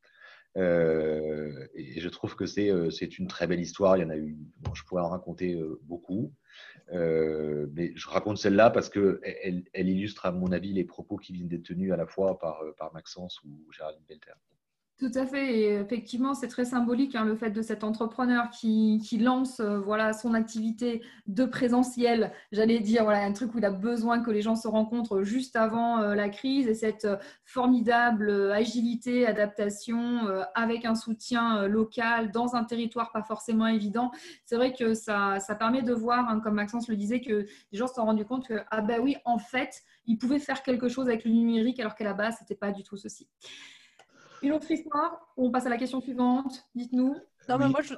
Euh, 0.56 1.66
et 1.74 1.98
je 2.00 2.08
trouve 2.08 2.36
que 2.36 2.44
euh, 2.70 2.90
c'est 2.90 3.18
une 3.18 3.26
très 3.26 3.46
belle 3.46 3.60
histoire. 3.60 3.96
Il 3.96 4.02
y 4.02 4.04
en 4.04 4.10
a 4.10 4.16
eu, 4.16 4.38
je 4.72 4.82
pourrais 4.84 5.02
en 5.02 5.08
raconter 5.08 5.60
beaucoup. 5.82 6.32
mais 6.92 7.92
je 7.96 8.08
raconte 8.08 8.38
celle-là 8.38 8.70
parce 8.70 8.88
qu'elle 8.88 9.64
elle 9.72 9.88
illustre, 9.88 10.26
à 10.26 10.32
mon 10.32 10.52
avis, 10.52 10.72
les 10.72 10.84
propos 10.84 11.16
qui 11.16 11.32
viennent 11.32 11.48
d'être 11.48 11.64
tenus 11.64 11.92
à 11.92 11.96
la 11.96 12.06
fois 12.06 12.38
par, 12.38 12.62
par 12.78 12.92
Maxence 12.94 13.42
ou 13.44 13.66
Géraldine 13.72 14.04
Belter. 14.08 14.34
Tout 14.96 15.10
à 15.16 15.26
fait. 15.26 15.80
Effectivement, 15.80 16.34
c'est 16.34 16.46
très 16.46 16.64
symbolique 16.64 17.16
hein, 17.16 17.24
le 17.24 17.34
fait 17.34 17.50
de 17.50 17.62
cet 17.62 17.82
entrepreneur 17.82 18.48
qui, 18.50 19.00
lance 19.20 19.58
euh, 19.58 19.80
voilà, 19.80 20.12
son 20.12 20.34
activité 20.34 21.02
de 21.26 21.44
présentiel. 21.44 22.30
J'allais 22.52 22.78
dire 22.78 23.02
voilà, 23.02 23.24
un 23.24 23.32
truc 23.32 23.52
où 23.54 23.58
il 23.58 23.64
a 23.64 23.72
besoin 23.72 24.20
que 24.20 24.30
les 24.30 24.40
gens 24.40 24.54
se 24.54 24.68
rencontrent 24.68 25.22
juste 25.22 25.56
avant 25.56 26.00
euh, 26.00 26.14
la 26.14 26.28
crise 26.28 26.68
et 26.68 26.74
cette 26.74 27.06
euh, 27.06 27.16
formidable 27.44 28.52
agilité, 28.52 29.26
adaptation 29.26 30.28
avec 30.54 30.84
un 30.84 30.94
soutien 30.94 31.66
local 31.66 32.30
dans 32.30 32.54
un 32.54 32.62
territoire 32.62 33.10
pas 33.10 33.22
forcément 33.22 33.66
évident. 33.66 34.12
C'est 34.44 34.56
vrai 34.56 34.72
que 34.72 34.94
ça, 34.94 35.40
ça, 35.40 35.56
permet 35.56 35.82
de 35.82 35.92
voir, 35.92 36.28
hein, 36.28 36.38
comme 36.38 36.54
Maxence 36.54 36.88
le 36.88 36.96
disait, 36.96 37.20
que 37.20 37.46
les 37.72 37.78
gens 37.78 37.88
se 37.88 37.94
sont 37.94 38.04
rendus 38.04 38.24
compte 38.24 38.46
que, 38.46 38.60
ah 38.70 38.80
ben 38.80 39.00
oui, 39.02 39.16
en 39.24 39.38
fait, 39.38 39.82
ils 40.06 40.18
pouvaient 40.18 40.38
faire 40.38 40.62
quelque 40.62 40.88
chose 40.88 41.08
avec 41.08 41.24
le 41.24 41.32
numérique 41.32 41.80
alors 41.80 41.96
qu'à 41.96 42.04
la 42.04 42.14
base, 42.14 42.36
ce 42.36 42.44
n'était 42.44 42.54
pas 42.54 42.70
du 42.70 42.84
tout 42.84 42.96
ceci. 42.96 43.28
Une 44.42 44.52
autre 44.52 44.70
histoire 44.70 45.26
On 45.36 45.50
passe 45.50 45.66
à 45.66 45.68
la 45.68 45.76
question 45.76 46.00
suivante. 46.00 46.66
Dites-nous. 46.74 47.16
Non, 47.48 47.58
mais 47.58 47.68
moi, 47.68 47.80
je, 47.82 47.94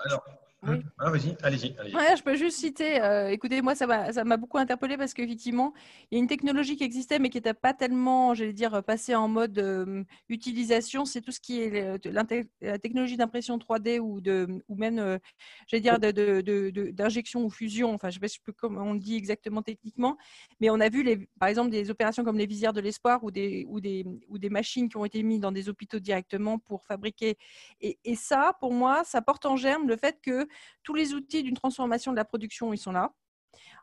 oui. 0.62 0.82
Ah, 0.98 1.10
vas-y, 1.10 1.36
allez-y. 1.42 1.74
je 2.16 2.22
peux 2.22 2.34
juste 2.34 2.58
citer, 2.58 3.00
euh, 3.00 3.28
écoutez, 3.28 3.60
moi, 3.62 3.74
ça 3.74 3.86
m'a 3.86 4.36
beaucoup 4.36 4.58
interpellé 4.58 4.96
parce 4.96 5.12
qu'effectivement, 5.14 5.72
il 6.10 6.16
y 6.16 6.18
a 6.18 6.22
une 6.22 6.28
technologie 6.28 6.76
qui 6.76 6.84
existait, 6.84 7.18
mais 7.18 7.28
qui 7.28 7.38
n'était 7.38 7.54
pas 7.54 7.74
tellement, 7.74 8.34
j'allais 8.34 8.52
dire, 8.52 8.82
passée 8.82 9.14
en 9.14 9.28
mode 9.28 9.58
euh, 9.58 10.02
utilisation. 10.28 11.04
C'est 11.04 11.20
tout 11.20 11.30
ce 11.30 11.40
qui 11.40 11.60
est 11.60 12.00
la 12.02 12.78
technologie 12.78 13.16
d'impression 13.16 13.58
3D 13.58 14.00
ou, 14.00 14.20
de, 14.20 14.62
ou 14.68 14.76
même, 14.76 14.98
euh, 14.98 15.18
j'allais 15.66 15.82
dire, 15.82 15.98
d'injection 16.00 17.44
ou 17.44 17.50
fusion. 17.50 17.92
Enfin, 17.92 18.10
je 18.10 18.18
ne 18.20 18.26
sais 18.26 18.38
pas 18.44 18.52
comment 18.56 18.82
on 18.82 18.94
dit 18.94 19.16
exactement 19.16 19.62
techniquement, 19.62 20.16
mais 20.60 20.70
on 20.70 20.80
a 20.80 20.88
vu, 20.88 21.02
les, 21.02 21.28
par 21.38 21.48
exemple, 21.48 21.70
des 21.70 21.90
opérations 21.90 22.24
comme 22.24 22.38
les 22.38 22.46
visières 22.46 22.72
de 22.72 22.80
l'espoir 22.80 23.22
ou 23.22 23.30
des, 23.30 23.66
ou, 23.68 23.80
des, 23.80 24.04
ou 24.28 24.38
des 24.38 24.50
machines 24.50 24.88
qui 24.88 24.96
ont 24.96 25.04
été 25.04 25.22
mises 25.22 25.40
dans 25.40 25.52
des 25.52 25.68
hôpitaux 25.68 25.98
directement 25.98 26.58
pour 26.58 26.84
fabriquer. 26.86 27.36
Et, 27.80 27.98
et 28.04 28.16
ça, 28.16 28.56
pour 28.58 28.72
moi, 28.72 29.04
ça 29.04 29.20
porte 29.20 29.46
en 29.46 29.56
germe 29.56 29.86
le 29.86 29.96
fait 29.96 30.18
que 30.22 30.45
tous 30.82 30.94
les 30.94 31.14
outils 31.14 31.42
d'une 31.42 31.56
transformation 31.56 32.12
de 32.12 32.16
la 32.16 32.24
production, 32.24 32.72
ils 32.72 32.78
sont 32.78 32.92
là. 32.92 33.12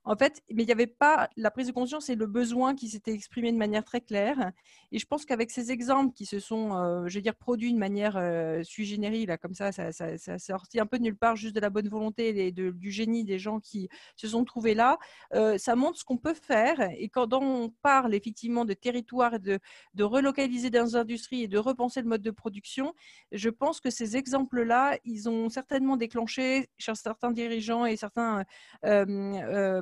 En 0.05 0.15
fait, 0.15 0.41
mais 0.51 0.63
il 0.63 0.65
n'y 0.65 0.71
avait 0.71 0.87
pas 0.87 1.29
la 1.37 1.49
prise 1.49 1.67
de 1.67 1.71
conscience 1.71 2.09
et 2.09 2.15
le 2.15 2.27
besoin 2.27 2.75
qui 2.75 2.89
s'était 2.89 3.13
exprimé 3.13 3.51
de 3.51 3.57
manière 3.57 3.83
très 3.83 4.01
claire. 4.01 4.51
Et 4.91 4.99
je 4.99 5.05
pense 5.05 5.25
qu'avec 5.25 5.49
ces 5.49 5.71
exemples 5.71 6.13
qui 6.13 6.25
se 6.25 6.39
sont, 6.39 6.75
euh, 6.75 7.07
je 7.07 7.15
veux 7.15 7.21
dire, 7.21 7.35
produits 7.35 7.73
de 7.73 7.77
manière 7.77 8.17
euh, 8.17 8.61
sui 8.63 8.85
generis, 8.85 9.25
là, 9.25 9.37
comme 9.37 9.53
ça, 9.53 9.71
ça, 9.71 9.91
ça, 9.91 10.17
ça 10.17 10.37
sorti 10.37 10.79
un 10.79 10.85
peu 10.85 10.97
de 10.97 11.03
nulle 11.03 11.15
part, 11.15 11.35
juste 11.35 11.55
de 11.55 11.61
la 11.61 11.69
bonne 11.69 11.87
volonté 11.87 12.47
et 12.47 12.51
de, 12.51 12.71
du 12.71 12.91
génie 12.91 13.23
des 13.23 13.39
gens 13.39 13.59
qui 13.59 13.89
se 14.15 14.27
sont 14.27 14.43
trouvés 14.43 14.73
là, 14.73 14.97
euh, 15.33 15.57
ça 15.57 15.75
montre 15.75 15.97
ce 15.97 16.03
qu'on 16.03 16.17
peut 16.17 16.33
faire. 16.33 16.79
Et 16.97 17.09
quand 17.09 17.33
on 17.33 17.69
parle 17.81 18.13
effectivement 18.13 18.65
de 18.65 18.73
territoire, 18.73 19.39
de, 19.39 19.59
de 19.93 20.03
relocaliser 20.03 20.69
des 20.69 20.95
industries 20.95 21.43
et 21.43 21.47
de 21.47 21.57
repenser 21.57 22.01
le 22.01 22.07
mode 22.07 22.21
de 22.21 22.31
production, 22.31 22.93
je 23.31 23.49
pense 23.49 23.79
que 23.79 23.89
ces 23.89 24.17
exemples-là, 24.17 24.97
ils 25.05 25.29
ont 25.29 25.49
certainement 25.49 25.97
déclenché 25.97 26.69
chez 26.77 26.95
certains 26.95 27.31
dirigeants 27.31 27.85
et 27.85 27.95
certains 27.95 28.43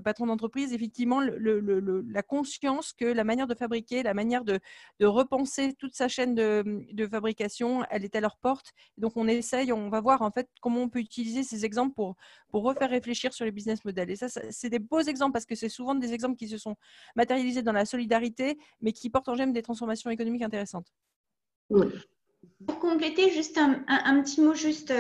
patron 0.03 0.27
d'entreprise, 0.27 0.73
effectivement, 0.73 1.19
la 1.21 2.23
conscience 2.23 2.93
que 2.93 3.05
la 3.05 3.23
manière 3.23 3.47
de 3.47 3.55
fabriquer, 3.55 4.03
la 4.03 4.13
manière 4.13 4.43
de, 4.43 4.59
repenser 5.01 5.73
toute 5.73 5.95
sa 5.95 6.07
chaîne 6.07 6.35
de, 6.35 7.07
fabrication, 7.07 7.83
elle 7.89 8.05
est 8.05 8.15
à 8.15 8.21
leur 8.21 8.37
porte. 8.37 8.73
Donc, 8.97 9.17
on 9.17 9.27
essaye, 9.27 9.71
on 9.71 9.89
va 9.89 10.01
voir 10.01 10.21
en 10.21 10.31
fait 10.31 10.47
comment 10.61 10.81
on 10.81 10.89
peut 10.89 10.99
utiliser 10.99 11.43
ces 11.43 11.65
exemples 11.65 11.93
pour, 11.93 12.15
pour 12.49 12.63
refaire 12.63 12.89
réfléchir 12.89 13.33
sur 13.33 13.45
les 13.45 13.51
business 13.51 13.83
models. 13.85 14.09
Et 14.09 14.15
ça, 14.15 14.27
c'est 14.27 14.69
des 14.69 14.79
beaux 14.79 15.01
exemples 15.01 15.33
parce 15.33 15.45
que 15.45 15.55
c'est 15.55 15.69
souvent 15.69 15.95
des 15.95 16.13
exemples 16.13 16.35
qui 16.35 16.47
se 16.47 16.57
sont 16.57 16.75
matérialisés 17.15 17.61
dans 17.61 17.73
la 17.73 17.85
solidarité, 17.85 18.57
mais 18.81 18.91
qui 18.91 19.09
portent 19.09 19.29
en 19.29 19.35
gemme 19.35 19.53
des 19.53 19.61
transformations 19.61 20.09
économiques 20.09 20.43
intéressantes. 20.43 20.91
Pour 22.65 22.79
compléter, 22.79 23.31
juste 23.31 23.57
un, 23.57 24.21
petit 24.21 24.41
mot 24.41 24.53
juste 24.53 24.93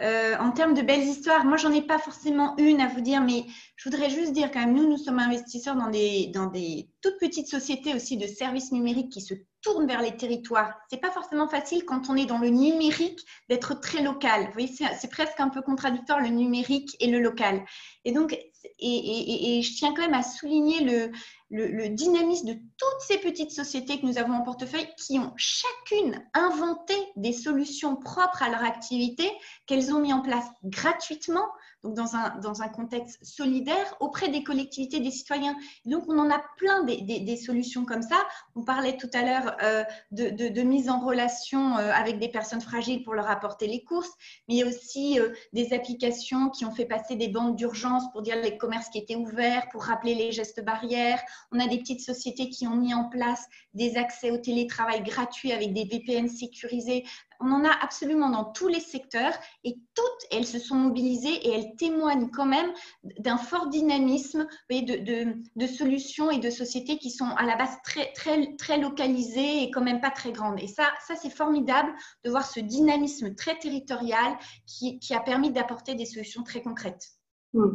euh, 0.00 0.36
en 0.38 0.50
termes 0.52 0.74
de 0.74 0.82
belles 0.82 1.02
histoires. 1.02 1.44
Moi, 1.44 1.56
j'en 1.56 1.72
ai 1.72 1.82
pas 1.82 1.98
forcément 1.98 2.56
une 2.56 2.80
à 2.80 2.88
vous 2.88 3.00
dire, 3.00 3.22
mais 3.22 3.44
je 3.76 3.88
voudrais 3.88 4.10
juste 4.10 4.32
dire 4.32 4.50
quand 4.50 4.60
même, 4.60 4.74
nous, 4.74 4.88
nous 4.88 4.96
sommes 4.96 5.18
investisseurs 5.18 5.76
dans 5.76 5.90
des, 5.90 6.28
dans 6.34 6.46
des 6.46 6.88
toutes 7.02 7.18
petites 7.18 7.48
sociétés 7.48 7.94
aussi 7.94 8.16
de 8.16 8.26
services 8.26 8.72
numériques 8.72 9.10
qui 9.10 9.20
se 9.20 9.34
tournent 9.62 9.86
vers 9.86 10.02
les 10.02 10.16
territoires. 10.16 10.74
C'est 10.90 11.00
pas 11.00 11.10
forcément 11.10 11.48
facile 11.48 11.84
quand 11.84 12.10
on 12.10 12.16
est 12.16 12.26
dans 12.26 12.38
le 12.38 12.48
numérique 12.48 13.20
d'être 13.48 13.74
très 13.80 14.02
local. 14.02 14.46
Vous 14.46 14.52
voyez, 14.52 14.72
c'est 14.98 15.10
presque 15.10 15.40
un 15.40 15.48
peu 15.48 15.62
contradictoire 15.62 16.20
le 16.20 16.28
numérique 16.28 16.96
et 17.00 17.10
le 17.10 17.20
local. 17.20 17.64
Et 18.04 18.12
donc, 18.12 18.32
et, 18.78 19.58
et 19.58 19.62
je 19.62 19.76
tiens 19.76 19.94
quand 19.94 20.02
même 20.02 20.14
à 20.14 20.22
souligner 20.22 20.84
le, 20.84 21.12
le, 21.52 21.88
dynamisme 21.88 22.46
de 22.46 22.54
toutes 22.54 23.00
ces 23.06 23.18
petites 23.18 23.50
sociétés 23.50 24.00
que 24.00 24.06
nous 24.06 24.18
avons 24.18 24.34
en 24.34 24.42
portefeuille 24.42 24.88
qui 24.96 25.18
ont 25.18 25.32
chacune 25.36 26.24
inventé 26.34 26.94
des 27.16 27.32
solutions 27.32 27.96
propres 27.96 28.42
à 28.42 28.48
leur 28.48 28.64
activité 28.64 29.30
qu'elles 29.66 29.92
ont 29.92 30.00
mis 30.00 30.12
en 30.12 30.22
place 30.22 30.46
gratuitement 30.64 31.46
donc 31.82 31.94
dans 31.94 32.14
un, 32.14 32.38
dans 32.38 32.52
contexte 32.72 33.24
solidaire 33.24 33.96
auprès 34.00 34.28
des 34.28 34.44
collectivités, 34.44 35.00
des 35.00 35.10
citoyens. 35.10 35.56
donc, 35.84 36.04
on 36.08 36.18
en 36.18 36.30
a 36.30 36.40
plein 36.56 36.84
des, 36.84 37.36
solutions 37.36 37.84
comme 37.84 38.02
ça. 38.02 38.16
On 38.54 38.62
parlait 38.62 38.96
tout 38.96 39.10
à 39.14 39.22
l'heure 39.22 39.56
euh, 39.62 39.84
de, 40.12 40.62
mise 40.62 40.88
en 40.88 41.00
relation 41.00 41.76
euh, 41.76 41.90
avec 41.92 42.18
des 42.18 42.28
personnes 42.28 42.60
fragiles 42.60 43.02
pour 43.02 43.14
leur 43.14 43.28
apporter 43.28 43.66
les 43.66 43.82
courses, 43.82 44.12
mais 44.48 44.54
il 44.54 44.58
y 44.58 44.62
a 44.62 44.66
aussi 44.66 45.18
euh, 45.18 45.30
des 45.52 45.72
applications 45.72 46.50
qui 46.50 46.64
ont 46.64 46.72
fait 46.72 46.84
passer 46.84 47.16
des 47.16 47.28
bandes 47.28 47.56
d'urgence 47.56 48.04
pour 48.12 48.22
dire 48.22 48.36
les 48.36 48.56
commerces 48.56 48.88
qui 48.90 48.98
étaient 48.98 49.16
ouverts, 49.16 49.68
pour 49.72 49.82
rappeler 49.84 50.14
les 50.14 50.30
gestes 50.30 50.64
barrières. 50.64 51.20
On 51.50 51.58
a 51.58 51.66
des 51.66 51.78
petites 51.78 52.00
sociétés 52.00 52.48
qui 52.48 52.66
ont 52.66 52.76
mis 52.76 52.94
en 52.94 53.08
place 53.08 53.46
des 53.74 53.96
accès 53.96 54.30
au 54.30 54.38
télétravail 54.38 55.02
gratuits 55.02 55.52
avec 55.52 55.72
des 55.72 55.84
VPN 55.84 56.28
sécurisés 56.28 57.04
on 57.42 57.52
en 57.52 57.64
a 57.64 57.70
absolument 57.82 58.30
dans 58.30 58.44
tous 58.44 58.68
les 58.68 58.80
secteurs 58.80 59.34
et 59.64 59.74
toutes, 59.94 60.26
elles 60.30 60.46
se 60.46 60.58
sont 60.58 60.76
mobilisées 60.76 61.34
et 61.46 61.50
elles 61.50 61.76
témoignent 61.76 62.30
quand 62.30 62.46
même 62.46 62.72
d'un 63.18 63.36
fort 63.36 63.68
dynamisme 63.68 64.46
de, 64.70 65.34
de, 65.56 65.66
solutions 65.66 66.30
et 66.30 66.38
de 66.38 66.50
sociétés 66.50 66.98
qui 66.98 67.10
sont 67.10 67.28
à 67.36 67.44
la 67.44 67.56
base 67.56 67.76
très, 67.84 68.12
très, 68.12 68.78
localisées 68.78 69.62
et 69.62 69.70
quand 69.70 69.82
même 69.82 70.00
pas 70.00 70.10
très 70.10 70.32
grandes. 70.32 70.60
Et 70.60 70.68
ça, 70.68 70.84
ça 71.06 71.14
c'est 71.16 71.34
formidable 71.34 71.92
de 72.24 72.30
voir 72.30 72.46
ce 72.46 72.60
dynamisme 72.60 73.34
très 73.34 73.58
territorial 73.58 74.36
qui 74.66 75.14
a 75.14 75.20
permis 75.20 75.50
d'apporter 75.50 75.94
des 75.94 76.06
solutions 76.06 76.42
très 76.42 76.62
concrètes. 76.62 77.21
Hmm. 77.54 77.74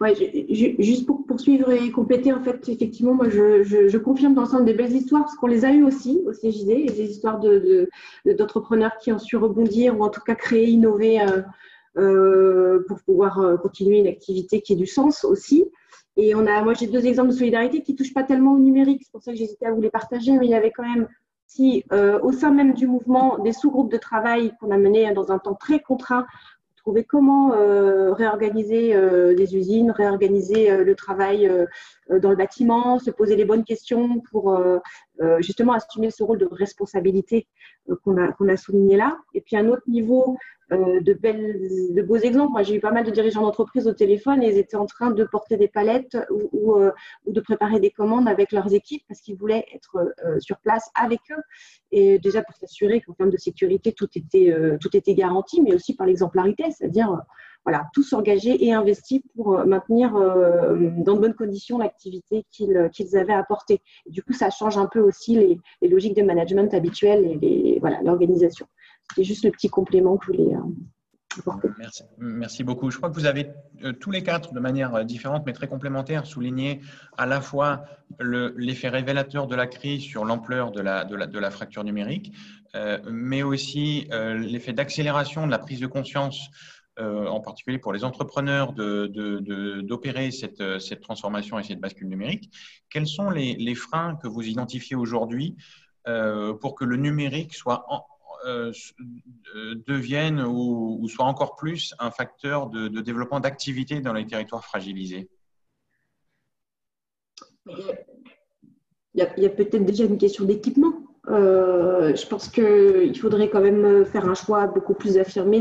Ouais, 0.00 0.14
juste 0.78 1.06
pour 1.06 1.24
poursuivre 1.26 1.70
et 1.70 1.90
compléter, 1.90 2.32
en 2.32 2.42
fait, 2.42 2.68
effectivement, 2.68 3.14
moi, 3.14 3.28
je, 3.30 3.96
confirme 3.96 4.34
l'ensemble 4.34 4.66
des 4.66 4.74
belles 4.74 4.94
histoires 4.94 5.22
parce 5.22 5.36
qu'on 5.36 5.46
les 5.46 5.64
a 5.64 5.72
eues 5.72 5.84
aussi 5.84 6.20
au 6.26 6.32
CJD, 6.32 6.70
et 6.70 6.86
des 6.86 7.10
histoires 7.10 7.40
d'entrepreneurs 7.40 8.92
de, 8.92 9.02
qui 9.02 9.12
ont 9.12 9.18
su 9.18 9.36
rebondir 9.36 9.98
ou 9.98 10.04
en 10.04 10.10
tout 10.10 10.20
cas 10.20 10.34
créer, 10.34 10.68
innover 10.68 11.20
euh, 11.96 12.84
pour 12.86 13.00
pouvoir 13.00 13.58
continuer 13.62 13.98
une 13.98 14.06
activité 14.06 14.60
qui 14.60 14.74
ait 14.74 14.76
du 14.76 14.86
sens 14.86 15.24
aussi. 15.24 15.64
Et 16.18 16.34
on 16.34 16.46
a, 16.46 16.62
moi, 16.62 16.74
j'ai 16.74 16.86
deux 16.86 17.06
exemples 17.06 17.30
de 17.30 17.36
solidarité 17.36 17.82
qui 17.82 17.96
touchent 17.96 18.14
pas 18.14 18.22
tellement 18.22 18.52
au 18.52 18.58
numérique. 18.58 19.02
C'est 19.04 19.12
pour 19.12 19.22
ça 19.22 19.32
que 19.32 19.38
j'hésitais 19.38 19.66
à 19.66 19.72
vous 19.72 19.80
les 19.80 19.90
partager, 19.90 20.32
mais 20.32 20.44
il 20.44 20.50
y 20.50 20.54
avait 20.54 20.70
quand 20.70 20.86
même 20.86 21.08
si 21.46 21.84
au 22.22 22.32
sein 22.32 22.50
même 22.50 22.74
du 22.74 22.86
mouvement 22.86 23.38
des 23.38 23.52
sous-groupes 23.52 23.90
de 23.90 23.96
travail 23.96 24.52
qu'on 24.60 24.70
a 24.70 24.76
menés 24.76 25.12
dans 25.14 25.32
un 25.32 25.38
temps 25.38 25.54
très 25.54 25.80
contraint 25.80 26.26
trouver 26.86 27.02
comment 27.02 27.52
euh, 27.52 28.12
réorganiser 28.12 28.94
euh, 28.94 29.34
des 29.34 29.56
usines, 29.56 29.90
réorganiser 29.90 30.70
euh, 30.70 30.84
le 30.84 30.94
travail 30.94 31.50
dans 32.08 32.30
le 32.30 32.36
bâtiment, 32.36 33.00
se 33.00 33.10
poser 33.10 33.34
les 33.34 33.44
bonnes 33.44 33.64
questions 33.64 34.20
pour 34.30 34.56
justement 35.40 35.72
assumer 35.72 36.12
ce 36.12 36.22
rôle 36.22 36.38
de 36.38 36.48
responsabilité 36.48 37.48
qu'on 38.04 38.16
a, 38.16 38.30
qu'on 38.30 38.48
a 38.48 38.56
souligné 38.56 38.96
là. 38.96 39.18
Et 39.34 39.40
puis 39.40 39.56
un 39.56 39.66
autre 39.66 39.82
niveau 39.88 40.38
euh, 40.72 41.00
de, 41.00 41.12
belles, 41.12 41.94
de 41.94 42.02
beaux 42.02 42.16
exemples. 42.16 42.50
Moi, 42.50 42.64
j'ai 42.64 42.74
eu 42.74 42.80
pas 42.80 42.90
mal 42.90 43.04
de 43.04 43.12
dirigeants 43.12 43.42
d'entreprise 43.42 43.86
au 43.86 43.92
téléphone 43.92 44.42
et 44.42 44.48
ils 44.48 44.58
étaient 44.58 44.76
en 44.76 44.86
train 44.86 45.12
de 45.12 45.22
porter 45.22 45.56
des 45.56 45.68
palettes 45.68 46.16
ou, 46.28 46.74
euh, 46.74 46.90
de 47.24 47.40
préparer 47.40 47.78
des 47.78 47.92
commandes 47.92 48.26
avec 48.26 48.50
leurs 48.50 48.74
équipes 48.74 49.04
parce 49.06 49.20
qu'ils 49.20 49.36
voulaient 49.36 49.64
être 49.72 49.96
euh, 50.24 50.40
sur 50.40 50.58
place 50.58 50.90
avec 51.00 51.20
eux. 51.30 51.40
Et 51.92 52.18
déjà 52.18 52.42
pour 52.42 52.56
s'assurer 52.56 53.00
qu'en 53.00 53.12
termes 53.12 53.30
de 53.30 53.36
sécurité, 53.36 53.92
tout 53.92 54.08
était, 54.16 55.14
garanti, 55.14 55.62
mais 55.62 55.72
aussi 55.72 55.94
par 55.94 56.08
l'exemplarité, 56.08 56.64
c'est-à-dire 56.72 57.16
voilà, 57.64 57.86
tous 57.94 58.12
engagés 58.12 58.64
et 58.64 58.72
investis 58.72 59.20
pour 59.34 59.64
maintenir 59.66 60.12
dans 60.12 61.14
de 61.14 61.20
bonnes 61.20 61.34
conditions 61.34 61.78
l'activité 61.78 62.44
qu'ils 62.50 63.16
avaient 63.16 63.32
apportée. 63.32 63.80
Du 64.06 64.22
coup, 64.22 64.32
ça 64.32 64.50
change 64.50 64.78
un 64.78 64.86
peu 64.86 65.00
aussi 65.00 65.36
les, 65.36 65.58
les 65.80 65.88
logiques 65.88 66.16
de 66.16 66.22
management 66.22 66.72
habituelles 66.74 67.38
et 67.40 67.80
l'organisation. 68.02 68.66
C'est 69.14 69.24
juste 69.24 69.44
le 69.44 69.50
petit 69.50 69.68
complément 69.68 70.16
que 70.16 70.26
je 70.26 70.32
voulais 70.32 70.54
euh, 70.54 71.38
apporter. 71.38 71.68
Merci, 72.18 72.64
beaucoup. 72.64 72.90
Je 72.90 72.96
crois 72.96 73.10
que 73.10 73.14
vous 73.14 73.26
avez 73.26 73.50
euh, 73.84 73.92
tous 73.92 74.10
les 74.10 74.22
quatre, 74.22 74.52
de 74.52 74.60
manière 74.60 74.94
euh, 74.94 75.04
différente 75.04 75.44
mais 75.46 75.52
très 75.52 75.68
complémentaire, 75.68 76.26
souligné 76.26 76.80
à 77.16 77.26
la 77.26 77.40
fois 77.40 77.84
l'effet 78.20 78.88
révélateur 78.88 79.46
de 79.46 79.54
la 79.54 79.66
crise 79.66 80.02
sur 80.02 80.24
l'ampleur 80.24 80.70
de 80.72 80.80
la, 80.80 81.50
fracture 81.50 81.84
numérique, 81.84 82.32
mais 83.10 83.42
aussi 83.42 84.06
l'effet 84.10 84.72
d'accélération 84.72 85.44
de 85.46 85.50
la 85.50 85.58
prise 85.58 85.80
de 85.80 85.86
conscience 85.86 86.50
en 86.98 87.40
particulier 87.40 87.78
pour 87.78 87.92
les 87.92 88.04
entrepreneurs, 88.04 88.72
d'opérer 88.72 90.30
cette, 90.30 91.00
transformation 91.00 91.58
et 91.58 91.64
cette 91.64 91.80
bascule 91.80 92.08
numérique. 92.08 92.50
Quels 92.90 93.08
sont 93.08 93.28
les, 93.28 93.56
les 93.56 93.74
freins 93.74 94.16
que 94.22 94.28
vous 94.28 94.46
identifiez 94.46 94.94
aujourd'hui 94.94 95.56
pour 96.04 96.76
que 96.76 96.84
le 96.84 96.96
numérique 96.96 97.54
soit 97.54 97.84
en, 97.88 98.04
euh, 98.46 98.72
euh, 99.54 99.74
deviennent 99.86 100.40
ou, 100.40 100.98
ou, 101.00 101.08
soient 101.08 101.26
encore 101.26 101.56
plus 101.56 101.94
un 101.98 102.10
facteur 102.10 102.68
de, 102.68 102.88
développement 103.00 103.40
d'activité 103.40 104.00
dans 104.00 104.12
les 104.12 104.26
territoires 104.26 104.64
fragilisés 104.64 105.28
Il 107.66 107.74
y 109.14 109.22
a, 109.22 109.24
a 109.24 109.48
peut-être 109.50 109.84
déjà 109.84 110.04
une 110.04 110.18
question 110.18 110.44
d'équipement. 110.44 111.05
Euh, 111.28 112.14
je 112.14 112.26
pense 112.26 112.48
qu'il 112.48 113.18
faudrait 113.18 113.48
quand 113.48 113.60
même 113.60 114.04
faire 114.04 114.28
un 114.28 114.34
choix 114.34 114.66
beaucoup 114.68 114.94
plus 114.94 115.18
affirmé 115.18 115.60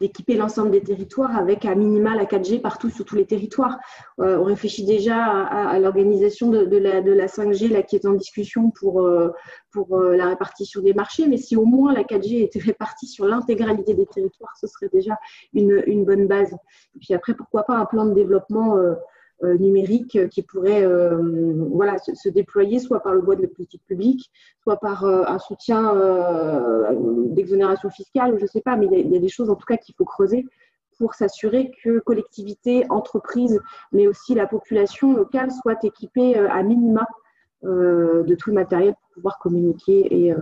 d'équiper 0.00 0.36
l'ensemble 0.36 0.70
des 0.70 0.82
territoires 0.82 1.36
avec 1.36 1.64
un 1.64 1.74
minima 1.74 2.14
la 2.14 2.24
4G 2.24 2.60
partout 2.60 2.88
sur 2.88 3.04
tous 3.04 3.16
les 3.16 3.26
territoires. 3.26 3.78
Euh, 4.20 4.38
on 4.38 4.44
réfléchit 4.44 4.84
déjà 4.84 5.24
à, 5.24 5.78
l'organisation 5.80 6.50
de, 6.50 6.76
la, 6.76 7.00
de, 7.00 7.12
la, 7.12 7.26
5G 7.26 7.68
là, 7.72 7.82
qui 7.82 7.96
est 7.96 8.06
en 8.06 8.12
discussion 8.12 8.70
pour, 8.70 9.02
euh, 9.02 9.30
pour 9.72 9.98
la 9.98 10.26
répartition 10.28 10.82
des 10.82 10.94
marchés, 10.94 11.26
mais 11.26 11.36
si 11.36 11.56
au 11.56 11.64
moins 11.64 11.92
la 11.92 12.04
4G 12.04 12.42
était 12.42 12.60
répartie 12.60 13.06
sur 13.06 13.26
l'intégralité 13.26 13.94
des 13.94 14.06
territoires, 14.06 14.54
ce 14.60 14.66
serait 14.66 14.90
déjà 14.92 15.18
une, 15.52 15.82
une, 15.86 16.04
bonne 16.04 16.26
base. 16.26 16.52
Et 16.94 16.98
puis 17.00 17.14
après, 17.14 17.34
pourquoi 17.34 17.64
pas 17.64 17.76
un 17.76 17.86
plan 17.86 18.04
de 18.04 18.12
développement 18.12 18.76
numérique 19.42 20.28
qui 20.28 20.42
pourrait 20.42 20.84
euh, 20.84 21.20
voilà, 21.72 21.98
se, 21.98 22.28
déployer 22.28 22.78
soit 22.78 23.00
par 23.00 23.14
le 23.14 23.20
bois 23.20 23.36
de 23.36 23.42
la 23.42 23.48
politique 23.48 23.82
publique, 23.86 24.30
soit 24.62 24.76
par 24.76 25.04
euh, 25.04 25.24
un 25.26 25.38
soutien 25.38 25.94
d'exonération 27.30 27.90
fiscale, 27.90 28.36
je 28.36 28.42
ne 28.42 28.48
sais 28.48 28.60
pas, 28.60 28.76
mais 28.76 28.86
il 28.90 29.12
y, 29.12 29.16
a, 29.16 29.20
des 29.20 29.28
choses 29.28 29.50
en 29.50 29.56
tout 29.56 29.66
cas 29.66 29.76
qu'il 29.76 29.94
faut 29.96 30.04
creuser 30.04 30.46
pour 30.98 31.14
s'assurer 31.14 31.72
que 31.82 31.98
collectivités, 32.00 32.86
entreprises, 32.90 33.60
mais 33.90 34.06
aussi 34.06 34.34
la 34.34 34.46
population 34.46 35.14
locale 35.14 35.50
soient 35.50 35.78
équipées 35.82 36.36
à 36.36 36.62
minima 36.62 37.06
de 37.62 38.34
tout 38.34 38.50
le 38.50 38.54
matériel 38.54 38.94
pour 38.94 39.14
pouvoir 39.14 39.38
communiquer 39.38 40.28
et, 40.28 40.34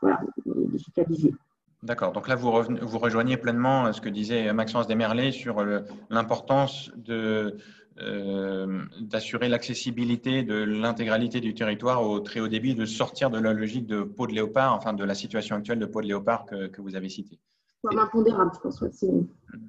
voilà, 0.00 0.20
digitaliser. 0.46 1.34
D'accord. 1.82 2.12
Donc 2.12 2.26
là, 2.26 2.34
vous, 2.34 2.50
vous, 2.80 2.98
rejoignez 2.98 3.36
pleinement 3.36 3.92
ce 3.92 4.00
que 4.00 4.08
disait 4.08 4.52
Maxence 4.52 4.88
Desmerlet 4.88 5.30
sur 5.30 5.64
l'importance 6.10 6.90
de, 6.96 7.14
euh, 7.14 7.50
d'assurer 7.96 9.48
l'accessibilité 9.48 10.42
de 10.42 10.54
l'intégralité 10.54 11.40
du 11.40 11.54
territoire 11.54 12.02
au 12.02 12.20
très 12.20 12.40
haut 12.40 12.48
débit, 12.48 12.74
de 12.74 12.84
sortir 12.84 13.30
de 13.30 13.38
la 13.38 13.52
logique 13.52 13.86
de 13.86 14.02
peau 14.02 14.26
de 14.26 14.32
léopard, 14.32 14.74
enfin 14.74 14.92
de 14.92 15.04
la 15.04 15.14
situation 15.14 15.56
actuelle 15.56 15.78
de 15.78 15.86
peau 15.86 16.02
de 16.02 16.06
léopard 16.06 16.44
que, 16.44 16.66
que 16.66 16.82
vous 16.82 16.94
avez 16.94 17.08
citée. 17.08 17.38
impondérable, 17.84 18.50
je 18.54 18.60
pense 18.60 18.82
aussi. 18.82 19.08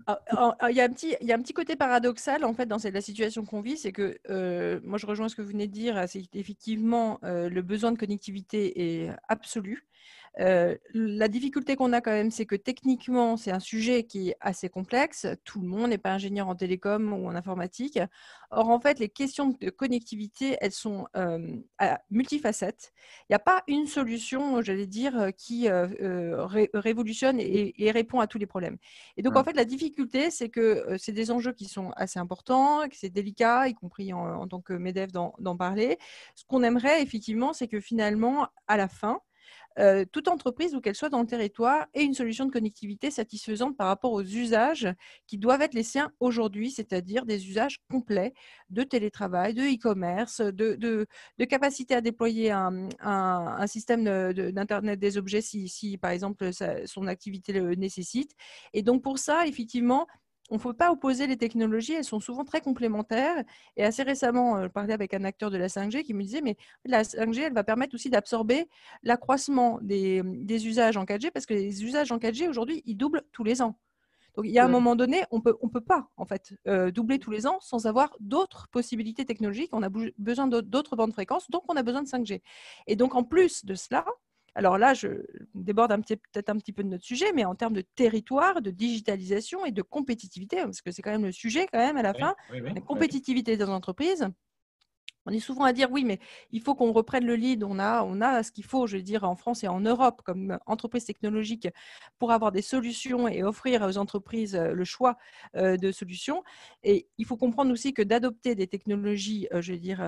Ah, 0.08 0.20
ah, 0.32 0.56
il 0.70 0.76
y, 0.76 0.82
a 0.82 0.86
un 0.86 0.90
petit, 0.90 1.16
il 1.22 1.28
y 1.28 1.32
a 1.32 1.36
un 1.36 1.42
petit 1.42 1.54
côté 1.54 1.76
paradoxal 1.76 2.44
en 2.44 2.54
fait 2.54 2.66
dans 2.66 2.78
la 2.84 3.02
situation 3.02 3.46
qu'on 3.46 3.62
vit, 3.62 3.78
c'est 3.78 3.92
que 3.92 4.18
euh, 4.30 4.80
moi 4.84 4.98
je 4.98 5.06
rejoins 5.06 5.30
ce 5.30 5.36
que 5.36 5.42
vous 5.42 5.50
venez 5.50 5.68
de 5.68 5.74
dire, 5.74 6.04
c'est 6.08 6.24
effectivement 6.34 7.20
euh, 7.24 7.50
le 7.50 7.62
besoin 7.62 7.92
de 7.92 7.98
connectivité 7.98 9.04
est 9.04 9.12
absolu. 9.28 9.88
Euh, 10.40 10.76
la 10.94 11.28
difficulté 11.28 11.76
qu'on 11.76 11.94
a 11.94 12.02
quand 12.02 12.12
même, 12.12 12.32
c'est 12.32 12.46
que 12.46 12.56
techniquement, 12.56 13.38
c'est 13.38 13.52
un 13.52 13.60
sujet 13.60 14.04
qui 14.04 14.30
est 14.30 14.38
assez 14.40 14.70
complexe. 14.70 15.28
Tout 15.44 15.62
le 15.62 15.68
monde 15.68 15.90
n'est 15.90 15.98
pas 15.98 16.12
ingénieur 16.12 16.48
en 16.48 16.56
télécom 16.56 17.14
ou 17.14 17.28
en 17.28 17.36
informatique. 17.36 18.00
Or, 18.52 18.70
en 18.70 18.80
fait, 18.80 19.00
les 19.00 19.10
questions 19.10 19.50
de 19.60 19.70
connectivité, 19.70 20.58
elles 20.62 20.72
sont 20.72 21.08
euh, 21.16 21.58
multifacettes. 22.12 22.94
Il 23.24 23.32
n'y 23.32 23.36
a 23.36 23.40
pas 23.40 23.64
une 23.68 23.88
solution, 23.88 24.62
j'allais 24.62 24.88
dire, 24.88 25.32
qui 25.36 25.68
euh, 25.70 26.46
révolutionne 26.74 27.40
et, 27.40 27.92
répond 27.92 28.20
à 28.20 28.28
tous 28.28 28.38
les 28.38 28.46
problèmes. 28.46 28.78
Et 29.16 29.22
donc, 29.22 29.36
en 29.36 29.44
fait, 29.44 29.54
la 29.54 29.66
difficulté, 29.66 30.30
c'est 30.30 30.50
que 30.50 30.96
c'est 30.98 31.14
des 31.14 31.32
enjeux 31.32 31.54
qui 31.54 31.66
sont 31.66 31.92
assez 31.96 32.20
importants, 32.20 32.88
que 32.88 32.96
c'est 32.96 33.10
délicat, 33.10 33.68
y 33.68 33.74
compris 33.74 34.14
en, 34.14 34.20
en 34.20 34.48
tant 34.48 34.62
que 34.62 34.74
MEDEF 34.74 35.12
d'en 35.12 35.58
parler. 35.58 35.98
Ce 36.36 36.44
qu'on 36.46 36.64
aimerait, 36.64 37.02
effectivement, 37.02 37.54
c'est 37.54 37.68
que 37.68 37.80
finalement, 37.80 38.48
à 38.68 38.78
la 38.78 38.88
fin, 38.88 39.22
euh, 39.80 40.06
toute 40.12 40.28
entreprise, 40.28 40.76
où 40.76 40.82
qu'elle 40.82 40.96
soit 40.96 41.10
dans 41.10 41.22
le 41.22 41.28
territoire, 41.28 41.88
ait 41.94 42.04
une 42.04 42.14
solution 42.14 42.46
de 42.46 42.52
connectivité 42.52 43.12
satisfaisante 43.12 43.78
par 43.78 43.88
rapport 43.88 44.12
aux 44.14 44.24
usages 44.24 44.88
qui 45.28 45.38
doivent 45.38 45.62
être 45.62 45.74
les 45.74 45.84
siens 45.84 46.12
aujourd'hui, 46.20 46.72
c'est-à-dire 46.72 47.26
des 47.26 47.48
usages 47.48 47.80
complets 47.90 48.34
de 48.70 48.84
télétravail, 48.84 49.54
de 49.54 49.64
e-commerce, 49.64 50.42
de, 50.42 51.08
capacité 51.50 51.96
à 51.96 52.02
déployer 52.02 52.52
un, 52.52 53.68
système 53.68 54.04
d'Internet 54.34 55.00
des 55.00 55.18
objets 55.18 55.42
si, 55.42 55.98
par 56.02 56.12
exemple, 56.12 56.50
son 56.86 57.08
activité 57.08 57.54
le 57.54 57.76
nécessite. 57.76 58.32
Et 58.74 58.82
donc, 58.82 59.04
pour 59.04 59.20
ça, 59.20 59.48
effectivement, 59.48 60.08
on 60.50 60.56
ne 60.56 60.60
faut 60.60 60.74
pas 60.74 60.92
opposer 60.92 61.28
les 61.28 61.38
technologies, 61.38 61.94
elles 61.94 62.04
sont 62.04 62.20
souvent 62.20 62.46
très 62.46 62.62
complémentaires. 62.62 63.44
Et 63.76 63.84
assez 63.84 64.04
récemment, 64.04 64.58
euh, 64.58 64.64
je 64.64 64.68
parlais 64.68 64.94
avec 64.94 65.14
un 65.14 65.24
acteur 65.24 65.52
de 65.52 65.58
la 65.58 65.68
5G 65.68 66.04
qui 66.04 66.14
me 66.14 66.24
disait, 66.24 66.42
mais 66.42 66.58
la 66.86 67.04
5G, 67.04 67.42
elle 67.42 67.54
va 67.54 67.64
permettre 67.64 67.96
aussi 67.96 68.10
d'absorber 68.10 68.68
l'accroissement 69.04 69.80
des, 69.82 70.22
usages 70.68 70.98
en 70.98 71.06
4G, 71.06 71.32
parce 71.32 71.46
que 71.46 71.54
les 71.54 71.84
usages 71.84 72.12
en 72.12 72.18
4G, 72.18 72.48
aujourd'hui, 72.48 72.84
ils 72.86 72.96
doublent 72.96 73.24
tous 73.32 73.44
les 73.44 73.62
ans. 73.62 73.78
Donc, 74.36 74.46
il 74.46 74.52
y 74.52 74.60
a 74.60 74.66
un 74.66 74.70
moment 74.70 74.96
donné, 74.96 75.24
on 75.32 75.42
peut, 75.42 75.56
ne 75.64 75.70
peut 75.70 75.82
pas, 75.82 76.10
en 76.16 76.26
fait, 76.26 76.54
euh, 76.68 76.92
doubler 76.92 77.18
tous 77.18 77.32
les 77.32 77.48
ans 77.48 77.58
sans 77.60 77.88
avoir 77.88 78.16
d'autres 78.20 78.68
possibilités 78.68 79.26
technologiques. 79.26 79.72
On 79.74 79.82
a 79.82 79.90
besoin 80.20 80.48
d'autres 80.48 80.96
bandes 80.96 81.10
de 81.10 81.14
fréquences, 81.14 81.50
donc 81.50 81.64
on 81.70 81.76
a 81.76 81.82
besoin 81.82 82.04
de 82.04 82.08
5G. 82.08 82.42
Et 82.86 82.96
donc, 82.96 83.16
en 83.16 83.24
plus 83.24 83.66
de 83.66 83.74
cela, 83.74 84.06
alors 84.58 84.80
là, 84.80 84.96
je 84.96 85.08
déborde 85.54 85.96
peut-être 86.04 86.50
un 86.50 86.58
petit 86.58 86.74
peu 86.74 86.82
de 86.84 86.90
notre 86.90 87.04
sujet, 87.04 87.32
mais 87.32 87.46
en 87.46 87.54
termes 87.54 87.76
de 87.76 87.84
territoire, 87.96 88.60
de 88.60 88.72
digitalisation 88.72 89.66
et 89.66 89.72
de 89.72 89.84
compétitivité, 89.84 90.58
parce 90.64 90.82
que 90.82 90.90
c'est 90.90 91.04
quand 91.04 91.12
même 91.12 91.26
le 91.26 91.32
sujet 91.32 91.68
quand 91.72 91.78
même 91.78 91.96
à 91.96 92.02
la 92.02 92.16
fin, 92.16 92.36
la 92.50 92.82
compétitivité 92.82 93.56
des 93.56 93.66
entreprises. 93.66 94.28
On 95.28 95.32
est 95.32 95.40
souvent 95.40 95.66
à 95.66 95.74
dire 95.74 95.92
oui, 95.92 96.06
mais 96.06 96.20
il 96.52 96.62
faut 96.62 96.74
qu'on 96.74 96.92
reprenne 96.92 97.26
le 97.26 97.36
lead. 97.36 97.64
On 97.64 97.78
a, 97.78 98.02
on 98.04 98.20
a 98.20 98.42
ce 98.42 98.52
qu'il 98.52 98.64
faut, 98.64 98.88
je 98.88 98.98
veux 98.98 99.04
dire, 99.04 99.26
en 99.26 99.36
France 99.36 99.64
et 99.64 99.68
en 99.68 99.82
Europe 99.82 100.22
comme 100.24 100.58
entreprise 100.66 101.06
technologique 101.06 101.68
pour 102.18 102.32
avoir 102.32 102.52
des 102.52 102.64
solutions 102.64 103.28
et 103.28 103.44
offrir 103.44 103.84
aux 103.84 103.98
entreprises 103.98 104.56
euh, 104.56 104.72
le 104.72 104.86
choix 104.86 105.18
euh, 105.56 105.78
de 105.78 105.92
solutions. 105.92 106.44
Et 106.82 107.10
il 107.18 107.26
faut 107.26 107.38
comprendre 107.38 107.72
aussi 107.74 107.94
que 107.94 108.02
d'adopter 108.02 108.56
des 108.56 108.68
technologies, 108.68 109.50
euh, 109.54 109.62
je 109.62 109.74
veux 109.74 109.80
dire, 109.80 110.00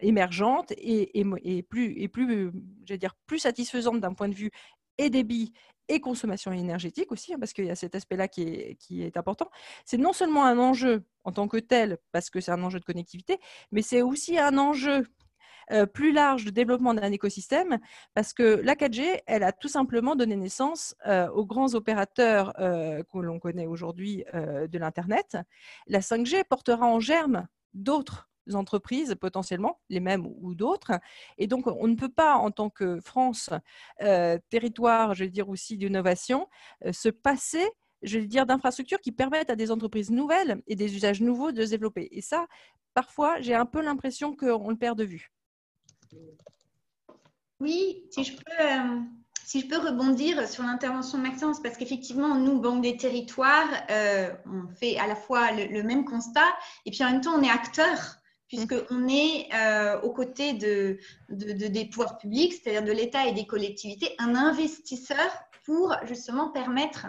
émergente 0.00 0.72
et, 0.72 1.18
et, 1.20 1.62
plus, 1.62 3.38
satisfaisante 3.38 4.00
d'un 4.00 4.14
point 4.14 4.28
de 4.28 4.34
vue 4.34 4.50
et 4.98 5.10
débit 5.10 5.52
et 5.88 6.00
consommation 6.00 6.52
énergétique 6.52 7.12
aussi, 7.12 7.32
hein, 7.32 7.38
parce 7.38 7.52
qu'il 7.52 7.66
y 7.66 7.70
a 7.70 7.76
cet 7.76 7.94
aspect-là 7.94 8.26
qui 8.26 8.42
est, 8.42 8.76
qui 8.80 9.02
est 9.02 9.16
important. 9.16 9.48
C'est 9.84 9.98
non 9.98 10.12
seulement 10.12 10.44
un 10.44 10.58
enjeu 10.58 11.04
en 11.22 11.32
tant 11.32 11.46
que 11.46 11.58
tel, 11.58 11.98
parce 12.12 12.28
que 12.30 12.40
c'est 12.40 12.50
un 12.50 12.62
enjeu 12.62 12.80
de 12.80 12.84
connectivité, 12.84 13.38
mais 13.70 13.82
c'est 13.82 14.02
aussi 14.02 14.38
un 14.38 14.58
enjeu 14.58 15.04
plus 15.92 16.12
large 16.12 16.44
de 16.44 16.50
développement 16.50 16.94
d'un 16.94 17.10
écosystème, 17.10 17.78
parce 18.14 18.32
que 18.32 18.60
la 18.62 18.74
4G, 18.74 19.22
elle 19.26 19.42
a 19.42 19.52
tout 19.52 19.68
simplement 19.68 20.14
donné 20.14 20.36
naissance 20.36 20.94
aux 21.34 21.44
grands 21.44 21.74
opérateurs 21.74 22.52
que 22.54 23.18
l'on 23.18 23.38
connaît 23.38 23.66
aujourd'hui 23.66 24.24
de 24.32 24.78
l'Internet. 24.78 25.36
La 25.86 26.00
5G 26.00 26.44
portera 26.44 26.86
en 26.86 27.00
germe 27.00 27.48
d'autres 27.74 28.28
entreprises 28.54 29.14
potentiellement, 29.20 29.80
les 29.88 30.00
mêmes 30.00 30.26
ou 30.26 30.54
d'autres. 30.54 30.92
Et 31.38 31.46
donc, 31.46 31.66
on 31.66 31.86
ne 31.86 31.94
peut 31.94 32.08
pas, 32.08 32.36
en 32.36 32.50
tant 32.50 32.70
que 32.70 33.00
France, 33.00 33.50
euh, 34.02 34.38
territoire, 34.50 35.14
je 35.14 35.24
vais 35.24 35.30
dire 35.30 35.48
aussi 35.48 35.76
d'innovation, 35.76 36.48
euh, 36.84 36.92
se 36.92 37.08
passer 37.08 37.66
je 38.02 38.18
vais 38.18 38.26
dire, 38.26 38.44
d'infrastructures 38.44 39.00
qui 39.00 39.10
permettent 39.10 39.50
à 39.50 39.56
des 39.56 39.70
entreprises 39.70 40.10
nouvelles 40.10 40.62
et 40.66 40.76
des 40.76 40.94
usages 40.94 41.22
nouveaux 41.22 41.50
de 41.50 41.64
se 41.64 41.70
développer. 41.70 42.08
Et 42.12 42.20
ça, 42.20 42.46
parfois, 42.92 43.40
j'ai 43.40 43.54
un 43.54 43.64
peu 43.64 43.80
l'impression 43.80 44.36
qu'on 44.36 44.68
le 44.68 44.76
perd 44.76 44.98
de 44.98 45.04
vue. 45.04 45.32
Oui, 47.58 48.04
si 48.10 48.22
je 48.22 48.36
peux, 48.36 48.42
euh, 48.60 49.00
si 49.44 49.60
je 49.60 49.66
peux 49.66 49.78
rebondir 49.78 50.46
sur 50.46 50.62
l'intervention 50.62 51.18
de 51.18 51.22
Maxence, 51.22 51.60
parce 51.60 51.78
qu'effectivement, 51.78 52.34
nous, 52.34 52.60
Banque 52.60 52.82
des 52.82 52.98
Territoires, 52.98 53.70
on 54.44 54.68
fait 54.74 54.98
à 54.98 55.06
la 55.06 55.16
fois 55.16 55.50
le, 55.52 55.82
même 55.82 56.04
constat 56.04 56.46
et 56.84 56.90
puis 56.90 57.02
en 57.02 57.12
même 57.12 57.22
temps, 57.22 57.34
on 57.34 57.42
est 57.42 57.50
acteur 57.50 58.18
puisqu'on 58.48 59.08
est 59.08 59.48
euh, 59.54 60.00
aux 60.02 60.12
côtés 60.12 60.52
de, 60.54 60.98
des 61.28 61.84
pouvoirs 61.86 62.18
publics, 62.18 62.52
c'est-à-dire 62.52 62.84
de 62.84 62.92
l'État 62.92 63.26
et 63.26 63.32
des 63.32 63.46
collectivités, 63.46 64.14
un 64.18 64.34
investisseur 64.34 65.30
pour 65.64 65.96
justement 66.04 66.50
permettre 66.50 67.06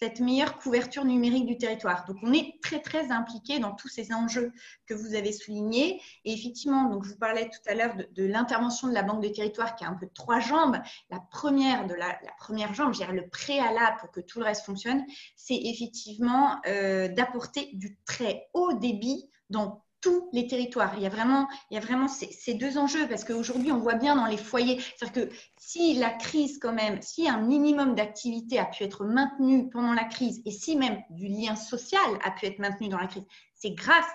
cette 0.00 0.18
meilleure 0.18 0.58
couverture 0.58 1.04
numérique 1.04 1.46
du 1.46 1.58
territoire. 1.58 2.06
Donc, 2.06 2.16
on 2.22 2.32
est 2.32 2.58
très, 2.62 2.80
très 2.80 3.12
impliqué 3.12 3.58
dans 3.58 3.72
tous 3.72 3.88
ces 3.88 4.14
enjeux 4.14 4.52
que 4.86 4.94
vous 4.94 5.14
avez 5.14 5.30
soulignés. 5.30 6.00
Et 6.24 6.32
effectivement, 6.32 6.84
donc, 6.88 7.04
je 7.04 7.10
vous 7.10 7.18
parlais 7.18 7.50
tout 7.50 7.60
à 7.70 7.74
l'heure 7.74 7.94
de, 7.96 8.24
l'intervention 8.24 8.88
de 8.88 8.94
la 8.94 9.02
Banque 9.02 9.20
des 9.20 9.32
territoires 9.32 9.76
qui 9.76 9.84
a 9.84 9.88
un 9.88 9.94
peu 9.94 10.08
trois 10.14 10.40
jambes. 10.40 10.78
La 11.10 11.20
première, 11.30 11.86
de 11.86 11.94
la, 11.94 12.18
première 12.38 12.72
jambe, 12.72 12.94
je 12.94 13.04
le 13.04 13.28
préalable 13.28 13.98
pour 14.00 14.10
que 14.10 14.20
tout 14.20 14.38
le 14.38 14.46
reste 14.46 14.64
fonctionne, 14.64 15.04
c'est 15.36 15.60
effectivement 15.62 16.60
euh, 16.66 17.08
d'apporter 17.08 17.68
du 17.74 17.98
très 18.06 18.48
haut 18.54 18.72
débit 18.72 19.28
dans 19.50 19.84
tous 20.00 20.28
les 20.32 20.46
territoires. 20.46 20.94
Il 20.96 21.02
y 21.02 21.06
a 21.06 21.10
vraiment, 21.10 21.48
il 21.70 21.74
y 21.74 21.78
a 21.78 21.80
vraiment 21.80 22.08
ces, 22.08 22.54
deux 22.54 22.78
enjeux 22.78 23.06
parce 23.08 23.24
qu'aujourd'hui, 23.24 23.72
on 23.72 23.78
voit 23.78 23.94
bien 23.94 24.16
dans 24.16 24.26
les 24.26 24.36
foyers, 24.36 24.80
c'est-à-dire 24.96 25.28
que 25.28 25.34
si 25.58 25.94
la 25.94 26.10
crise 26.10 26.58
quand 26.58 26.72
même, 26.72 27.00
si 27.02 27.28
un 27.28 27.40
minimum 27.40 27.94
d'activité 27.94 28.58
a 28.58 28.64
pu 28.64 28.84
être 28.84 29.04
maintenu 29.04 29.68
pendant 29.70 29.92
la 29.92 30.04
crise 30.04 30.42
et 30.46 30.50
si 30.50 30.76
même 30.76 31.02
du 31.10 31.28
lien 31.28 31.56
social 31.56 32.00
a 32.24 32.30
pu 32.30 32.46
être 32.46 32.58
maintenu 32.58 32.88
dans 32.88 32.98
la 32.98 33.06
crise, 33.06 33.26
c'est 33.54 33.72
grâce 33.72 34.06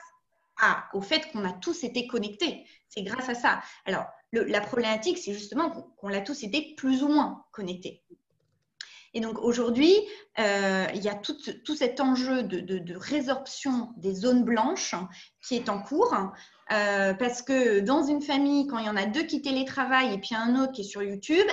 au 0.94 1.02
fait 1.02 1.32
qu'on 1.32 1.46
a 1.46 1.54
tous 1.54 1.84
été 1.84 2.08
connectés. 2.08 2.66
C'est 2.88 3.04
grâce 3.04 3.30
à 3.30 3.36
ça. 3.36 3.62
Alors, 3.86 4.06
la 4.32 4.62
problématique, 4.62 5.18
c'est 5.18 5.34
justement 5.34 5.70
qu'on 5.98 6.08
l'a 6.08 6.22
tous 6.22 6.44
été 6.44 6.74
plus 6.78 7.04
ou 7.04 7.10
moins 7.10 7.46
connectés. 7.52 8.04
Et 9.16 9.22
donc 9.22 9.40
aujourd'hui, 9.40 9.96
euh, 10.40 10.86
il 10.94 11.02
y 11.02 11.08
a 11.08 11.16
tout, 11.16 11.36
cet 11.76 12.02
enjeu 12.02 12.44
de, 12.44 12.96
résorption 12.96 13.94
des 13.98 14.14
zones 14.14 14.44
blanches 14.44 14.94
qui 15.42 15.56
est 15.56 15.70
en 15.70 15.82
cours. 15.82 16.14
Euh, 16.72 17.14
parce 17.14 17.42
que 17.42 17.80
dans 17.80 18.04
une 18.04 18.22
famille, 18.22 18.68
quand 18.68 18.80
il 18.80 18.88
y 18.88 18.90
en 18.90 18.98
a 18.98 19.06
deux 19.06 19.24
qui 19.24 19.42
télétravaillent 19.42 20.14
et 20.14 20.18
puis 20.18 20.36
un 20.36 20.62
autre 20.62 20.74
qui 20.74 20.82
est 20.82 20.86
sur 20.86 21.02
YouTube, 21.02 21.48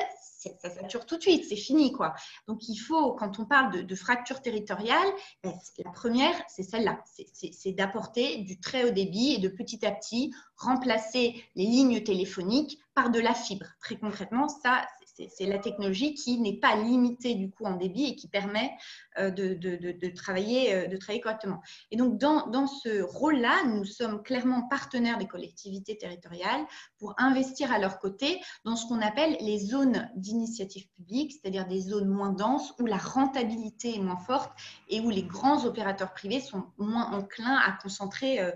ça 0.60 0.70
sature 0.70 1.06
tout 1.06 1.16
de 1.16 1.22
suite, 1.22 1.44
c'est 1.48 1.56
fini 1.56 1.92
quoi. 1.92 2.14
Donc 2.48 2.68
il 2.68 2.76
faut, 2.76 3.12
quand 3.12 3.38
on 3.38 3.44
parle 3.44 3.86
de, 3.86 3.94
fracture 3.94 4.40
territoriale, 4.40 5.06
ben, 5.44 5.52
la 5.84 5.90
première, 5.90 6.34
c'est 6.48 6.62
celle-là, 6.62 6.98
c'est 7.32 7.72
d'apporter 7.72 8.38
du 8.38 8.58
très 8.58 8.84
haut 8.84 8.90
débit 8.90 9.34
et 9.34 9.38
de 9.38 9.48
petit 9.48 9.84
à 9.86 9.92
petit 9.92 10.32
remplacer 10.56 11.44
les 11.54 11.64
lignes 11.64 12.02
téléphoniques 12.02 12.78
par 12.94 13.10
de 13.10 13.20
la 13.20 13.34
fibre. 13.34 13.66
Très 13.80 13.96
concrètement, 13.96 14.48
ça, 14.48 14.84
c'est 15.14 15.46
la 15.46 15.58
technologie 15.58 16.14
qui 16.14 16.38
n'est 16.40 16.56
pas 16.56 16.76
limitée 16.76 17.34
du 17.34 17.50
coup 17.50 17.64
en 17.64 17.76
débit 17.76 18.06
et 18.06 18.16
qui 18.16 18.28
permet 18.28 18.72
euh, 19.18 19.30
de, 19.30 20.08
travailler, 20.14 20.74
euh, 20.74 20.86
de 20.86 20.96
travailler 20.96 21.20
correctement. 21.20 21.60
Et 21.90 21.96
donc, 21.96 22.18
dans, 22.18 22.66
ce 22.66 23.02
rôle-là, 23.02 23.64
nous 23.66 23.84
sommes 23.84 24.22
clairement 24.22 24.62
partenaires 24.68 25.18
des 25.18 25.26
collectivités 25.26 25.98
territoriales 25.98 26.64
pour 26.98 27.14
investir 27.18 27.72
à 27.72 27.78
leur 27.78 27.98
côté 27.98 28.40
dans 28.64 28.76
ce 28.76 28.86
qu'on 28.86 29.00
appelle 29.00 29.36
les 29.40 29.58
zones 29.58 30.10
d'initiative 30.16 30.88
publique, 30.96 31.32
c'est-à-dire 31.32 31.66
des 31.66 31.80
zones 31.80 32.08
moins 32.08 32.30
denses 32.30 32.72
où 32.78 32.86
la 32.86 32.96
rentabilité 32.96 33.96
est 33.96 34.00
moins 34.00 34.16
forte 34.16 34.52
et 34.88 35.00
où 35.00 35.10
les 35.10 35.24
grands 35.24 35.64
opérateurs 35.66 36.12
privés 36.12 36.40
sont 36.40 36.64
moins 36.78 37.12
enclins 37.12 37.56
à 37.56 37.72
concentrer, 37.82 38.40
euh, 38.40 38.52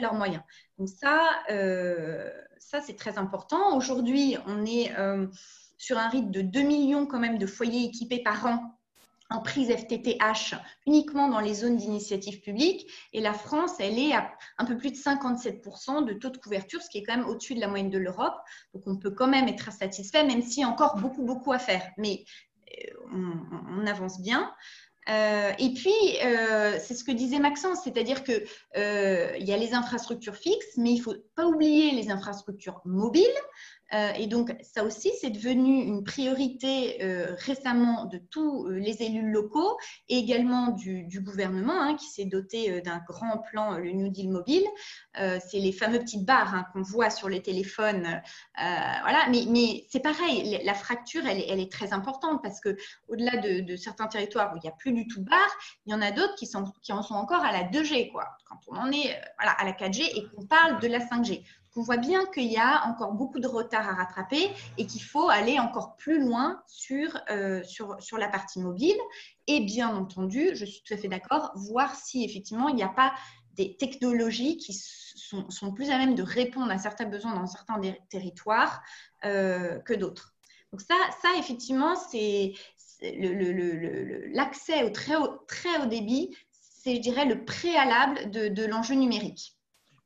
leurs 0.00 0.14
moyens. 0.14 0.42
Donc 0.78 0.88
ça, 0.88 1.28
ça 2.58 2.80
c'est 2.82 2.96
très 2.96 3.18
important. 3.18 3.76
Aujourd'hui, 3.76 4.36
on 4.46 4.64
est 4.66 4.92
sur 5.78 5.98
un 5.98 6.08
rythme 6.08 6.30
de 6.30 6.42
2 6.42 6.62
millions 6.62 7.06
quand 7.06 7.18
même 7.18 7.38
de 7.38 7.46
foyers 7.46 7.84
équipés 7.84 8.22
par 8.22 8.46
an 8.46 8.76
en 9.30 9.40
prise 9.40 9.70
FTTH 9.70 10.54
uniquement 10.86 11.28
dans 11.28 11.40
les 11.40 11.54
zones 11.54 11.76
d'initiative 11.76 12.40
publique. 12.40 12.90
Et 13.12 13.20
la 13.20 13.32
France, 13.32 13.72
elle 13.80 13.98
est 13.98 14.12
à 14.12 14.30
un 14.58 14.64
peu 14.64 14.76
plus 14.76 14.92
de 14.92 14.96
57% 14.96 16.04
de 16.04 16.12
taux 16.12 16.30
de 16.30 16.38
couverture, 16.38 16.80
ce 16.80 16.88
qui 16.88 16.98
est 16.98 17.02
quand 17.02 17.16
même 17.16 17.26
au-dessus 17.26 17.54
de 17.54 17.60
la 17.60 17.68
moyenne 17.68 17.90
de 17.90 17.98
l'Europe. 17.98 18.36
Donc 18.74 18.84
on 18.86 18.96
peut 18.96 19.10
quand 19.10 19.26
même 19.26 19.48
être 19.48 19.72
satisfait, 19.72 20.24
même 20.24 20.42
s'il 20.42 20.62
y 20.62 20.64
a 20.64 20.68
encore 20.68 20.96
beaucoup, 20.96 21.24
beaucoup 21.24 21.52
à 21.52 21.58
faire. 21.58 21.82
Mais 21.98 22.24
euh, 22.70 22.92
on, 23.12 23.86
avance 23.86 24.20
bien. 24.20 24.52
Euh, 25.08 25.52
et 25.58 25.72
puis, 25.74 25.94
euh, 26.24 26.78
c'est 26.80 26.94
ce 26.94 27.04
que 27.04 27.12
disait 27.12 27.38
Maxence, 27.38 27.78
c'est-à-dire 27.84 28.24
qu'il 28.24 28.44
il 28.74 29.44
y 29.44 29.52
a 29.52 29.56
les 29.56 29.74
infrastructures 29.74 30.34
fixes, 30.36 30.76
mais 30.76 30.92
il 30.92 30.98
ne 30.98 31.02
faut 31.02 31.14
pas 31.36 31.46
oublier 31.46 31.92
les 31.92 32.10
infrastructures 32.10 32.80
mobiles. 32.84 33.24
Euh, 33.94 34.12
et 34.14 34.26
donc, 34.26 34.54
ça 34.62 34.84
aussi, 34.84 35.12
c'est 35.20 35.30
devenu 35.30 35.82
une 35.82 36.02
priorité 36.02 37.02
euh, 37.02 37.34
récemment 37.38 38.06
de 38.06 38.18
tous 38.18 38.66
euh, 38.66 38.78
les 38.78 39.02
élus 39.02 39.30
locaux 39.30 39.76
et 40.08 40.18
également 40.18 40.68
du, 40.68 41.06
gouvernement 41.20 41.80
hein, 41.80 41.96
qui 41.96 42.06
s'est 42.06 42.24
doté 42.24 42.80
d'un 42.82 42.98
grand 43.06 43.38
plan, 43.38 43.78
le 43.78 43.90
New 43.92 44.08
Deal 44.08 44.30
mobile. 44.30 44.64
c'est 45.14 45.58
les 45.58 45.72
fameux 45.72 45.98
petites 45.98 46.24
barres 46.24 46.54
hein, 46.54 46.66
qu'on 46.72 46.82
voit 46.82 47.10
sur 47.10 47.28
les 47.28 47.42
téléphones. 47.42 48.20
voilà, 48.56 49.28
mais, 49.30 49.86
c'est 49.88 50.00
pareil, 50.00 50.60
la 50.62 50.74
fracture, 50.74 51.22
elle, 51.26 51.60
est 51.60 51.72
très 51.72 51.92
importante 51.92 52.42
parce 52.42 52.60
que 52.60 52.76
au-delà 53.08 53.38
de, 53.38 53.76
certains 53.76 54.06
territoires 54.06 54.52
où 54.52 54.58
il 54.58 54.60
n'y 54.60 54.68
a 54.68 54.72
plus 54.72 54.92
du 54.92 55.06
tout 55.06 55.20
de 55.20 55.24
barres, 55.24 55.56
il 55.86 55.92
y 55.92 55.94
en 55.94 56.02
a 56.02 56.10
d'autres 56.10 56.34
qui, 56.34 56.48
en 56.92 57.02
sont 57.02 57.14
encore 57.14 57.44
à 57.44 57.52
la 57.52 57.64
2G, 57.64 58.12
quoi, 58.12 58.28
quand 58.44 58.58
on 58.68 58.76
en 58.76 58.92
est 58.92 59.18
à 59.38 59.64
la 59.64 59.72
4G 59.72 60.02
et 60.02 60.26
qu'on 60.28 60.46
parle 60.46 60.80
de 60.80 60.88
la 60.88 60.98
5G 60.98 61.42
on 61.76 61.82
voit 61.82 61.96
bien 61.98 62.24
qu'il 62.26 62.50
y 62.50 62.56
a 62.56 62.86
encore 62.86 63.12
beaucoup 63.12 63.38
de 63.38 63.46
retard 63.46 63.88
à 63.88 63.94
rattraper 63.94 64.50
et 64.78 64.86
qu'il 64.86 65.02
faut 65.02 65.28
aller 65.28 65.58
encore 65.58 65.96
plus 65.96 66.18
loin 66.18 66.62
sur, 66.66 67.18
euh, 67.30 67.62
sur, 67.64 68.18
la 68.18 68.28
partie 68.28 68.60
mobile. 68.60 68.96
Et 69.46 69.60
bien 69.60 69.94
entendu, 69.94 70.50
je 70.54 70.64
suis 70.64 70.82
tout 70.82 70.94
à 70.94 70.96
fait 70.96 71.08
d'accord, 71.08 71.52
voir 71.54 71.94
si 71.94 72.24
effectivement 72.24 72.68
il 72.68 72.76
n'y 72.76 72.82
a 72.82 72.88
pas 72.88 73.14
des 73.54 73.76
technologies 73.76 74.56
qui 74.58 74.72
sont, 74.74 75.72
plus 75.72 75.90
à 75.90 75.98
même 75.98 76.14
de 76.14 76.22
répondre 76.22 76.70
à 76.70 76.78
certains 76.78 77.06
besoins 77.06 77.34
dans 77.34 77.46
certains 77.46 77.80
territoires 78.10 78.82
euh, 79.24 79.78
que 79.80 79.94
d'autres. 79.94 80.34
Donc 80.72 80.80
ça, 80.82 80.96
effectivement, 81.38 81.94
c'est 81.96 82.52
l'accès 84.32 84.82
au 84.84 84.90
très 84.90 85.16
haut, 85.16 85.86
débit, 85.86 86.36
c'est, 86.52 86.96
je 86.96 87.00
dirais, 87.00 87.24
le 87.24 87.44
préalable 87.44 88.30
de 88.30 88.64
l'enjeu 88.64 88.94
numérique. 88.94 89.55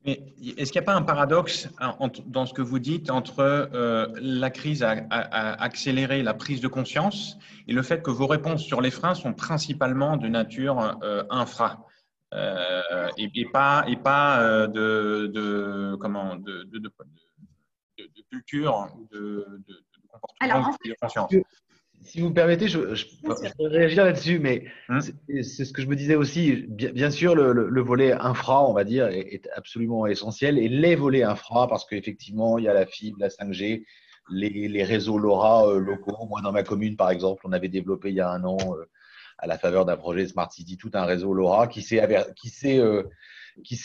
Mais 0.07 0.22
est-ce 0.57 0.72
qu'il 0.72 0.80
n'y 0.80 0.84
a 0.84 0.90
pas 0.92 0.94
un 0.94 1.03
paradoxe 1.03 1.68
hein, 1.78 1.94
dans 2.26 2.46
ce 2.46 2.55
que 2.55 2.62
vous 2.62 2.78
dites 2.78 3.11
entre 3.11 3.40
euh, 3.40 4.09
la 4.16 4.48
crise 4.48 4.82
a, 4.82 4.94
accéléré 5.11 6.22
la 6.22 6.32
prise 6.32 6.62
de 6.62 6.68
conscience 6.68 7.36
et 7.68 7.74
le 7.74 7.82
fait 7.82 8.03
que 8.03 8.11
vos 8.11 8.26
réponses 8.26 8.62
sur 8.62 8.80
les 8.80 8.90
freins 8.90 9.14
sont 9.14 9.34
principalement 9.34 10.16
de 10.16 10.28
nature 10.28 10.98
euh, 11.03 11.22
infra 11.28 11.86
euh, 12.32 13.09
et, 13.18 13.44
pas, 13.53 13.84
et 13.88 13.96
pas 13.96 14.66
de, 14.68 15.26
de, 15.26 15.96
comment, 16.01 16.36
de, 16.36 16.62
de, 16.64 16.78
de, 16.78 16.90
culture 18.30 18.88
ou 18.96 19.07
de, 19.11 19.44
comportement 20.11 20.70
de 20.82 20.94
conscience? 20.98 21.32
Si 22.03 22.20
vous 22.20 22.30
me 22.30 22.34
permettez, 22.34 22.68
je, 22.68 22.94
je, 22.94 23.07
peux 23.22 23.66
réagir 23.66 24.05
là-dessus, 24.05 24.38
mais 24.38 24.64
hein 24.88 25.01
c'est 25.01 25.64
ce 25.64 25.72
que 25.72 25.82
je 25.82 25.86
me 25.86 25.96
disais 25.96 26.14
aussi. 26.14 26.64
Bien, 26.68 27.11
sûr, 27.11 27.34
le, 27.34 27.80
volet 27.80 28.12
infra, 28.12 28.66
on 28.66 28.72
va 28.72 28.84
dire, 28.84 29.07
est, 29.09 29.48
absolument 29.55 30.07
essentiel. 30.07 30.59
Et 30.59 30.68
les 30.68 30.94
volets 30.94 31.22
infra, 31.22 31.68
parce 31.68 31.84
qu'effectivement, 31.84 32.59
il 32.59 32.64
y 32.64 32.68
a 32.68 32.74
la 32.74 32.86
fibre, 32.86 33.18
la 33.20 33.28
5G, 33.28 33.84
les, 34.30 34.84
réseaux 34.84 35.18
LoRa 35.18 35.68
euh, 35.68 35.78
locaux. 35.78 36.26
Moi, 36.28 36.40
dans 36.42 36.53
ma 36.53 36.62
commune, 36.62 36.96
par 36.96 37.11
exemple, 37.11 37.42
on 37.44 37.53
avait 37.53 37.68
développé 37.68 38.11
il 38.11 38.16
y 38.16 38.20
a 38.20 38.30
un 38.30 38.44
an, 38.44 38.59
euh, 38.61 38.84
à 39.38 39.46
la 39.46 39.59
faveur 39.59 39.84
d'un 39.84 39.96
projet 39.96 40.26
Smart 40.26 40.51
City, 40.51 40.76
tout 40.76 40.90
un 40.94 41.05
réseau 41.05 41.32
LoRa 41.32 41.66
qui 41.66 41.82
s'est 41.82 42.01
avéré, 42.01 42.24
euh, 42.76 43.03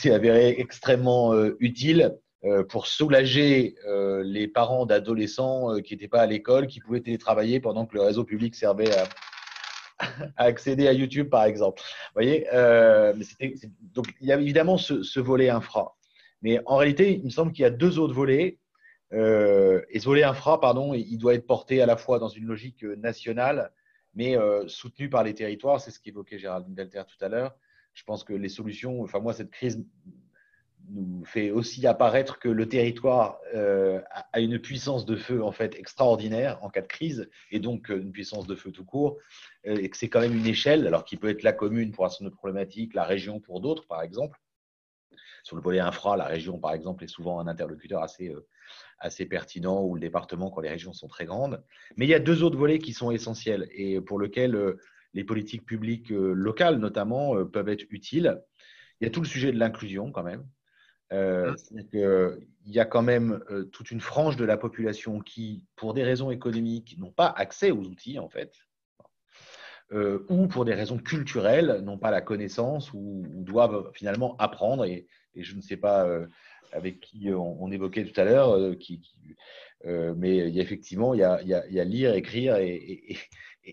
avéré, 0.06 0.56
extrêmement 0.60 1.34
utile 1.60 2.02
euh, 2.02 2.25
pour 2.70 2.86
soulager 2.88 3.76
euh, 3.88 4.22
les 4.24 4.48
parents 4.48 4.86
d'adolescents 4.86 5.74
euh, 5.74 5.80
qui 5.80 5.94
n'étaient 5.94 6.08
pas 6.08 6.22
à 6.22 6.26
l'école, 6.26 6.68
qui 6.68 6.80
pouvaient 6.80 7.02
télétravailler 7.02 7.60
pendant 7.60 7.86
que 7.86 7.96
le 7.96 8.04
réseau 8.04 8.24
public 8.24 8.54
servait 8.54 8.92
à, 8.96 9.08
accéder 10.38 10.88
à 10.88 10.94
YouTube, 10.94 11.30
par 11.30 11.46
exemple. 11.46 11.82
Vous 11.82 12.22
voyez 12.22 12.46
Donc, 13.94 14.08
il 14.22 14.28
y 14.28 14.32
a 14.32 14.40
évidemment 14.40 14.78
ce, 14.78 15.20
volet 15.20 15.50
infra. 15.50 15.96
Mais 16.42 16.62
en 16.66 16.76
réalité, 16.78 17.14
il 17.14 17.26
me 17.26 17.30
semble 17.30 17.52
qu'il 17.52 17.64
y 17.64 17.66
a 17.66 17.72
deux 17.72 17.98
autres 17.98 18.14
volets. 18.14 18.60
et 19.12 20.00
ce 20.00 20.06
volet 20.06 20.24
infra, 20.24 20.60
pardon, 20.60 20.94
il 20.94 21.18
doit 21.18 21.34
être 21.34 21.48
porté 21.48 21.82
à 21.82 21.86
la 21.86 21.98
fois 21.98 22.20
dans 22.20 22.28
une 22.28 22.46
logique 22.46 22.84
nationale, 22.84 23.72
mais 24.14 24.36
soutenu 24.68 25.10
par 25.10 25.24
les 25.24 25.34
territoires. 25.34 25.80
C'est 25.80 25.92
ce 25.92 26.00
qu'évoquait 26.00 26.38
Géraldine 26.38 26.76
Delter 26.76 27.04
tout 27.08 27.24
à 27.24 27.30
l'heure. 27.30 27.56
Je 27.94 28.04
pense 28.04 28.24
que 28.26 28.34
les 28.34 28.50
solutions, 28.50 29.02
enfin 29.02 29.20
moi, 29.20 29.34
cette 29.34 29.50
crise 29.50 29.84
nous 30.90 31.26
fait 31.26 31.52
aussi 31.52 31.86
apparaître 31.88 32.40
que 32.40 32.50
le 32.50 32.68
territoire 32.68 33.40
euh, 33.54 34.02
a 34.34 34.40
une 34.40 34.60
puissance 34.60 35.06
de 35.06 35.16
feu 35.16 35.44
en 35.44 35.52
fait 35.52 35.76
extraordinaire 35.76 36.64
en 36.64 36.70
cas 36.70 36.82
de 36.82 36.88
crise 36.88 37.30
et 37.52 37.60
donc 37.60 37.90
euh, 37.90 38.02
une 38.02 38.12
puissance 38.12 38.48
de 38.48 38.56
feu 38.56 38.72
tout 38.72 38.86
court 38.86 39.18
euh, 39.68 39.78
et 39.78 39.90
que 39.90 39.98
c'est 39.98 40.10
quand 40.10 40.20
même 40.20 40.36
une 40.36 40.46
échelle 40.46 40.86
alors 40.88 41.06
qui 41.06 41.18
peut 41.18 41.30
être 41.30 41.44
la 41.44 41.54
commune 41.54 41.92
pour 41.92 42.06
un 42.06 42.10
certain 42.10 42.26
nombre 42.26 42.36
de 42.36 42.40
problématiques, 42.40 42.94
la 42.94 43.04
région 43.04 43.40
pour 43.40 43.62
d'autres 43.62 43.88
par 43.88 44.02
exemple. 44.02 44.40
Sur 45.44 45.56
le 45.56 45.62
volet 45.62 45.80
infra, 45.80 46.18
la 46.18 46.26
région 46.26 46.60
par 46.60 46.74
exemple 46.74 47.04
est 47.04 47.08
souvent 47.08 47.40
un 47.40 47.48
interlocuteur 47.48 48.02
assez 48.02 48.34
assez 49.00 49.26
pertinent 49.26 49.84
ou 49.84 49.96
le 49.96 50.02
département 50.02 50.50
quand 50.50 50.62
les 50.62 50.70
régions 50.70 50.94
sont 50.94 51.08
très 51.08 51.26
grandes. 51.26 51.64
Mais 51.98 52.06
il 52.06 52.10
y 52.10 52.16
a 52.16 52.20
deux 52.20 52.42
autres 52.42 52.58
volets 52.58 52.80
qui 52.80 52.94
sont 52.94 53.12
essentiels 53.12 53.68
et 53.72 54.02
pour 54.02 54.20
lesquels 54.20 54.76
les 55.14 55.24
politiques 55.24 55.66
publiques 55.66 56.10
locales 56.10 56.78
notamment 56.78 57.46
peuvent 57.46 57.70
être 57.70 57.86
utiles. 57.92 58.42
Il 59.00 59.06
y 59.06 59.08
a 59.08 59.12
tout 59.12 59.22
le 59.22 59.28
sujet 59.28 59.52
de 59.52 59.60
l'inclusion 59.60 60.12
quand 60.12 60.24
même. 60.24 60.48
Euh, 61.14 61.54
hein? 61.54 62.36
il 62.66 62.74
y 62.74 62.80
a 62.80 62.86
quand 62.86 63.04
même 63.04 63.44
euh, 63.52 63.66
toute 63.66 63.92
une 63.92 64.02
frange 64.02 64.38
de 64.38 64.46
la 64.46 64.58
population 64.58 65.20
qui, 65.20 65.64
pour 65.76 65.94
des 65.94 66.04
raisons 66.04 66.32
économiques, 66.32 66.98
n'ont 66.98 67.12
pas 67.12 67.28
accès 67.28 67.72
aux 67.72 67.84
outils, 67.84 68.18
en 68.18 68.30
fait, 68.30 68.54
euh, 69.92 70.26
ou 70.30 70.48
pour 70.48 70.66
des 70.66 70.74
raisons 70.74 70.98
culturelles, 70.98 71.82
n'ont 71.84 72.00
pas 72.00 72.12
la 72.12 72.22
connaissance 72.22 72.92
ou, 72.94 73.24
doivent 73.28 73.92
finalement 73.94 74.36
apprendre. 74.38 74.86
Et, 74.86 75.08
je 75.36 75.54
ne 75.56 75.62
sais 75.62 75.76
pas 75.76 76.08
avec 76.72 77.02
qui 77.02 77.30
on, 77.34 77.70
évoquait 77.70 78.06
tout 78.06 78.18
à 78.20 78.24
l'heure, 78.24 78.78
qui, 78.80 79.02
mais 79.84 80.38
il 80.48 80.56
y 80.56 80.62
a 80.62 80.64
effectivement, 80.64 81.14
il 81.14 81.20
y 81.20 81.24
a, 81.24 81.42
il 81.42 81.50
y 81.50 81.80
a, 81.80 81.84
lire, 81.84 82.14
écrire 82.14 82.56
et, 82.56 83.18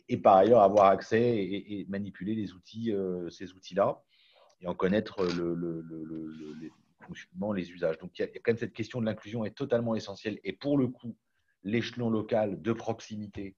et, 0.09 0.17
par 0.17 0.39
ailleurs 0.39 0.63
avoir 0.63 0.87
accès 0.87 1.21
et, 1.21 1.87
manipuler 1.89 2.35
les 2.35 2.53
outils, 2.53 2.93
ces 3.31 3.53
outils-là, 3.53 4.03
et 4.61 4.67
en 4.67 4.75
connaître 4.75 5.25
le, 5.25 5.55
le, 5.55 5.83
le, 5.83 6.73
fonctionnement, 7.03 7.53
les 7.53 7.71
usages. 7.71 7.99
Donc, 7.99 8.19
il 8.19 8.23
y, 8.23 8.25
a, 8.25 8.29
quand 8.29 8.49
même 8.49 8.57
cette 8.57 8.73
question 8.73 9.01
de 9.01 9.07
l'inclusion 9.07 9.45
est 9.45 9.57
totalement 9.57 9.95
essentielle. 9.95 10.39
Et 10.45 10.53
pour 10.53 10.79
le 10.79 10.89
coup, 10.89 11.17
l'échelon 11.63 12.11
local 12.11 12.61
de 12.61 12.73
proximité, 12.73 13.57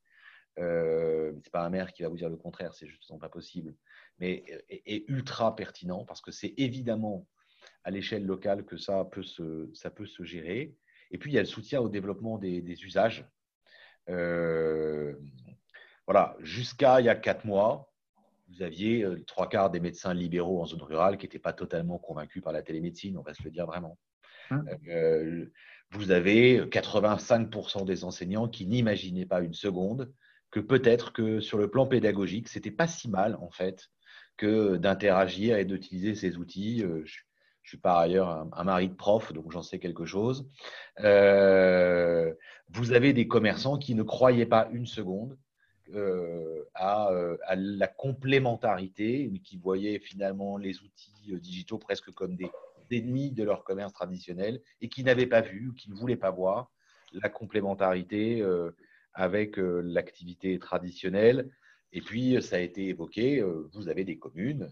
euh, 0.59 1.31
ce 1.31 1.37
n'est 1.37 1.51
pas 1.51 1.65
un 1.65 1.71
maire 1.71 1.93
qui 1.93 2.03
va 2.03 2.09
vous 2.09 2.17
dire 2.17 2.29
le 2.29 2.37
contraire, 2.37 2.75
c'est 2.75 2.87
justement 2.87 3.19
pas 3.19 3.29
possible, 3.29 3.75
mais 4.19 4.45
est, 4.69 5.09
ultra 5.09 5.57
pertinent 5.57 6.05
parce 6.05 6.21
que 6.21 6.31
c'est 6.31 6.55
évidemment 6.57 7.27
à 7.83 7.91
l'échelle 7.91 8.25
locale 8.25 8.65
que 8.65 8.77
ça 8.77 9.05
peut, 9.05 9.23
se, 9.23 9.71
ça 9.75 9.91
peut 9.91 10.07
se 10.07 10.23
gérer. 10.23 10.77
Et 11.11 11.19
puis, 11.19 11.31
il 11.31 11.35
y 11.35 11.39
a 11.39 11.43
le 11.43 11.47
soutien 11.47 11.81
au 11.81 11.89
développement 11.89 12.39
des, 12.39 12.85
usages. 12.85 13.29
Euh, 14.11 15.15
voilà, 16.07 16.37
jusqu'à 16.41 17.01
il 17.01 17.07
y 17.07 17.09
a 17.09 17.15
quatre 17.15 17.45
mois, 17.45 17.94
vous 18.49 18.63
aviez 18.63 19.05
euh, 19.05 19.23
trois 19.27 19.49
quarts 19.49 19.71
des 19.71 19.81
médecins 19.81 20.15
libéraux 20.15 20.61
en 20.61 20.67
zone 20.67 20.83
rurale 20.83 21.17
qui 21.17 21.25
n'étaient 21.25 21.39
pas 21.39 21.53
totalement 21.53 21.99
convaincus 21.99 22.43
par 22.43 22.53
la 22.53 22.63
télémédecine, 22.63 23.17
on 23.19 23.23
va 23.23 23.35
se 23.35 23.43
le 23.43 23.51
dire 23.51 23.67
vraiment. 23.67 23.99
Hein 24.51 24.65
euh, 24.89 25.47
vous 25.91 26.11
avez 26.11 26.61
85% 26.61 27.85
des 27.85 28.05
enseignants 28.05 28.49
qui 28.49 28.67
n'imaginaient 28.67 29.27
pas 29.27 29.41
une 29.41 29.55
seconde 29.55 30.13
que 30.51 30.61
peut-être 30.61 31.13
que 31.13 31.41
sur 31.41 31.59
le 31.59 31.71
plan 31.71 31.87
pédagogique, 31.87 32.49
c'était 32.49 32.71
pas 32.71 32.87
si 32.87 33.09
mal 33.09 33.37
en 33.41 33.51
fait 33.51 33.89
que 34.37 34.77
d'interagir 34.77 35.57
et 35.57 35.65
d'utiliser 35.65 36.15
ces 36.15 36.37
outils. 36.37 36.83
Euh, 36.83 37.03
je, 37.05 37.21
suis 37.67 37.79
par 37.79 37.97
ailleurs 37.97 38.29
un, 38.53 38.65
mari 38.65 38.91
de 38.91 38.95
prof, 38.95 39.33
donc 39.33 39.51
j'en 39.51 39.63
sais 39.63 39.79
quelque 39.79 40.05
chose. 40.05 40.47
vous 40.99 42.93
avez 42.93 43.15
des 43.15 43.27
commerçants 43.27 43.79
qui 43.79 43.95
ne 43.95 44.03
croyaient 44.03 44.45
pas 44.45 44.69
une 44.71 44.85
seconde 44.85 45.39
euh, 45.93 46.65
euh, 46.81 47.37
à, 47.47 47.57
la 47.57 47.87
complémentarité, 47.87 49.31
qui 49.45 49.59
voyaient 49.59 49.99
finalement 49.99 50.57
les 50.57 50.81
outils 50.81 51.33
euh, 51.33 51.39
digitaux 51.39 51.79
presque 51.79 52.11
comme 52.13 52.37
des 52.37 52.51
ennemis 52.91 53.31
de 53.31 53.45
leur 53.45 53.65
commerce 53.65 53.93
traditionnel 53.93 54.63
et 54.81 54.89
qui 54.89 55.05
n'avaient 55.05 55.27
pas 55.27 55.43
vu, 55.43 55.75
qui 55.77 55.91
ne 55.91 55.95
voulaient 55.95 56.17
pas 56.17 56.31
voir 56.31 56.71
la 57.13 57.29
complémentarité 57.29 58.43
avec 59.15 59.57
l'activité 59.57 60.59
traditionnelle. 60.59 61.51
Et 61.93 62.01
puis, 62.01 62.41
ça 62.43 62.57
a 62.57 62.59
été 62.59 62.89
évoqué, 62.89 63.43
vous 63.73 63.89
avez 63.89 64.05
des 64.05 64.19
communes 64.19 64.71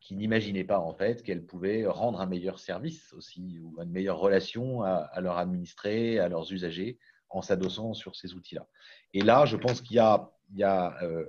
qui 0.00 0.16
n'imaginaient 0.16 0.64
pas 0.64 0.78
en 0.78 0.94
fait 0.94 1.22
qu'elles 1.22 1.44
pouvaient 1.44 1.86
rendre 1.86 2.20
un 2.20 2.26
meilleur 2.26 2.58
service 2.58 3.12
aussi 3.14 3.58
ou 3.60 3.80
une 3.80 3.90
meilleure 3.90 4.18
relation 4.18 4.82
à, 4.82 4.94
à 4.94 5.20
leurs 5.20 5.38
administrés, 5.38 6.18
à 6.18 6.28
leurs 6.28 6.52
usagers 6.52 6.98
en 7.30 7.42
s'adossant 7.42 7.94
sur 7.94 8.16
ces 8.16 8.34
outils-là. 8.34 8.66
Et 9.14 9.22
là, 9.22 9.46
je 9.46 9.56
pense 9.56 9.80
qu'il 9.80 9.96
y 9.96 10.00
a 10.00 10.30
il 10.52 10.58
y 10.58 10.64
a, 10.64 10.96
euh, 11.02 11.26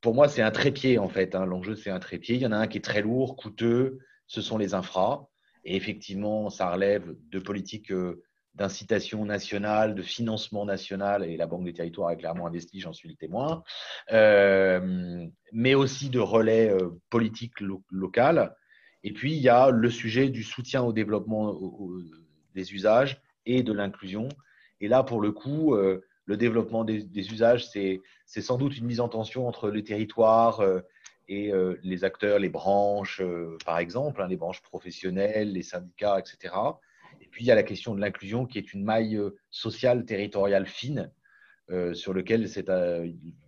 pour 0.00 0.14
moi, 0.14 0.28
c'est 0.28 0.42
un 0.42 0.50
trépied 0.50 0.98
en 0.98 1.08
fait. 1.08 1.34
Hein. 1.34 1.46
L'enjeu, 1.46 1.74
c'est 1.74 1.90
un 1.90 2.00
trépied. 2.00 2.36
Il 2.36 2.42
y 2.42 2.46
en 2.46 2.52
a 2.52 2.56
un 2.56 2.66
qui 2.66 2.78
est 2.78 2.84
très 2.84 3.02
lourd, 3.02 3.36
coûteux, 3.36 3.98
ce 4.26 4.40
sont 4.40 4.58
les 4.58 4.74
infras. 4.74 5.28
Et 5.64 5.76
effectivement, 5.76 6.48
ça 6.50 6.70
relève 6.70 7.14
de 7.30 7.38
politiques 7.38 7.92
euh, 7.92 8.22
d'incitation 8.54 9.24
nationale, 9.24 9.94
de 9.94 10.02
financement 10.02 10.64
national, 10.64 11.24
et 11.24 11.36
la 11.36 11.46
Banque 11.46 11.64
des 11.64 11.72
territoires 11.72 12.08
a 12.08 12.16
clairement 12.16 12.46
investi, 12.46 12.80
j'en 12.80 12.92
suis 12.92 13.08
le 13.08 13.14
témoin, 13.14 13.62
euh, 14.10 15.24
mais 15.52 15.74
aussi 15.74 16.10
de 16.10 16.18
relais 16.18 16.74
politiques 17.10 17.60
local. 17.90 18.56
Et 19.04 19.12
puis, 19.12 19.34
il 19.34 19.40
y 19.40 19.48
a 19.48 19.70
le 19.70 19.88
sujet 19.88 20.30
du 20.30 20.42
soutien 20.42 20.82
au 20.82 20.92
développement 20.92 21.56
des 22.54 22.74
usages 22.74 23.22
et 23.46 23.62
de 23.62 23.72
l'inclusion. 23.72 24.28
Et 24.80 24.88
là, 24.88 25.04
pour 25.04 25.20
le 25.20 25.30
coup, 25.30 25.76
le 26.30 26.36
développement 26.36 26.84
des, 26.84 27.32
usages, 27.32 27.66
c'est 27.66 28.00
sans 28.40 28.56
doute 28.56 28.78
une 28.78 28.86
mise 28.86 29.00
en 29.00 29.08
tension 29.08 29.48
entre 29.48 29.68
les 29.68 29.82
territoires 29.82 30.60
euh, 30.60 30.78
et 31.26 31.52
euh, 31.52 31.76
les 31.82 32.04
acteurs, 32.04 32.38
les 32.38 32.48
branches, 32.48 33.20
euh, 33.20 33.58
par 33.66 33.78
exemple, 33.78 34.22
hein, 34.22 34.28
les 34.28 34.36
branches 34.36 34.62
professionnelles, 34.62 35.52
les 35.52 35.64
syndicats, 35.64 36.20
etc. 36.20 36.54
Et 37.20 37.26
puis, 37.26 37.42
il 37.42 37.48
y 37.48 37.50
a 37.50 37.56
la 37.56 37.64
question 37.64 37.96
de 37.96 38.00
l'inclusion 38.00 38.46
qui 38.46 38.58
est 38.58 38.72
une 38.72 38.84
maille 38.84 39.20
sociale 39.50 40.04
territoriale 40.04 40.66
fine 40.66 41.10
sur 41.92 42.12
lequel 42.12 42.48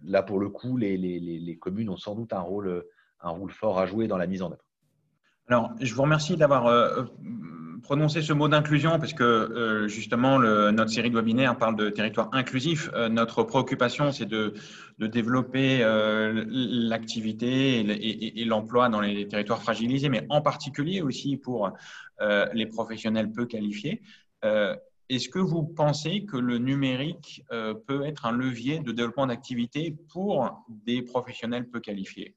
là 0.04 0.22
pour 0.22 0.38
le 0.38 0.48
coup 0.48 0.76
les, 0.76 1.58
communes 1.60 1.88
ont 1.88 1.96
sans 1.96 2.14
doute 2.14 2.32
un 2.32 2.40
rôle 2.40 2.84
fort 3.50 3.80
à 3.80 3.86
jouer 3.86 4.06
dans 4.06 4.16
la 4.16 4.28
mise 4.28 4.42
en 4.42 4.52
œuvre. 4.52 4.64
Alors, 5.48 5.72
je 5.80 5.92
vous 5.92 6.02
remercie 6.02 6.36
d'avoir 6.36 6.66
prononcer 7.82 8.22
ce 8.22 8.32
mot 8.32 8.48
d'inclusion 8.48 8.98
parce 8.98 9.12
que 9.12 9.22
euh, 9.22 9.88
justement 9.88 10.38
notre 10.38 10.90
série 10.90 11.10
de 11.10 11.16
webinaires 11.16 11.56
parle 11.56 11.76
de 11.76 11.90
territoire 11.90 12.28
inclusif. 12.32 12.90
Euh, 12.94 13.08
notre 13.08 13.42
préoccupation, 13.42 14.12
c'est 14.12 14.26
de, 14.26 14.54
développer 14.98 15.82
euh, 15.82 16.44
l'activité 16.46 17.80
et, 17.80 18.44
l'emploi 18.44 18.88
dans 18.88 19.00
les 19.00 19.26
territoires 19.26 19.60
fragilisés, 19.60 20.08
mais 20.08 20.24
en 20.28 20.40
particulier 20.40 21.02
aussi 21.02 21.36
pour 21.36 21.72
les 22.54 22.66
professionnels 22.66 23.32
peu 23.32 23.46
qualifiés. 23.46 24.00
Est-ce 25.08 25.28
que 25.28 25.40
vous 25.40 25.64
pensez 25.64 26.24
que 26.24 26.36
le 26.36 26.58
numérique 26.58 27.44
peut 27.88 28.04
être 28.04 28.26
un 28.26 28.32
levier 28.32 28.78
de 28.78 28.92
développement 28.92 29.26
d'activité 29.26 29.96
pour 30.12 30.64
des 30.68 31.02
professionnels 31.02 31.68
peu 31.68 31.80
qualifiés? 31.80 32.36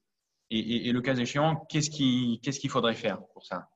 Et, 0.50 0.90
le 0.90 1.00
cas 1.00 1.14
échéant, 1.14 1.64
qu'est-ce 1.68 1.90
qu'il 1.90 2.70
faudrait 2.70 2.96
faire 2.96 3.20
pour 3.32 3.46
ça? 3.46 3.68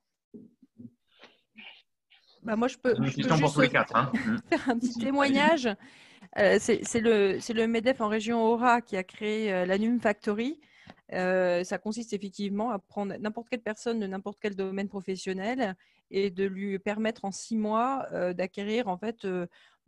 Bah, 2.42 2.56
moi, 2.56 2.68
je 2.68 2.78
peux, 2.78 2.94
juste 3.04 3.30
hein. 3.30 4.12
faire 4.48 4.68
un 4.68 4.78
petit 4.78 4.98
témoignage. 4.98 5.68
Euh, 6.38 6.58
c'est 6.60 7.00
le, 7.00 7.38
le, 7.52 7.66
MEDEF 7.66 8.00
en 8.00 8.08
région 8.08 8.42
Aura 8.44 8.80
qui 8.80 8.96
a 8.96 9.02
créé 9.02 9.52
euh, 9.52 9.66
l'Anum 9.66 10.00
Factory. 10.00 10.60
Euh, 11.12 11.64
ça 11.64 11.78
consiste 11.78 12.12
effectivement 12.12 12.70
à 12.70 12.78
prendre 12.78 13.16
n'importe 13.16 13.48
quelle 13.48 13.62
personne 13.62 13.98
de 13.98 14.06
n'importe 14.06 14.38
quel 14.40 14.54
domaine 14.54 14.88
professionnel 14.88 15.74
et 16.12 16.30
de 16.30 16.44
lui 16.44 16.78
permettre 16.78 17.24
en 17.24 17.32
six 17.32 17.56
mois 17.56 18.06
d'acquérir 18.32 18.88
en 18.88 18.96
fait 18.96 19.26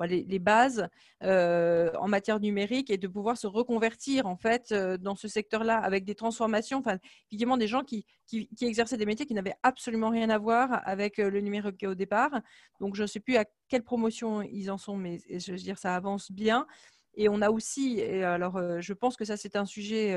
les, 0.00 0.38
bases 0.38 0.88
en 1.20 2.08
matière 2.08 2.40
numérique 2.40 2.90
et 2.90 2.98
de 2.98 3.08
pouvoir 3.08 3.36
se 3.36 3.46
reconvertir 3.46 4.26
en 4.26 4.36
fait 4.36 4.72
dans 4.72 5.14
ce 5.14 5.28
secteur-là 5.28 5.78
avec 5.78 6.04
des 6.04 6.14
transformations. 6.14 6.78
Enfin, 6.78 6.98
évidemment, 7.30 7.56
des 7.56 7.66
gens 7.66 7.82
qui, 7.82 8.06
qui, 8.26 8.48
exerçaient 8.60 8.96
des 8.96 9.06
métiers 9.06 9.26
qui 9.26 9.34
n'avaient 9.34 9.56
absolument 9.62 10.10
rien 10.10 10.30
à 10.30 10.38
voir 10.38 10.80
avec 10.84 11.18
le 11.18 11.40
numérique 11.40 11.84
au 11.86 11.94
départ. 11.94 12.40
Donc, 12.80 12.96
je 12.96 13.02
ne 13.02 13.06
sais 13.06 13.20
plus 13.20 13.36
à 13.36 13.44
quelle 13.68 13.82
promotion 13.82 14.42
ils 14.42 14.70
en 14.70 14.78
sont, 14.78 14.96
mais 14.96 15.20
je 15.28 15.52
veux 15.52 15.58
dire, 15.58 15.78
ça 15.78 15.94
avance 15.94 16.32
bien. 16.32 16.66
Et 17.14 17.28
on 17.28 17.42
a 17.42 17.50
aussi, 17.50 18.02
alors 18.02 18.60
je 18.80 18.92
pense 18.94 19.16
que 19.16 19.24
ça 19.24 19.36
c'est 19.36 19.56
un 19.56 19.66
sujet 19.66 20.16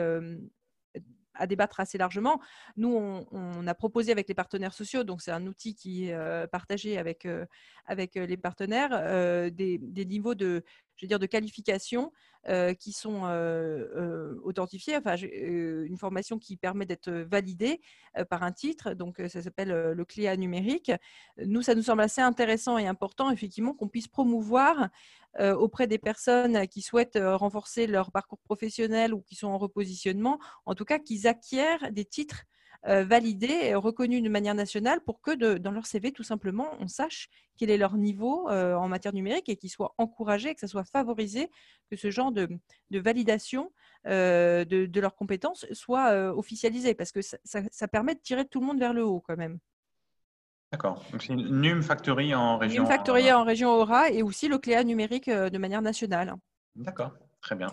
débattre 1.47 1.79
assez 1.79 1.97
largement. 1.97 2.39
Nous, 2.77 2.95
on, 3.31 3.67
a 3.67 3.73
proposé 3.73 4.11
avec 4.11 4.27
les 4.27 4.33
partenaires 4.33 4.73
sociaux, 4.73 5.03
donc 5.03 5.21
c'est 5.21 5.31
un 5.31 5.45
outil 5.47 5.75
qui 5.75 6.07
est 6.07 6.13
euh, 6.13 6.47
partagé 6.47 6.97
avec, 6.97 7.25
euh, 7.25 7.45
euh, 7.89 8.25
les 8.25 8.37
partenaires, 8.37 9.51
des, 9.51 10.05
niveaux 10.05 10.35
de, 10.35 10.63
je 10.95 11.05
veux 11.05 11.07
dire, 11.07 11.19
de 11.19 11.25
qualifications 11.25 12.11
euh, 12.47 12.75
qui 12.75 12.91
sont 12.91 13.25
euh, 13.25 13.87
euh, 13.95 14.39
authentifiées, 14.43 14.95
enfin, 14.97 15.15
une 15.15 15.97
formation 15.97 16.37
qui 16.37 16.57
permet 16.57 16.85
d'être 16.85 17.11
validée 17.11 17.81
par 18.29 18.43
un 18.43 18.51
titre, 18.51 18.93
donc 18.93 19.19
ça 19.29 19.41
s'appelle 19.41 19.69
le 19.69 20.05
CLIA 20.05 20.37
numérique. 20.37 20.91
Nous, 21.43 21.63
ça 21.63 21.73
nous 21.73 21.81
semble 21.81 22.01
assez 22.01 22.21
intéressant 22.21 22.77
et 22.77 22.85
important, 22.85 23.31
effectivement, 23.31 23.73
qu'on 23.73 23.89
puisse 23.89 24.07
promouvoir 24.07 24.89
auprès 25.39 25.87
des 25.87 25.97
personnes 25.97 26.67
qui 26.67 26.81
souhaitent 26.81 27.19
renforcer 27.21 27.87
leur 27.87 28.11
parcours 28.11 28.39
professionnel 28.39 29.13
ou 29.13 29.21
qui 29.21 29.35
sont 29.35 29.47
en 29.47 29.57
repositionnement, 29.57 30.39
en 30.65 30.75
tout 30.75 30.85
cas 30.85 30.99
qu'ils 30.99 31.27
acquièrent 31.27 31.91
des 31.91 32.05
titres 32.05 32.43
euh, 32.87 33.03
validés 33.03 33.59
et 33.63 33.75
reconnus 33.75 34.21
de 34.21 34.29
manière 34.29 34.53
nationale 34.53 35.01
pour 35.01 35.19
que 35.19 35.57
dans 35.57 35.71
leur 35.71 35.87
CV, 35.87 36.11
tout 36.11 36.23
simplement, 36.23 36.67
on 36.79 36.87
sache 36.87 37.29
quel 37.57 37.71
est 37.71 37.77
leur 37.77 37.97
niveau 37.97 38.47
euh, 38.49 38.75
en 38.75 38.87
matière 38.87 39.13
numérique 39.13 39.49
et 39.49 39.55
qu'ils 39.55 39.71
soient 39.71 39.95
encouragés, 39.97 40.53
que 40.53 40.59
ça 40.59 40.67
soit 40.67 40.83
favorisé, 40.83 41.49
que 41.89 41.95
ce 41.95 42.11
genre 42.11 42.31
de, 42.31 42.47
validation 42.91 43.71
euh, 44.05 44.65
de, 44.65 44.99
leurs 44.99 45.15
compétences 45.15 45.65
soit 45.71 46.13
officialisé, 46.35 46.93
parce 46.93 47.11
que 47.11 47.21
ça, 47.21 47.87
permet 47.87 48.13
de 48.13 48.19
tirer 48.19 48.45
tout 48.45 48.59
le 48.59 48.67
monde 48.67 48.79
vers 48.79 48.93
le 48.93 49.03
haut 49.03 49.21
quand 49.21 49.37
même. 49.37 49.57
D'accord. 50.71 51.03
Donc 51.11 51.23
c'est 51.23 51.33
une 51.33 51.61
NUM 51.61 51.81
Factory 51.81 52.35
en 52.35 52.57
région. 52.57 52.83
NUM 52.83 52.91
Factory 52.91 53.31
en 53.31 53.43
région 53.43 53.71
Aura 53.71 54.11
et 54.11 54.21
aussi 54.21 54.47
le 54.47 54.59
CLEA 54.59 54.83
numérique 54.83 55.29
de 55.29 55.57
manière 55.57 55.81
nationale. 55.81 56.35
D'accord, 56.75 57.13
très 57.41 57.55
bien. 57.55 57.71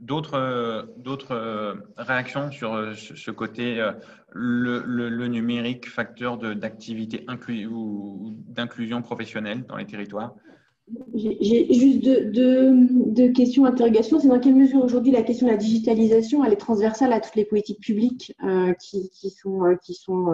D'autres, 0.00 0.88
d'autres 0.96 1.76
réactions 1.96 2.50
sur 2.50 2.92
ce 2.96 3.30
côté, 3.30 3.80
euh, 3.80 3.92
le, 4.32 5.26
numérique 5.28 5.88
facteur 5.88 6.38
d'activité 6.38 7.24
ou 7.70 8.34
d'inclusion 8.48 9.02
professionnelle 9.02 9.64
dans 9.66 9.76
les 9.76 9.86
territoires? 9.86 10.34
J'ai 11.14 11.72
juste 11.72 12.02
deux, 12.32 13.32
questions, 13.32 13.64
interrogations. 13.64 14.18
C'est 14.18 14.28
dans 14.28 14.40
quelle 14.40 14.56
mesure 14.56 14.82
aujourd'hui 14.84 15.12
la 15.12 15.22
question 15.22 15.46
de 15.46 15.52
la 15.52 15.56
digitalisation, 15.56 16.44
elle 16.44 16.52
est 16.52 16.56
transversale 16.56 17.12
à 17.12 17.20
toutes 17.20 17.36
les 17.36 17.44
politiques 17.44 17.80
publiques 17.80 18.34
euh, 18.44 18.72
qui, 18.74 19.30
sont, 19.30 19.64
euh, 19.64 19.76
qui, 19.76 19.94
sont, 19.94 20.32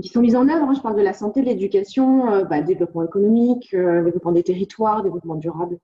qui 0.00 0.08
sont 0.08 0.20
mises 0.20 0.36
en 0.36 0.48
œuvre. 0.48 0.68
Hein? 0.68 0.74
Je 0.74 0.80
parle 0.80 0.96
de 0.96 1.02
la 1.02 1.12
santé, 1.12 1.42
de 1.42 1.46
l'éducation, 1.46 2.46
bah, 2.46 2.62
développement 2.62 3.04
économique, 3.04 3.72
développement 3.72 4.32
des 4.32 4.42
territoires, 4.42 5.02
développement 5.02 5.36
durable. 5.36 5.78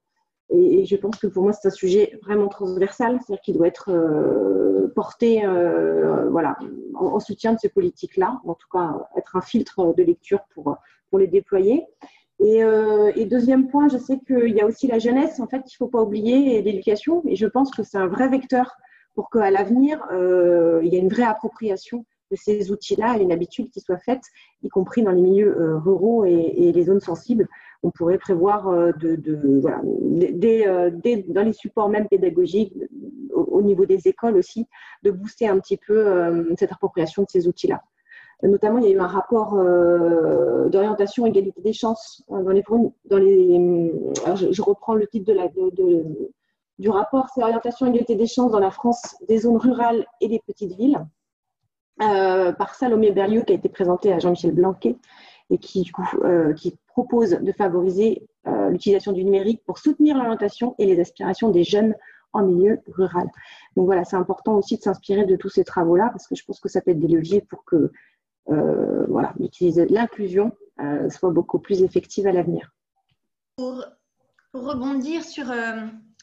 Et, 0.55 0.85
je 0.85 0.95
pense 0.95 1.17
que 1.17 1.27
pour 1.27 1.43
moi, 1.43 1.53
c'est 1.53 1.67
un 1.67 1.71
sujet 1.71 2.17
vraiment 2.23 2.47
transversal, 2.47 3.19
c'est-à-dire 3.19 3.41
qu'il 3.41 3.55
doit 3.55 3.67
être 3.67 3.89
euh, 3.91 4.87
porté 4.95 5.45
euh, 5.45 6.29
voilà, 6.29 6.57
en, 6.93 7.19
soutien 7.19 7.53
de 7.53 7.59
ces 7.59 7.69
politiques-là, 7.69 8.39
en 8.45 8.53
tout 8.53 8.67
cas 8.71 9.07
être 9.17 9.35
un 9.35 9.41
filtre 9.41 9.93
de 9.95 10.03
lecture 10.03 10.41
pour, 10.53 10.77
pour 11.09 11.19
les 11.19 11.27
déployer. 11.27 11.85
Et, 12.39 12.63
euh, 12.63 13.11
et 13.15 13.25
deuxième 13.25 13.67
point, 13.67 13.87
je 13.87 13.97
sais 13.97 14.19
qu'il 14.27 14.53
y 14.55 14.61
a 14.61 14.65
aussi 14.65 14.87
la 14.87 14.99
jeunesse, 14.99 15.39
en 15.39 15.47
fait, 15.47 15.57
il 15.57 15.73
ne 15.73 15.77
faut 15.77 15.87
pas 15.87 16.01
oublier, 16.01 16.61
l'éducation, 16.61 17.23
et 17.25 17.35
je 17.35 17.47
pense 17.47 17.71
que 17.71 17.83
c'est 17.83 17.97
un 17.97 18.07
vrai 18.07 18.27
vecteur 18.27 18.75
pour 19.13 19.29
qu'à 19.29 19.49
l'avenir, 19.49 20.05
il 20.11 20.89
y 20.89 20.97
ait 20.97 20.99
une 20.99 21.09
vraie 21.09 21.23
appropriation 21.23 22.05
de 22.31 22.35
ces 22.35 22.71
outils-là 22.71 23.17
une 23.17 23.31
habitude 23.31 23.69
qui 23.69 23.79
soit 23.79 23.97
faite, 23.97 24.23
y 24.63 24.69
compris 24.69 25.03
dans 25.03 25.11
les 25.11 25.21
milieux 25.21 25.77
ruraux 25.77 26.25
et, 26.25 26.71
les 26.71 26.83
zones 26.83 26.99
sensibles 26.99 27.47
on 27.85 27.91
pourrait 27.91 28.17
prévoir 28.17 28.67
euh, 28.67 28.91
de, 28.93 29.59
voilà, 29.61 29.81
euh, 29.85 30.91
dans 31.27 31.43
les 31.43 31.53
supports 31.53 31.89
même 31.89 32.07
pédagogiques, 32.07 32.73
au, 33.31 33.61
niveau 33.61 33.85
des 33.85 34.07
écoles 34.07 34.37
aussi, 34.37 34.67
de 35.03 35.11
booster 35.11 35.47
un 35.47 35.59
petit 35.59 35.77
peu 35.77 35.95
euh, 35.95 36.55
cette 36.57 36.71
appropriation 36.71 37.23
de 37.23 37.29
ces 37.29 37.47
outils-là. 37.47 37.81
Notamment, 38.43 38.79
il 38.79 38.85
y 38.85 38.87
a 38.87 38.95
eu 38.95 38.99
un 38.99 39.07
rapport 39.07 39.55
d'orientation 40.69 41.25
égalité 41.25 41.61
des 41.61 41.71
chances 41.71 42.21
dans 42.27 42.49
les, 42.49 42.63
dans 43.05 43.17
les 43.17 43.91
je, 44.35 44.61
reprends 44.61 44.93
le 44.93 45.07
titre 45.07 45.25
de 45.25 45.33
la, 45.33 45.47
du 46.77 46.89
rapport, 46.89 47.29
c'est 47.33 47.41
orientation 47.41 47.85
égalité 47.87 48.15
des 48.15 48.27
chances 48.27 48.51
dans 48.51 48.59
la 48.59 48.71
France 48.71 49.15
des 49.29 49.37
zones 49.39 49.55
rurales 49.55 50.05
et 50.19 50.27
des 50.27 50.41
petites 50.45 50.75
villes, 50.75 50.99
par 51.97 52.75
Salomé 52.75 53.11
Berlieu, 53.11 53.41
qui 53.41 53.53
a 53.53 53.55
été 53.55 53.69
présenté 53.69 54.11
à 54.11 54.19
Jean-Michel 54.19 54.51
Blanquet 54.51 54.97
et 55.49 55.57
qui, 55.57 55.89
qui 56.57 56.77
propose 56.95 57.31
de 57.31 57.51
favoriser 57.51 58.27
euh, 58.47 58.69
l'utilisation 58.69 59.11
du 59.11 59.25
numérique 59.25 59.61
pour 59.65 59.79
soutenir 59.79 60.15
l'orientation 60.15 60.75
et 60.77 60.85
les 60.85 60.99
aspirations 60.99 61.49
des 61.49 61.63
jeunes 61.63 61.95
en 62.31 62.43
milieu 62.43 62.79
rural. 62.87 63.27
Donc 63.75 63.85
voilà, 63.85 64.05
c'est 64.05 64.15
important 64.15 64.55
aussi 64.55 64.77
de 64.77 64.83
s'inspirer 64.83 65.25
de 65.25 65.35
tous 65.35 65.49
ces 65.49 65.63
travaux-là 65.63 66.09
parce 66.09 66.27
que 66.27 66.35
je 66.35 66.45
pense 66.45 66.59
que 66.59 66.69
ça 66.69 66.79
peut 66.79 66.91
être 66.91 66.99
des 66.99 67.07
leviers 67.07 67.41
pour 67.41 67.65
que 67.65 67.91
euh, 68.49 69.05
voilà, 69.07 69.33
l'inclusion 69.89 70.51
euh, 70.79 71.09
soit 71.09 71.31
beaucoup 71.31 71.59
plus 71.59 71.81
effective 71.81 72.27
à 72.27 72.31
l'avenir. 72.31 72.71
Pour, 73.57 73.83
pour, 74.51 74.63
rebondir 74.63 75.23
sur 75.23 75.51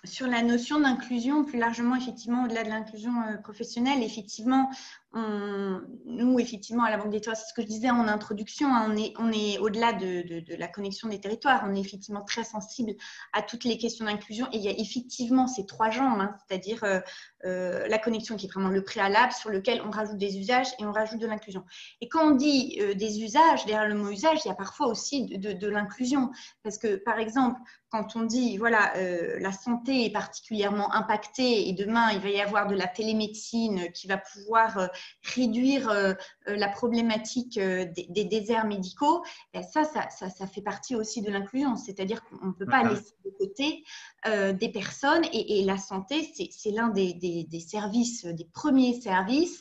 sur 0.05 0.27
la 0.27 0.43
notion 0.43 0.81
d'inclusion, 0.81 1.45
plus 1.45 1.59
largement, 1.59 1.95
effectivement, 1.95 2.45
au-delà 2.45 2.65
de 2.65 2.69
l'inclusion 2.69 3.13
professionnelle, 3.43 4.03
effectivement, 4.03 4.69
nous, 5.15 6.39
effectivement, 6.39 6.85
à 6.85 6.91
la 6.91 6.97
Banque 6.97 7.11
des 7.11 7.21
Territoires, 7.21 7.37
c'est 7.37 7.49
ce 7.49 7.55
que 7.55 7.63
je 7.63 7.67
disais 7.67 7.91
en 7.91 8.07
introduction, 8.09 8.69
hein, 8.69 8.87
on 8.89 8.97
est, 8.97 9.13
on 9.19 9.31
est 9.31 9.59
au-delà 9.59 9.93
de, 9.93 10.43
la 10.57 10.69
connexion 10.69 11.09
des 11.09 11.21
territoires, 11.21 11.65
on 11.67 11.75
est 11.75 11.81
effectivement 11.81 12.23
très 12.23 12.45
sensible 12.45 12.93
à 13.33 13.43
toutes 13.43 13.65
les 13.65 13.79
questions 13.79 14.07
d'inclusion. 14.07 14.47
Et 14.53 14.57
il 14.57 14.63
y 14.63 14.69
a 14.69 14.79
effectivement 14.79 15.47
ces 15.47 15.67
trois 15.67 15.91
jambes, 15.91 16.21
hein, 16.21 16.37
c'est-à-dire 16.47 16.83
euh, 16.85 17.01
euh, 17.45 17.87
la 17.89 17.99
connexion 17.99 18.37
qui 18.37 18.47
est 18.47 18.53
vraiment 18.53 18.69
le 18.69 18.83
préalable 18.83 19.33
sur 19.33 19.51
lequel 19.51 19.83
on 19.87 19.91
rajoute 19.91 20.19
des 20.19 20.39
usages 20.39 20.69
et 20.79 20.85
on 20.85 20.93
rajoute 20.93 21.21
de 21.21 21.27
l'inclusion. 21.27 21.65
Et 22.01 22.09
quand 22.09 22.33
on 22.33 22.35
dit 22.35 22.79
euh, 22.81 22.95
des 22.95 23.23
usages, 23.23 23.67
derrière 23.67 23.89
le 23.89 23.95
mot 23.95 24.11
usage, 24.11 24.39
il 24.45 24.49
y 24.49 24.51
a 24.51 24.55
parfois 24.55 24.87
aussi 24.87 25.27
de, 25.27 25.69
l'inclusion. 25.69 26.31
Parce 26.63 26.79
que, 26.79 26.97
par 26.97 27.19
exemple, 27.19 27.59
quand 27.91 28.17
on 28.17 28.23
dit, 28.23 28.57
voilà, 28.57 28.93
la 29.39 29.53
santé 29.53 30.07
est 30.07 30.11
particulièrement 30.11 30.93
impactée 30.95 31.69
et 31.69 31.73
demain, 31.73 32.11
il 32.13 32.21
va 32.21 32.29
y 32.31 32.41
avoir 32.41 32.67
de 32.67 32.75
la 32.75 32.87
télémédecine 32.87 33.91
qui 33.93 34.07
va 34.07 34.17
pouvoir 34.17 34.89
réduire 35.23 35.89
euh, 35.89 36.15
euh, 36.49 36.57
la 36.57 36.69
problématique 36.69 37.59
euh, 37.59 37.87
des, 37.87 38.25
déserts 38.25 38.67
médicaux, 38.67 39.25
ben 39.53 39.63
ça, 39.63 39.85
ça, 39.85 40.09
ça, 40.11 40.47
fait 40.47 40.63
partie 40.63 40.95
aussi 40.95 41.23
de 41.23 41.31
l'inclusion. 41.31 41.77
C'est-à-dire 41.77 42.23
qu'on 42.25 42.47
ne 42.47 42.53
peut 42.53 42.67
pas 42.67 42.83
laisser 42.83 43.15
de 43.25 43.31
côté 43.31 43.85
des 44.25 44.69
personnes 44.69 45.25
et, 45.33 45.65
la 45.65 45.77
santé, 45.77 46.33
c'est 46.51 46.71
l'un 46.71 46.89
des, 46.89 47.13
des, 47.15 47.61
services, 47.61 48.25
des 48.25 48.45
premiers 48.45 49.01
services 49.01 49.61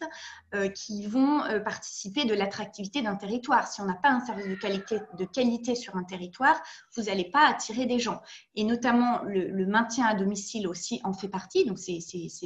qui 0.76 1.08
vont 1.08 1.42
participer 1.64 2.26
de 2.26 2.34
l'attractivité 2.34 3.02
d'un 3.02 3.16
territoire. 3.16 3.68
Si 3.68 3.82
on 3.82 3.86
n'a 3.86 3.96
pas 3.96 4.10
un 4.10 4.24
service 4.26 4.48
de 4.48 4.56
qualité, 4.56 5.00
de 5.18 5.26
qualité 5.26 5.76
sur 5.76 5.96
un 5.96 6.04
territoire, 6.04 6.62
vous 6.96 7.04
n'allez 7.04 7.30
pas 7.30 7.48
attirer 7.48 7.86
des 7.86 8.00
gens. 8.00 8.22
Et 8.56 8.64
notamment, 8.64 9.24
le, 9.24 9.66
maintien 9.66 10.06
à 10.06 10.16
domicile 10.16 10.68
aussi 10.68 11.00
en 11.04 11.14
fait 11.14 11.30
partie. 11.30 11.66
Donc, 11.66 11.80
c'est 11.80 12.00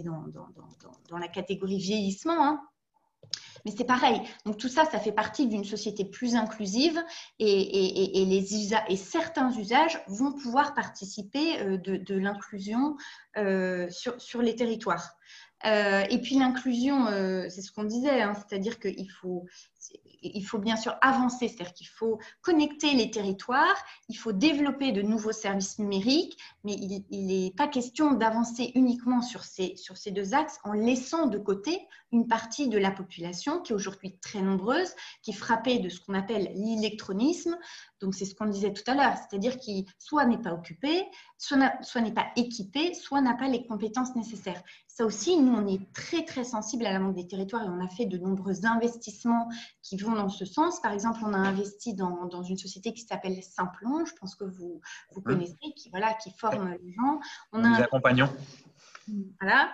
dans, 0.04 0.24
dans, 0.28 0.48
dans, 0.56 0.92
dans, 1.10 1.18
la 1.18 1.28
catégorie 1.28 1.78
vieillissement. 1.78 2.46
Hein. 2.46 2.62
Mais 3.66 3.72
c'est 3.76 3.86
pareil. 3.86 4.22
Donc 4.46 4.58
tout 4.58 4.68
ça, 4.68 4.86
ça 4.86 5.00
fait 5.00 5.12
partie 5.12 5.48
d'une 5.48 5.64
société 5.64 6.06
plus 6.06 6.36
inclusive 6.36 7.02
et, 7.40 8.26
les 8.26 8.56
et 8.90 8.96
certains 8.96 9.52
usages 9.52 10.00
vont 10.08 10.34
pouvoir 10.34 10.74
participer 10.76 11.60
euh, 11.62 11.78
de, 11.78 12.16
l'inclusion 12.16 12.96
euh, 13.38 13.88
sur, 13.90 14.42
les 14.42 14.56
territoires. 14.56 15.18
Euh, 15.66 16.04
et 16.10 16.22
puis 16.22 16.38
l'inclusion, 16.38 17.08
c'est 17.50 17.62
ce 17.62 17.72
qu'on 17.72 17.86
disait, 17.86 18.22
hein, 18.22 18.34
c'est-à-dire 18.36 18.80
qu'il 18.80 19.10
faut, 19.10 19.46
il 20.34 20.44
faut 20.44 20.58
bien 20.58 20.76
sûr 20.76 20.96
avancer, 21.02 21.48
c'est-à-dire 21.48 21.74
qu'il 21.74 21.88
faut 21.88 22.20
connecter 22.42 22.94
les 22.94 23.12
territoires, 23.12 23.78
il 24.10 24.18
faut 24.18 24.32
développer 24.32 24.92
de 24.92 25.02
nouveaux 25.02 25.32
services 25.32 25.80
numériques, 25.80 26.38
mais 26.64 26.74
il 26.74 27.28
n'est 27.28 27.52
pas 27.52 27.68
question 27.68 28.14
d'avancer 28.14 28.72
uniquement 28.76 29.22
sur 29.22 29.44
ces, 29.44 29.76
deux 30.12 30.34
axes 30.34 30.60
en 30.64 30.74
laissant 30.74 31.28
de 31.28 31.38
côté 31.38 31.88
une 32.12 32.28
partie 32.28 32.70
de 32.70 32.78
la 32.78 32.92
population 32.92 33.62
qui 33.62 33.74
est 33.74 33.76
aujourd'hui 33.76 34.18
très 34.20 34.42
nombreuse, 34.42 34.94
qui 35.22 35.32
est 35.32 35.36
frappée 35.36 35.80
de 35.80 35.90
ce 35.90 36.00
qu'on 36.00 36.14
appelle 36.14 36.52
l'électronisme. 36.56 37.58
Donc 38.06 38.14
c'est 38.14 38.26
ce 38.26 38.36
qu'on 38.36 38.46
disait 38.46 38.72
tout 38.72 38.84
à 38.86 38.94
l'heure, 38.94 39.16
c'est-à-dire 39.18 39.58
qui 39.58 39.88
soit 39.98 40.26
n'est 40.26 40.38
pas 40.38 40.54
occupé, 40.54 41.06
soit 41.40 41.58
n'est 41.58 42.14
pas 42.14 42.28
équipé, 42.36 42.94
soit 42.94 43.20
n'a 43.20 43.34
pas 43.34 43.48
les 43.48 43.66
compétences 43.66 44.16
nécessaires. 44.16 44.62
Ça 44.88 45.06
aussi, 45.06 45.42
nous, 45.42 45.54
on 45.54 45.68
est 45.68 45.92
très 45.92 46.24
très 46.24 46.44
sensible 46.44 46.86
à 46.86 46.94
la 46.94 47.00
manque 47.00 47.16
des 47.16 47.26
territoires 47.26 47.64
et 47.64 47.68
on 47.68 47.84
a 47.84 47.88
fait 47.88 48.06
de 48.06 48.20
nombreux 48.20 48.64
investissements 48.64 49.50
qui 49.82 49.98
vont 49.98 50.14
dans 50.14 50.30
ce 50.30 50.46
sens. 50.46 50.80
Par 50.82 50.92
exemple, 50.92 51.20
on 51.24 51.34
a 51.34 51.38
investi 51.38 51.96
dans, 51.96 52.28
dans 52.28 52.44
une 52.44 52.58
société 52.58 52.94
qui 52.94 53.02
s'appelle 53.02 53.42
Simplon, 53.42 54.06
je 54.06 54.14
pense 54.20 54.36
que 54.36 54.46
vous, 54.46 54.80
vous 55.12 55.22
mmh. 55.22 55.24
connaissez, 55.24 55.74
qui, 55.76 55.90
voilà, 55.90 56.14
qui 56.14 56.30
forme 56.38 56.78
les 56.84 56.94
gens. 56.94 57.20
On 57.54 57.58
Nous 57.58 57.74
a 57.74 57.86
accompagnons. 57.86 58.30
Voilà. 59.40 59.72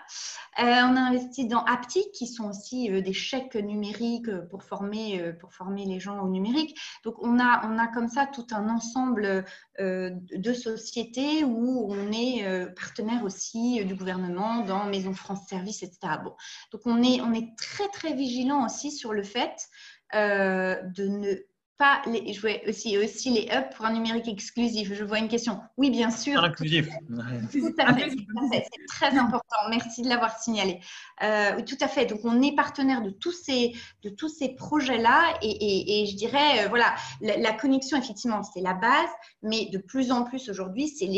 Euh, 0.59 0.63
on 0.63 0.95
a 0.97 1.01
investi 1.01 1.47
dans 1.47 1.63
Aptic, 1.63 2.11
qui 2.11 2.27
sont 2.27 2.49
aussi 2.49 2.91
euh, 2.91 3.01
des 3.01 3.13
chèques 3.13 3.55
numériques 3.55 4.29
pour 4.49 4.63
former, 4.63 5.21
euh, 5.21 5.33
pour 5.33 5.53
former 5.53 5.85
les 5.85 5.99
gens 5.99 6.19
au 6.21 6.29
numérique. 6.29 6.77
Donc, 7.03 7.15
on 7.19 7.39
a, 7.39 7.65
on 7.65 7.77
a 7.77 7.87
comme 7.87 8.09
ça 8.09 8.25
tout 8.25 8.47
un 8.51 8.69
ensemble 8.69 9.45
de 9.79 10.53
sociétés 10.53 11.43
où 11.43 11.91
on 11.91 12.11
est 12.11 12.67
partenaire 12.75 13.23
aussi 13.23 13.83
du 13.85 13.95
gouvernement 13.95 14.63
dans 14.63 14.85
Maison 14.85 15.13
France 15.13 15.47
Service, 15.47 15.81
etc. 15.81 16.17
Bon. 16.23 16.35
Donc, 16.71 16.81
on 16.85 17.01
est, 17.01 17.21
on 17.21 17.33
est 17.33 17.57
très, 17.57 17.87
très 17.87 18.13
vigilant 18.13 18.65
aussi 18.65 18.91
sur 18.91 19.13
le 19.13 19.23
fait 19.23 19.55
de 20.13 21.07
ne 21.07 21.35
pas 21.81 22.03
les, 22.05 22.31
jouer 22.31 22.61
aussi, 22.67 22.95
aussi 22.95 23.31
les 23.31 23.49
up 23.51 23.73
pour 23.75 23.87
un 23.87 23.93
numérique 23.93 24.27
exclusif 24.27 24.93
Je 24.93 25.03
vois 25.03 25.17
une 25.17 25.27
question. 25.27 25.59
Oui, 25.77 25.89
bien 25.89 26.11
sûr. 26.11 26.43
Inclusif. 26.43 26.87
Tout 27.51 27.73
à 27.79 27.95
fait. 27.95 28.11
C'est 28.51 28.85
très 28.87 29.17
important. 29.17 29.57
Merci 29.71 30.03
de 30.03 30.07
l'avoir 30.07 30.37
signalé. 30.39 30.79
Euh, 31.23 31.59
tout 31.63 31.77
à 31.81 31.87
fait. 31.87 32.05
Donc, 32.05 32.19
on 32.23 32.39
est 32.43 32.55
partenaire 32.55 33.01
de 33.01 33.09
tous 33.09 33.31
ces, 33.31 33.73
de 34.03 34.09
tous 34.09 34.29
ces 34.29 34.49
projets-là. 34.49 35.39
Et, 35.41 36.03
et, 36.03 36.05
je 36.05 36.15
dirais, 36.15 36.65
euh, 36.65 36.67
voilà, 36.67 36.93
la, 37.19 37.51
connexion, 37.53 37.97
effectivement, 37.97 38.43
c'est 38.43 38.61
la 38.61 38.75
base. 38.75 39.09
Mais 39.41 39.65
de 39.65 39.79
plus 39.79 40.11
en 40.11 40.23
plus 40.23 40.51
aujourd'hui, 40.51 40.87
c'est 40.87 41.09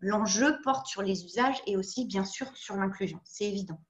l'enjeu 0.00 0.60
porte 0.62 0.86
sur 0.86 1.00
les 1.00 1.24
usages 1.24 1.56
et 1.66 1.78
aussi, 1.78 2.04
bien 2.04 2.26
sûr, 2.26 2.46
sur 2.54 2.76
l'inclusion. 2.76 3.20
C'est 3.24 3.46
évident. 3.46 3.80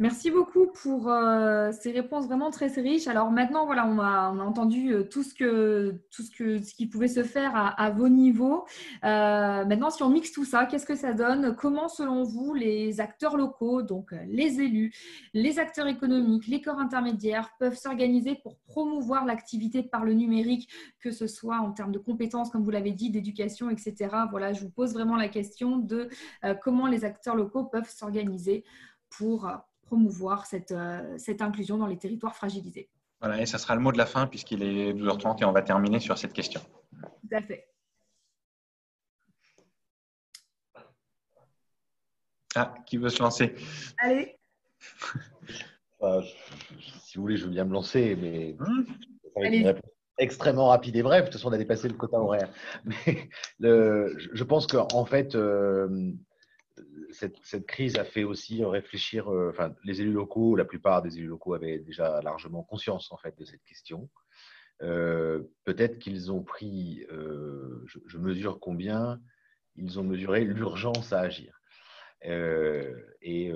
Merci 0.00 0.30
beaucoup 0.30 0.66
pour 0.82 1.12
euh, 1.12 1.72
ces 1.72 1.90
réponses 1.92 2.24
vraiment 2.24 2.50
très, 2.50 2.68
riches. 2.68 3.06
Alors 3.06 3.30
maintenant, 3.30 3.66
voilà, 3.66 3.86
on 3.86 3.98
a, 3.98 4.30
entendu 4.30 4.94
euh, 4.94 5.02
tout 5.02 5.22
ce 5.22 5.34
que 5.34 5.94
tout 6.10 6.22
ce 6.22 6.30
que 6.30 6.58
ce 6.58 6.72
qui 6.72 6.86
pouvait 6.86 7.06
se 7.06 7.22
faire 7.22 7.52
à, 7.54 7.90
vos 7.90 8.08
niveaux. 8.08 8.64
Euh, 9.04 9.66
maintenant, 9.66 9.90
si 9.90 10.02
on 10.02 10.08
mixe 10.08 10.32
tout 10.32 10.46
ça, 10.46 10.64
qu'est-ce 10.64 10.86
que 10.86 10.94
ça 10.94 11.12
donne? 11.12 11.54
Comment, 11.54 11.88
selon 11.88 12.22
vous, 12.22 12.54
les 12.54 12.98
acteurs 13.02 13.36
locaux, 13.36 13.82
donc 13.82 14.14
les 14.26 14.62
élus, 14.62 14.94
les 15.34 15.58
acteurs 15.58 15.86
économiques, 15.86 16.46
les 16.46 16.62
corps 16.62 16.78
intermédiaires, 16.78 17.50
peuvent 17.58 17.76
s'organiser 17.76 18.36
pour 18.42 18.56
promouvoir 18.56 19.26
l'activité 19.26 19.82
par 19.82 20.06
le 20.06 20.14
numérique, 20.14 20.72
que 21.00 21.10
ce 21.10 21.26
soit 21.26 21.58
en 21.58 21.72
termes 21.72 21.92
de 21.92 21.98
compétences, 21.98 22.48
comme 22.48 22.64
vous 22.64 22.70
l'avez 22.70 22.92
dit, 22.92 23.10
d'éducation, 23.10 23.68
etc. 23.68 24.08
Voilà, 24.30 24.54
je 24.54 24.62
vous 24.62 24.70
pose 24.70 24.94
vraiment 24.94 25.16
la 25.16 25.28
question 25.28 25.76
de 25.76 26.08
comment 26.62 26.86
les 26.86 27.04
acteurs 27.04 27.36
locaux 27.36 27.64
peuvent 27.64 27.90
s'organiser 27.90 28.64
pour 29.10 29.46
promouvoir 29.90 30.46
cette, 30.46 30.70
euh, 30.70 31.18
cette 31.18 31.42
inclusion 31.42 31.76
dans 31.76 31.88
les 31.88 31.98
territoires 31.98 32.36
fragilisés. 32.36 32.88
Voilà, 33.20 33.42
et 33.42 33.46
ça 33.46 33.58
sera 33.58 33.74
le 33.74 33.80
mot 33.80 33.90
de 33.90 33.98
la 33.98 34.06
fin 34.06 34.28
puisqu'il 34.28 34.62
est 34.62 34.92
12h30 34.92 35.42
et 35.42 35.44
on 35.44 35.50
va 35.50 35.62
terminer 35.62 35.98
sur 35.98 36.16
cette 36.16 36.32
question. 36.32 36.60
Tout 36.92 37.36
à 37.36 37.42
fait. 37.42 37.66
Ah, 42.54 42.72
qui 42.86 42.98
veut 42.98 43.08
se 43.08 43.20
lancer? 43.20 43.56
Allez. 43.98 44.36
si 47.02 47.16
vous 47.16 47.22
voulez, 47.22 47.36
je 47.36 47.44
veux 47.44 47.50
bien 47.50 47.64
me 47.64 47.72
lancer, 47.72 48.16
mais 48.16 48.56
hum. 48.60 48.86
extrêmement 50.18 50.68
rapide 50.68 50.94
et 50.94 51.02
bref. 51.02 51.22
De 51.22 51.26
toute 51.26 51.34
façon, 51.34 51.48
on 51.48 51.52
a 51.52 51.58
dépassé 51.58 51.88
le 51.88 51.94
quota 51.94 52.18
horaire. 52.18 52.48
Mais 52.84 53.28
le, 53.58 54.16
je 54.32 54.44
pense 54.44 54.66
qu'en 54.66 55.04
fait, 55.04 55.34
euh, 55.34 56.12
cette, 57.12 57.66
crise 57.66 57.96
a 57.96 58.04
fait 58.04 58.24
aussi 58.24 58.64
réfléchir, 58.64 59.32
euh, 59.32 59.50
enfin, 59.50 59.74
les 59.84 60.00
élus 60.00 60.12
locaux, 60.12 60.56
la 60.56 60.64
plupart 60.64 61.02
des 61.02 61.18
élus 61.18 61.28
locaux 61.28 61.54
avaient 61.54 61.78
déjà 61.78 62.20
largement 62.22 62.62
conscience 62.62 63.10
en 63.12 63.16
fait 63.16 63.36
de 63.38 63.44
cette 63.44 63.62
question. 63.64 64.08
Euh, 64.82 65.42
peut-être 65.64 65.98
qu'ils 65.98 66.32
ont 66.32 66.42
pris, 66.42 67.04
euh, 67.10 67.84
je, 68.06 68.18
mesure 68.18 68.60
combien, 68.60 69.20
ils 69.76 69.98
ont 69.98 70.04
mesuré 70.04 70.44
l'urgence 70.44 71.12
à 71.12 71.20
agir. 71.20 71.60
et 72.22 73.52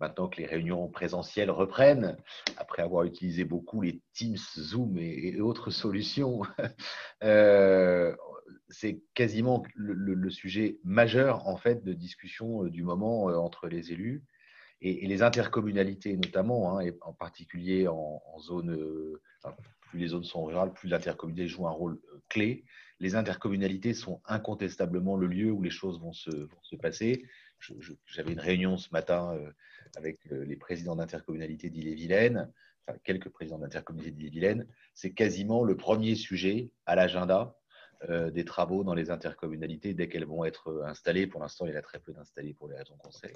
maintenant 0.00 0.28
que 0.28 0.36
les 0.36 0.46
réunions 0.46 0.88
présentielles 0.88 1.50
reprennent, 1.50 2.16
après 2.56 2.82
avoir 2.82 3.04
utilisé 3.04 3.44
beaucoup 3.44 3.80
les 3.80 4.00
Teams, 4.14 4.36
Zoom 4.36 4.96
et, 4.96 5.28
et 5.28 5.40
autres 5.40 5.70
solutions, 5.70 6.42
c'est 8.68 9.00
quasiment 9.14 9.62
le, 9.74 10.30
sujet 10.30 10.78
majeur 10.84 11.46
en 11.48 11.56
fait 11.56 11.84
de 11.84 11.92
discussion 11.92 12.64
euh, 12.64 12.70
du 12.70 12.82
moment 12.82 13.30
euh, 13.30 13.36
entre 13.36 13.68
les 13.68 13.92
élus 13.92 14.22
et, 14.80 15.06
les 15.06 15.22
intercommunalités 15.22 16.16
notamment, 16.16 16.78
hein, 16.78 16.80
et 16.80 16.94
en 17.00 17.12
particulier 17.12 17.88
en, 17.88 18.20
zone, 18.40 18.70
euh, 18.70 19.20
plus 19.80 19.98
les 19.98 20.08
zones 20.08 20.24
sont 20.24 20.44
rurales, 20.44 20.72
plus 20.72 20.88
l'intercommunalité 20.88 21.48
joue 21.48 21.66
un 21.66 21.72
rôle 21.72 22.00
clé. 22.28 22.64
Les 23.00 23.14
intercommunalités 23.14 23.94
sont 23.94 24.20
incontestablement 24.26 25.16
le 25.16 25.26
lieu 25.26 25.50
où 25.50 25.62
les 25.62 25.70
choses 25.70 26.00
vont 26.00 26.12
se, 26.12 26.30
passer. 26.80 27.24
J'avais 28.06 28.32
une 28.32 28.40
réunion 28.40 28.76
ce 28.76 28.90
matin 28.92 29.36
avec 29.96 30.18
les 30.30 30.56
présidents 30.56 30.96
d'intercommunalités 30.96 31.70
d'Ille-et-Vilaine, 31.70 32.50
enfin, 32.86 32.98
quelques 33.04 33.30
présidents 33.30 33.58
d'intercommunalités 33.58 34.16
d'Ille-et-Vilaine. 34.16 34.66
C'est 34.94 35.12
quasiment 35.12 35.64
le 35.64 35.76
premier 35.76 36.14
sujet 36.14 36.70
à 36.86 36.94
l'agenda 36.94 37.57
des 38.06 38.44
travaux 38.44 38.84
dans 38.84 38.94
les 38.94 39.10
intercommunalités 39.10 39.94
dès 39.94 40.08
qu'elles 40.08 40.24
vont 40.24 40.44
être 40.44 40.68
euh, 40.68 40.84
installées. 40.84 41.26
Pour 41.26 41.40
l'instant, 41.40 41.66
il 41.66 41.72
y 41.72 41.76
en 41.76 41.78
a 41.78 41.82
très 41.82 41.98
peu 41.98 42.12
d'installés 42.12 42.54
pour 42.54 42.68
les 42.68 42.76
raisons 42.76 42.96
qu'on 42.96 43.10
sait. 43.10 43.32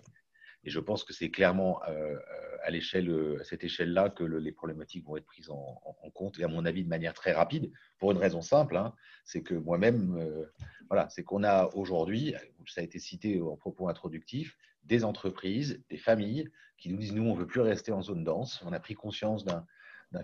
Et 0.65 0.71
je 0.71 0.79
pense 0.79 1.03
que 1.03 1.13
c'est 1.13 1.31
clairement 1.31 1.81
euh, 1.89 2.17
à, 2.63 2.71
cette 3.45 3.65
échelle-là 3.65 4.11
que 4.11 4.23
les 4.23 4.53
problématiques 4.53 5.05
vont 5.05 5.17
être 5.17 5.27
prises 5.27 5.51
en, 5.51 5.81
compte, 6.15 6.39
et 6.39 6.45
à 6.45 6.49
mon 6.49 6.65
avis 6.65 6.85
de 6.85 6.89
manière 6.89 7.15
très 7.15 7.33
rapide, 7.33 7.73
pour 7.99 8.13
une 8.13 8.19
raison 8.19 8.43
simple, 8.43 8.77
hein, 8.77 8.95
c'est 9.25 9.43
que 9.43 9.55
moi-même, 9.55 10.49
voilà, 10.89 11.09
c'est 11.09 11.25
qu'on 11.25 11.43
a 11.43 11.69
aujourd'hui, 11.75 12.35
ça 12.67 12.81
a 12.83 12.85
été 12.85 13.01
cité 13.01 13.41
en 13.41 13.57
propos 13.57 13.89
introductifs, 13.89 14.57
des 14.85 15.05
entreprises, 15.05 15.83
des 15.91 15.97
familles 15.97 16.51
qui 16.77 16.91
nous 16.91 16.97
disent, 16.97 17.15
nous, 17.15 17.25
on 17.25 17.35
ne 17.35 17.41
veut 17.41 17.47
plus 17.47 17.61
rester 17.61 17.93
en 17.93 18.03
zone 18.03 18.25
dense, 18.25 18.63
on 18.65 18.73
a 18.73 18.81
pris 18.81 18.95
conscience 18.95 19.45
d'un 19.45 19.65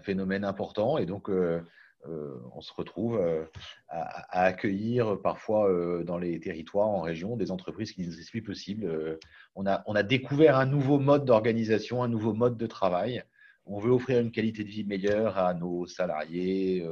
phénomène 0.03 0.45
important, 0.45 0.99
et 0.99 1.07
donc 1.07 1.31
euh, 1.31 1.63
on 2.07 2.61
se 2.61 2.73
retrouve 2.73 3.19
euh, 3.19 3.45
à, 3.89 4.43
accueillir 4.45 5.21
parfois 5.21 5.71
euh, 5.71 6.05
dans 6.05 6.19
les 6.19 6.39
territoires, 6.41 6.89
en 6.89 7.01
région, 7.01 7.37
des 7.37 7.51
entreprises 7.51 7.93
qui 7.93 8.03
disent 8.03 8.17
c'est 8.17 8.31
plus 8.31 8.43
possible. 8.43 9.19
on, 9.55 9.67
a, 9.67 9.83
on 9.87 9.95
a 9.95 10.03
découvert 10.03 10.57
un 10.57 10.67
nouveau 10.67 10.99
mode 10.99 11.25
d'organisation, 11.25 12.03
un 12.03 12.09
nouveau 12.09 12.33
mode 12.33 12.57
de 12.57 12.67
travail. 12.67 13.23
On 13.67 13.79
veut 13.79 13.91
offrir 13.91 14.21
une 14.21 14.33
qualité 14.33 14.65
de 14.65 14.69
vie 14.69 14.85
meilleure 14.85 15.37
à 15.37 15.53
nos 15.53 15.87
salariés, 15.87 16.87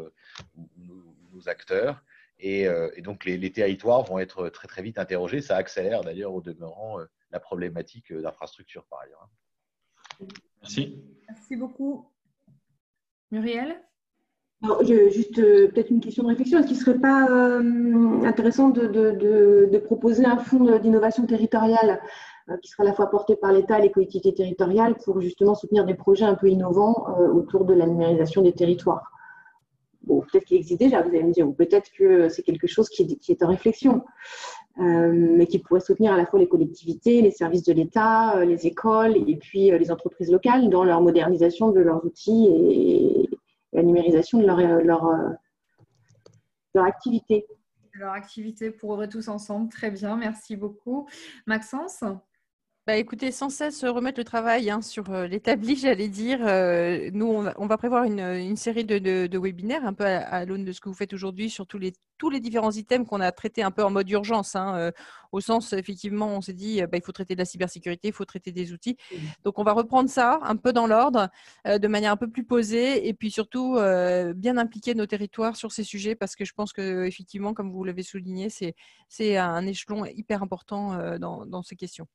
nos, 0.76 1.48
acteurs. 1.48 2.02
Et, 2.38 2.66
donc 2.98 3.24
les, 3.24 3.38
les, 3.38 3.52
territoires 3.52 4.02
vont 4.02 4.18
être 4.18 4.48
très 4.50 4.68
très 4.68 4.82
vite 4.82 4.98
interrogés. 4.98 5.40
Ça 5.40 5.56
accélère 5.56 6.02
d'ailleurs 6.02 6.34
au 6.34 6.42
demeurant 6.42 6.98
la 7.30 7.40
problématique 7.40 8.12
d'infrastructure 8.12 8.84
par 8.86 9.00
ailleurs. 9.00 9.30
Merci. 10.60 11.02
Merci 11.28 11.56
beaucoup. 11.56 12.12
Muriel? 13.30 13.82
Juste 15.10 15.38
euh, 15.38 15.68
peut-être 15.68 15.90
une 15.90 16.00
question 16.00 16.22
de 16.24 16.28
réflexion. 16.28 16.58
Est-ce 16.58 16.68
qu'il 16.68 16.76
ne 16.76 16.82
serait 16.82 16.98
pas 16.98 17.28
euh, 17.30 18.22
intéressant 18.24 18.70
de, 18.70 19.78
proposer 19.84 20.24
un 20.24 20.38
fonds 20.38 20.78
d'innovation 20.78 21.26
territoriale 21.26 22.00
euh, 22.48 22.56
qui 22.58 22.70
sera 22.70 22.82
à 22.82 22.86
la 22.86 22.92
fois 22.92 23.10
porté 23.10 23.36
par 23.36 23.52
l'État 23.52 23.78
et 23.78 23.82
les 23.82 23.90
collectivités 23.90 24.34
territoriales 24.34 24.96
pour 25.04 25.20
justement 25.20 25.54
soutenir 25.54 25.84
des 25.84 25.94
projets 25.94 26.24
un 26.24 26.34
peu 26.34 26.48
innovants 26.48 27.06
autour 27.34 27.64
de 27.64 27.74
la 27.74 27.86
numérisation 27.86 28.42
des 28.42 28.52
territoires? 28.52 29.12
Bon, 30.02 30.20
peut-être 30.20 30.44
qu'il 30.44 30.56
existe 30.56 30.80
déjà, 30.80 31.02
vous 31.02 31.08
allez 31.08 31.24
me 31.24 31.32
dire, 31.32 31.48
ou 31.48 31.52
peut-être 31.52 31.90
que 31.96 32.28
c'est 32.28 32.42
quelque 32.42 32.68
chose 32.68 32.88
qui 32.88 33.18
est, 33.28 33.42
en 33.42 33.48
réflexion, 33.48 34.04
mais 34.78 35.46
qui 35.46 35.58
pourrait 35.58 35.80
soutenir 35.80 36.12
à 36.12 36.16
la 36.16 36.26
fois 36.26 36.38
les 36.38 36.46
collectivités, 36.46 37.22
les 37.22 37.32
services 37.32 37.64
de 37.64 37.72
l'État, 37.72 38.44
les 38.44 38.68
écoles 38.68 39.16
et 39.16 39.36
puis 39.36 39.70
les 39.70 39.90
entreprises 39.90 40.30
locales 40.30 40.70
dans 40.70 40.84
leur 40.84 41.00
modernisation 41.00 41.72
de 41.72 41.80
leurs 41.80 42.04
outils 42.04 42.48
et, 42.48 43.35
la 43.76 43.82
numérisation 43.82 44.40
de 44.40 44.46
leur, 44.46 44.58
euh, 44.58 44.80
leur, 44.82 45.06
euh, 45.06 45.28
leur 46.74 46.84
activité. 46.84 47.46
Leur 47.92 48.12
activité 48.12 48.70
pour 48.70 48.92
œuvrer 48.94 49.08
tous 49.08 49.28
ensemble. 49.28 49.68
Très 49.70 49.90
bien, 49.90 50.16
merci 50.16 50.56
beaucoup. 50.56 51.06
Maxence? 51.46 52.02
Bah, 52.86 52.96
écoutez, 52.96 53.32
sans 53.32 53.50
cesse 53.50 53.84
remettre 53.84 54.20
le 54.20 54.24
travail 54.24 54.70
hein, 54.70 54.80
sur 54.80 55.10
euh, 55.10 55.26
l'établi, 55.26 55.74
j'allais 55.76 56.06
dire. 56.06 56.38
Euh, 56.46 57.10
nous, 57.12 57.26
on 57.26 57.66
va, 57.66 57.76
prévoir 57.76 58.04
une, 58.04 58.56
série 58.56 58.84
de, 58.84 59.38
webinaires 59.38 59.84
un 59.84 59.92
peu 59.92 60.04
à, 60.04 60.44
l'aune 60.44 60.64
de 60.64 60.70
ce 60.70 60.80
que 60.80 60.88
vous 60.88 60.94
faites 60.94 61.12
aujourd'hui 61.12 61.50
sur 61.50 61.66
tous 61.66 61.78
les, 61.78 61.94
tous 62.16 62.30
les 62.30 62.38
différents 62.38 62.70
items 62.70 63.08
qu'on 63.08 63.20
a 63.20 63.32
traités 63.32 63.64
un 63.64 63.72
peu 63.72 63.82
en 63.82 63.90
mode 63.90 64.08
urgence. 64.08 64.54
Hein, 64.54 64.76
euh, 64.76 64.92
au 65.32 65.40
sens, 65.40 65.72
effectivement, 65.72 66.28
on 66.28 66.40
s'est 66.40 66.52
dit, 66.52 66.80
bah, 66.82 66.96
il 66.96 67.02
faut 67.02 67.10
traiter 67.10 67.34
de 67.34 67.40
la 67.40 67.44
cybersécurité, 67.44 68.06
il 68.06 68.14
faut 68.14 68.24
traiter 68.24 68.52
des 68.52 68.72
outils. 68.72 68.96
Donc, 69.42 69.58
on 69.58 69.64
va 69.64 69.72
reprendre 69.72 70.08
ça 70.08 70.38
un 70.42 70.54
peu 70.54 70.72
dans 70.72 70.86
l'ordre, 70.86 71.28
de 71.64 71.88
manière 71.88 72.12
un 72.12 72.16
peu 72.16 72.30
plus 72.30 72.44
posée, 72.44 73.08
et 73.08 73.14
puis 73.14 73.32
surtout 73.32 73.74
bien 74.36 74.56
impliquer 74.56 74.94
nos 74.94 75.06
territoires 75.06 75.56
sur 75.56 75.72
ces 75.72 75.82
sujets, 75.82 76.14
parce 76.14 76.36
que 76.36 76.44
je 76.44 76.52
pense 76.54 76.72
que, 76.72 77.04
effectivement, 77.04 77.52
comme 77.52 77.72
vous 77.72 77.82
l'avez 77.82 78.04
souligné, 78.04 78.48
c'est 79.08 79.36
un 79.36 79.66
échelon 79.66 80.04
hyper 80.06 80.44
important 80.44 81.18
dans 81.18 81.62
ces 81.62 81.74
questions 81.74 82.06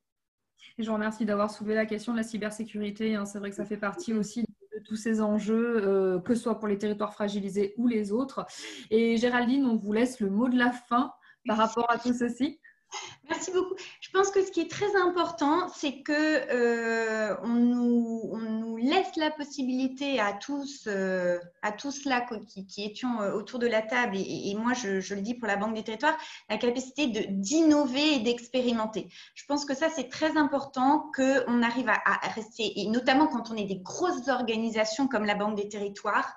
je 0.77 0.87
vous 0.87 0.93
remercie 0.93 1.25
d'avoir 1.25 1.51
soulevé 1.51 1.75
la 1.75 1.85
question 1.85 2.13
de 2.13 2.17
la 2.17 2.23
cybersécurité. 2.23 3.15
Hein. 3.15 3.25
C'est 3.25 3.39
vrai 3.39 3.49
que 3.49 3.55
ça 3.55 3.65
fait 3.65 3.77
partie 3.77 4.13
aussi 4.13 4.43
de 4.43 4.79
tous 4.83 4.95
ces 4.95 5.21
enjeux, 5.21 5.81
euh, 5.83 6.19
que 6.19 6.33
ce 6.33 6.43
soit 6.43 6.59
pour 6.59 6.67
les 6.67 6.77
territoires 6.77 7.13
fragilisés 7.13 7.73
ou 7.77 7.87
les 7.87 8.11
autres. 8.11 8.45
Et 8.89 9.17
Géraldine, 9.17 9.65
on 9.65 9.75
vous 9.75 9.93
laisse 9.93 10.19
le 10.19 10.29
mot 10.29 10.49
de 10.49 10.57
la 10.57 10.71
fin 10.71 11.13
par 11.45 11.57
rapport 11.57 11.89
à 11.89 11.97
tout 11.97 12.13
ceci. 12.13 12.60
Merci 13.29 13.51
beaucoup. 13.51 13.75
Je 13.99 14.09
pense 14.09 14.29
que 14.31 14.43
ce 14.43 14.51
qui 14.51 14.61
est 14.61 14.69
très 14.69 14.95
important, 14.95 15.67
c'est 15.69 16.01
que 16.01 16.11
euh, 16.13 17.35
on, 17.43 17.47
nous, 17.47 18.77
laisse 18.77 19.15
la 19.15 19.29
possibilité 19.29 20.19
à 20.19 20.33
tous, 20.33 20.85
euh, 20.87 21.37
à 21.61 21.71
tous 21.71 22.05
là 22.05 22.25
qui, 22.47 22.83
étions 22.83 23.21
euh, 23.21 23.33
autour 23.33 23.59
de 23.59 23.67
la 23.67 23.81
table, 23.81 24.17
et, 24.17 24.55
moi 24.55 24.73
je, 24.73 25.13
le 25.13 25.21
dis 25.21 25.35
pour 25.35 25.47
la 25.47 25.55
Banque 25.55 25.75
des 25.75 25.83
Territoires, 25.83 26.17
la 26.49 26.57
capacité 26.57 27.07
d'innover 27.07 28.15
et 28.15 28.19
d'expérimenter. 28.19 29.07
Je 29.35 29.45
pense 29.45 29.65
que 29.65 29.75
ça 29.75 29.89
c'est 29.89 30.09
très 30.09 30.35
important 30.35 31.11
qu'on 31.15 31.61
arrive 31.61 31.89
à, 31.89 32.29
rester, 32.33 32.81
et 32.81 32.87
notamment 32.87 33.27
quand 33.27 33.51
on 33.51 33.55
est 33.55 33.65
des 33.65 33.79
grosses 33.79 34.27
organisations 34.27 35.07
comme 35.07 35.25
la 35.25 35.35
Banque 35.35 35.55
des 35.55 35.69
Territoires, 35.69 36.35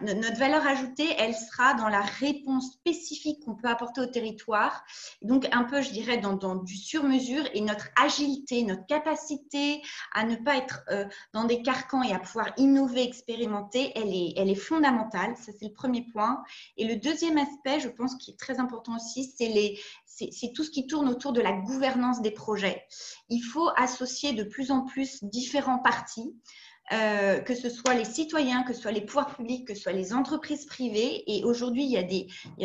notre 0.00 0.38
valeur 0.38 0.66
ajoutée, 0.66 1.08
elle 1.18 1.34
sera 1.34 1.74
dans 1.74 1.88
la 1.88 2.00
réponse 2.00 2.72
spécifique 2.72 3.44
qu'on 3.44 3.54
peut 3.54 3.68
apporter 3.68 4.00
au 4.00 4.06
territoire. 4.06 4.84
Donc, 5.22 5.48
un 5.52 5.64
peu, 5.64 5.82
je 5.82 5.90
dirais, 5.90 6.18
dans, 6.18 6.56
du 6.56 6.76
sur-mesure 6.76 7.44
et 7.54 7.60
notre 7.60 7.88
agilité, 8.00 8.62
notre 8.62 8.86
capacité 8.86 9.82
à 10.12 10.24
ne 10.24 10.36
pas 10.36 10.56
être 10.56 10.82
euh, 10.90 11.04
dans 11.32 11.44
des 11.44 11.62
carcans 11.62 12.02
et 12.02 12.12
à 12.12 12.18
pouvoir 12.18 12.52
innover, 12.56 13.02
expérimenter, 13.02 13.92
elle 13.94 14.14
est, 14.14 14.34
elle 14.36 14.50
est 14.50 14.54
fondamentale. 14.54 15.36
Ça, 15.36 15.52
c'est 15.58 15.66
le 15.66 15.72
premier 15.72 16.02
point. 16.12 16.42
Et 16.76 16.86
le 16.86 16.96
deuxième 16.96 17.38
aspect, 17.38 17.80
je 17.80 17.88
pense, 17.88 18.16
qui 18.16 18.32
est 18.32 18.38
très 18.38 18.60
important 18.60 18.96
aussi, 18.96 19.32
c'est 19.36 19.48
les, 19.48 19.78
c'est 20.06 20.52
tout 20.54 20.64
ce 20.64 20.70
qui 20.70 20.86
tourne 20.86 21.08
autour 21.08 21.32
de 21.32 21.40
la 21.40 21.52
gouvernance 21.52 22.22
des 22.22 22.30
projets. 22.30 22.84
Il 23.28 23.40
faut 23.40 23.68
associer 23.76 24.32
de 24.32 24.44
plus 24.44 24.70
en 24.70 24.82
plus 24.82 25.24
différents 25.24 25.78
partis. 25.78 26.34
Euh, 26.92 27.40
que 27.40 27.54
ce 27.54 27.70
soit 27.70 27.94
les 27.94 28.04
citoyens, 28.04 28.62
que 28.62 28.74
ce 28.74 28.82
soit 28.82 28.92
les 28.92 29.00
pouvoirs 29.00 29.34
publics, 29.34 29.66
que 29.66 29.74
ce 29.74 29.80
soit 29.80 29.92
les 29.92 30.12
entreprises 30.12 30.66
privées. 30.66 31.24
Et 31.26 31.42
aujourd'hui, 31.42 31.84
il, 31.84 31.90
y 31.90 31.96
a 31.96 32.02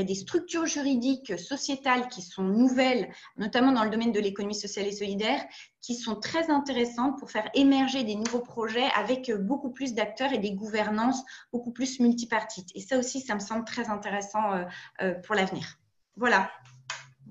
des, 0.03 0.15
structures 0.15 0.65
juridiques 0.65 1.39
sociétales 1.39 2.09
qui 2.09 2.21
sont 2.21 2.43
nouvelles, 2.43 3.09
notamment 3.37 3.71
dans 3.71 3.85
le 3.85 3.89
domaine 3.89 4.11
de 4.11 4.19
l'économie 4.19 4.55
sociale 4.55 4.87
et 4.87 4.91
solidaire, 4.91 5.41
qui 5.79 5.95
sont 5.95 6.15
très 6.15 6.49
intéressantes 6.49 7.17
pour 7.17 7.31
faire 7.31 7.49
émerger 7.53 8.03
des 8.03 8.15
nouveaux 8.15 8.41
projets 8.41 8.89
avec 8.97 9.31
beaucoup 9.31 9.71
plus 9.71 9.93
d'acteurs 9.93 10.33
et 10.33 10.37
des 10.37 10.51
gouvernances 10.51 11.23
beaucoup 11.53 11.71
plus 11.71 12.01
multipartites. 12.01 12.69
Et 12.75 12.81
ça 12.81 12.97
aussi, 12.97 13.21
ça 13.21 13.35
me 13.35 13.39
semble 13.39 13.63
très 13.63 13.87
intéressant 13.87 14.51
euh, 14.51 14.65
euh, 15.01 15.13
pour 15.13 15.35
l'avenir. 15.35 15.77
Voilà. 16.17 16.51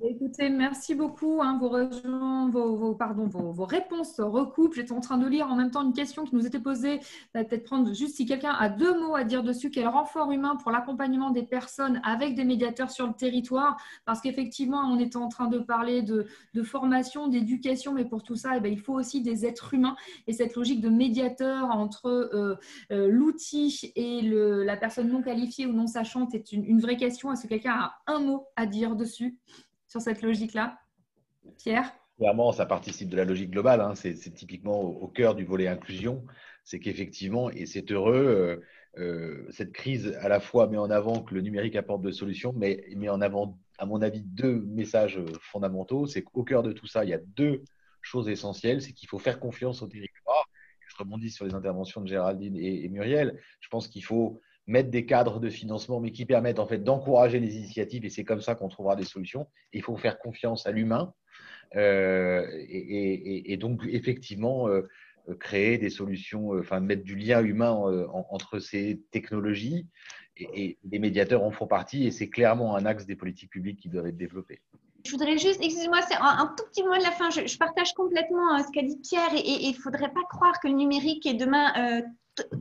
Écoutez, 0.03 0.49
merci 0.49 0.95
beaucoup. 0.95 1.41
Hein, 1.43 1.59
vos, 1.59 2.77
vos, 2.77 2.95
pardon, 2.95 3.27
vos, 3.27 3.65
réponses 3.65 4.21
recoupent. 4.21 4.75
J'étais 4.75 4.93
en 4.93 5.01
train 5.01 5.19
de 5.19 5.27
lire 5.27 5.51
en 5.51 5.57
même 5.57 5.71
temps 5.71 5.83
une 5.83 5.93
question 5.93 6.25
qui 6.25 6.37
nous 6.37 6.47
était 6.47 6.61
posée. 6.61 7.01
Peut-être 7.33 7.65
prendre 7.65 7.93
juste 7.93 8.17
si 8.17 8.27
quelqu'un 8.27 8.53
a 8.53 8.69
deux 8.69 8.99
mots 9.01 9.17
à 9.17 9.25
dire 9.25 9.43
dessus. 9.43 9.71
Quel 9.71 9.89
renfort 9.89 10.31
humain 10.31 10.57
pour 10.57 10.71
l'accompagnement 10.71 11.31
des 11.31 11.43
personnes 11.43 12.01
avec 12.05 12.35
des 12.35 12.45
médiateurs 12.45 12.91
sur 12.91 13.07
le 13.07 13.15
territoire? 13.15 13.77
Parce 14.05 14.21
qu'effectivement, 14.21 14.81
on 14.81 14.99
était 14.99 15.17
en 15.17 15.29
train 15.29 15.49
de 15.49 15.59
parler 15.59 16.03
de, 16.03 16.27
formation, 16.63 17.29
d'éducation, 17.29 17.93
mais 17.93 18.05
pour 18.05 18.23
tout 18.23 18.37
ça, 18.37 18.57
eh 18.57 18.61
bien, 18.61 18.71
il 18.71 18.81
faut 18.81 18.95
aussi 18.95 19.21
des 19.21 19.47
êtres 19.47 19.75
humains. 19.75 19.97
Et 20.27 20.33
cette 20.33 20.55
logique 20.55 20.81
de 20.81 20.91
médiateur 20.91 21.71
entre 21.71 22.07
euh, 22.07 22.57
euh, 22.93 23.09
l'outil 23.09 23.93
et 23.97 24.23
la 24.23 24.77
personne 24.77 25.09
non 25.09 25.23
qualifiée 25.23 25.67
ou 25.67 25.73
non 25.73 25.87
sachante 25.87 26.35
est 26.35 26.53
une 26.53 26.81
vraie 26.81 26.97
question. 26.97 27.33
Est-ce 27.33 27.45
que 27.45 27.49
quelqu'un 27.49 27.73
a 27.73 27.95
un 28.07 28.21
mot 28.21 28.47
à 28.57 28.67
dire 28.67 28.95
dessus? 28.95 29.39
Sur 29.89 30.01
cette 30.01 30.23
logique-là 30.23 30.79
Pierre? 31.57 31.93
Clairement, 32.19 32.53
ça 32.53 32.67
participe 32.67 33.09
de 33.09 33.17
la 33.17 33.25
logique 33.25 33.51
globale. 33.51 33.81
Hein. 33.81 33.95
C'est 33.95 34.15
typiquement 34.35 34.81
au, 34.81 35.09
cœur 35.09 35.35
du 35.35 35.45
volet 35.45 35.69
inclusion. 35.69 36.25
C'est 36.65 36.81
qu'effectivement, 36.81 37.51
et 37.51 37.65
c'est 37.65 37.91
heureux, 37.93 38.61
euh, 38.97 39.03
euh, 39.03 39.47
cette 39.51 39.73
crise 39.73 40.17
à 40.21 40.29
la 40.29 40.41
fois 40.41 40.67
met 40.67 40.77
en 40.77 40.91
avant 40.91 41.23
que 41.23 41.35
le 41.35 41.41
numérique 41.41 41.77
apporte 41.77 42.03
des 42.03 42.13
solutions, 42.13 42.53
mais 42.55 42.85
met 42.97 43.09
en 43.09 43.21
avant, 43.21 43.59
à 43.79 43.87
mon 43.87 44.03
avis, 44.03 44.21
deux 44.21 44.61
messages 44.63 45.21
fondamentaux. 45.41 46.07
C'est 46.07 46.23
qu'au 46.23 46.43
cœur 46.43 46.63
de 46.63 46.73
tout 46.73 46.87
ça, 46.87 47.05
il 47.05 47.11
y 47.11 47.15
a 47.15 47.19
deux 47.19 47.63
choses 48.03 48.29
essentielles. 48.29 48.83
C'est 48.83 48.93
qu'il 48.93 49.09
faut 49.09 49.19
faire 49.19 49.39
confiance 49.39 49.81
au 49.83 49.87
territoire. 49.87 50.51
Je 50.89 50.97
rebondis 50.97 51.31
sur 51.31 51.45
les 51.47 51.55
interventions 51.55 52.01
de 52.01 52.09
Géraldine 52.09 52.57
et 52.57 52.89
Muriel. 52.89 53.39
Je 53.61 53.69
pense 53.69 53.87
qu'il 53.87 54.05
faut 54.05 54.41
mettre 54.69 54.91
des 54.91 55.07
cadres 55.07 55.41
de 55.41 55.49
financement, 55.49 55.99
mais 55.99 56.13
qui 56.13 56.27
permettent 56.27 56.59
en 56.61 56.67
fait 56.67 56.79
d'encourager 56.79 57.41
les 57.41 57.57
initiatives, 57.57 58.05
et 58.05 58.11
c'est 58.11 58.23
comme 58.23 58.43
ça 58.43 58.55
qu'on 58.55 58.69
trouvera 58.69 58.95
des 58.95 59.05
solutions. 59.05 59.49
Il 59.73 59.83
faut 59.83 59.97
faire 59.97 60.19
confiance 60.19 60.67
à 60.67 60.73
l'humain, 60.73 61.15
euh, 61.75 62.47
et, 62.69 63.57
donc 63.57 63.83
effectivement 63.89 64.69
euh, 64.69 64.87
créer 65.41 65.79
des 65.79 65.91
solutions, 65.91 66.55
euh, 66.55 66.61
enfin 66.61 66.81
mettre 66.81 67.03
du 67.03 67.17
lien 67.17 67.43
humain 67.43 67.73
entre 68.31 68.59
ces 68.59 69.01
technologies, 69.11 69.87
et, 70.37 70.79
les 70.85 70.99
médiateurs 70.99 71.43
en 71.43 71.51
font 71.51 71.67
partie, 71.67 72.07
et 72.07 72.11
c'est 72.11 72.29
clairement 72.29 72.77
un 72.77 72.85
axe 72.85 73.07
des 73.07 73.17
politiques 73.17 73.51
publiques 73.51 73.81
qui 73.81 73.89
doivent 73.89 74.07
être 74.07 74.19
développées. 74.19 74.61
Je 75.07 75.13
voudrais 75.13 75.39
juste, 75.39 75.61
excusez-moi, 75.63 76.03
c'est 76.03 76.17
un, 76.21 76.55
tout 76.59 76.65
petit 76.71 76.83
mot 76.83 76.95
de 76.95 77.03
la 77.03 77.13
fin. 77.13 77.31
Je, 77.31 77.57
partage 77.57 77.95
complètement 77.95 78.59
ce 78.59 78.71
qu'a 78.73 78.83
dit 78.83 78.99
Pierre 78.99 79.33
et 79.33 79.65
il 79.65 79.71
ne 79.71 79.77
faudrait 79.77 80.13
pas 80.13 80.25
croire 80.29 80.61
que 80.61 80.69
le 80.69 80.75
numérique 80.75 81.25
est 81.25 81.35
demain 81.35 82.03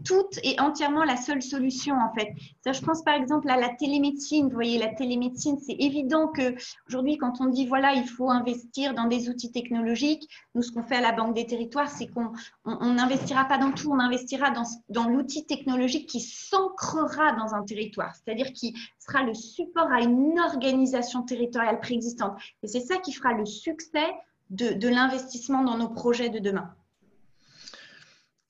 toute 0.03 0.39
et 0.43 0.59
entièrement 0.59 1.03
la 1.03 1.17
seule 1.17 1.41
solution 1.41 1.95
en 1.95 2.13
fait. 2.13 2.29
Ça, 2.63 2.71
je 2.71 2.81
pense 2.81 3.03
par 3.03 3.15
exemple 3.15 3.49
à 3.49 3.57
la 3.57 3.69
télémédecine. 3.69 4.47
Vous 4.47 4.53
voyez, 4.53 4.77
la 4.77 4.93
télémédecine, 4.93 5.57
c'est 5.59 5.75
évident 5.79 6.27
que 6.27 6.55
aujourd'hui, 6.87 7.17
quand 7.17 7.41
on 7.41 7.45
dit 7.45 7.65
voilà, 7.65 7.93
il 7.93 8.07
faut 8.07 8.29
investir 8.29 8.93
dans 8.93 9.05
des 9.05 9.29
outils 9.29 9.51
technologiques, 9.51 10.27
nous, 10.55 10.61
ce 10.61 10.71
qu'on 10.71 10.83
fait 10.83 10.95
à 10.95 11.01
la 11.01 11.11
Banque 11.11 11.35
des 11.35 11.45
Territoires, 11.45 11.89
c'est 11.89 12.07
qu'on 12.07 12.31
n'investira 12.65 13.45
pas 13.45 13.57
dans 13.57 13.71
tout, 13.71 13.91
on 13.91 13.99
investira 13.99 14.51
dans, 14.51 14.63
dans 14.89 15.07
l'outil 15.07 15.45
technologique 15.45 16.09
qui 16.09 16.19
s'ancrera 16.19 17.33
dans 17.33 17.53
un 17.53 17.63
territoire, 17.63 18.13
c'est-à-dire 18.15 18.53
qui 18.53 18.75
sera 18.99 19.23
le 19.23 19.33
support 19.33 19.91
à 19.91 20.01
une 20.01 20.39
organisation 20.39 21.23
territoriale 21.23 21.79
préexistante. 21.79 22.37
Et 22.63 22.67
c'est 22.67 22.81
ça 22.81 22.97
qui 22.97 23.13
fera 23.13 23.33
le 23.33 23.45
succès 23.45 24.07
de, 24.49 24.73
de 24.73 24.87
l'investissement 24.87 25.63
dans 25.63 25.77
nos 25.77 25.89
projets 25.89 26.29
de 26.29 26.39
demain. 26.39 26.73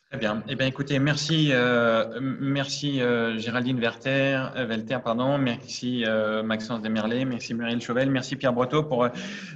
Très 0.10 0.20
bien. 0.20 0.42
Eh 0.48 0.56
bien, 0.56 0.68
écoutez, 0.68 1.00
merci, 1.00 1.50
euh, 1.52 2.18
merci 2.22 3.02
euh, 3.02 3.38
Géraldine 3.38 3.78
Werther, 3.78 4.54
euh, 4.56 5.00
pardon, 5.04 5.38
merci 5.38 6.06
Maxence 6.46 6.82
Desmerlet, 6.82 7.26
merci 7.26 7.54
Muriel 7.54 7.82
Chauvel, 7.82 8.10
merci 8.10 8.38
Pierre 8.38 8.54
Breteau 8.54 8.84
pour 8.84 9.10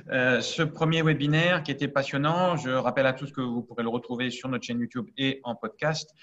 ce 0.09 0.63
premier 0.63 1.03
webinaire 1.03 1.63
qui 1.63 1.71
était 1.71 1.87
passionnant. 1.87 2.57
Je 2.57 2.69
rappelle 2.69 3.05
à 3.05 3.13
tous 3.13 3.31
que 3.31 3.39
vous 3.39 3.61
pourrez 3.61 3.83
le 3.83 3.87
retrouver 3.87 4.29
sur 4.29 4.49
notre 4.49 4.65
chaîne 4.65 4.81
YouTube 4.81 5.07
et 5.17 5.39
en 5.45 5.55
podcast 5.55 6.13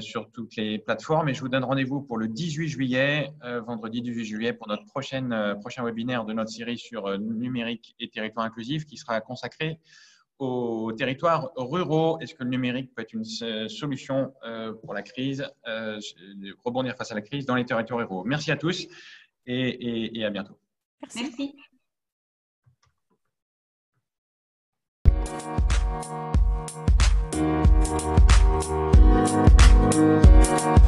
sur 0.00 0.30
toutes 0.32 0.56
les 0.56 0.78
plateformes. 0.78 1.28
Et 1.28 1.34
je 1.34 1.42
vous 1.42 1.50
donne 1.50 1.64
rendez-vous 1.64 2.00
pour 2.00 2.16
le 2.16 2.28
18 2.28 2.68
juillet, 2.68 3.34
vendredi 3.66 4.00
18 4.00 4.24
juillet, 4.24 4.52
pour 4.54 4.66
notre 4.66 4.86
prochain 4.86 5.84
webinaire 5.84 6.24
de 6.24 6.32
notre 6.32 6.50
série 6.50 6.78
sur 6.78 7.18
numérique 7.18 7.94
et 8.00 8.08
territoire 8.08 8.46
inclusif 8.46 8.86
qui 8.86 8.96
sera 8.96 9.20
consacré 9.20 9.78
aux 10.38 10.92
territoires 10.92 11.50
ruraux. 11.56 12.18
Est-ce 12.20 12.34
que 12.34 12.44
le 12.44 12.50
numérique 12.50 12.94
peut 12.94 13.02
être 13.02 13.12
une 13.12 13.24
solution 13.24 14.32
euh, 14.44 14.72
pour 14.72 14.94
la 14.94 15.02
crise, 15.02 15.46
euh, 15.66 15.98
rebondir 16.64 16.96
face 16.96 17.12
à 17.12 17.14
la 17.14 17.22
crise 17.22 17.46
dans 17.46 17.54
les 17.54 17.64
territoires 17.64 18.00
ruraux? 18.00 18.24
Merci 18.24 18.50
à 18.50 18.56
tous 18.56 18.86
et, 19.46 20.24
à 20.24 20.30
bientôt. 20.30 20.58
Merci. 21.02 21.54
Merci. 30.58 30.86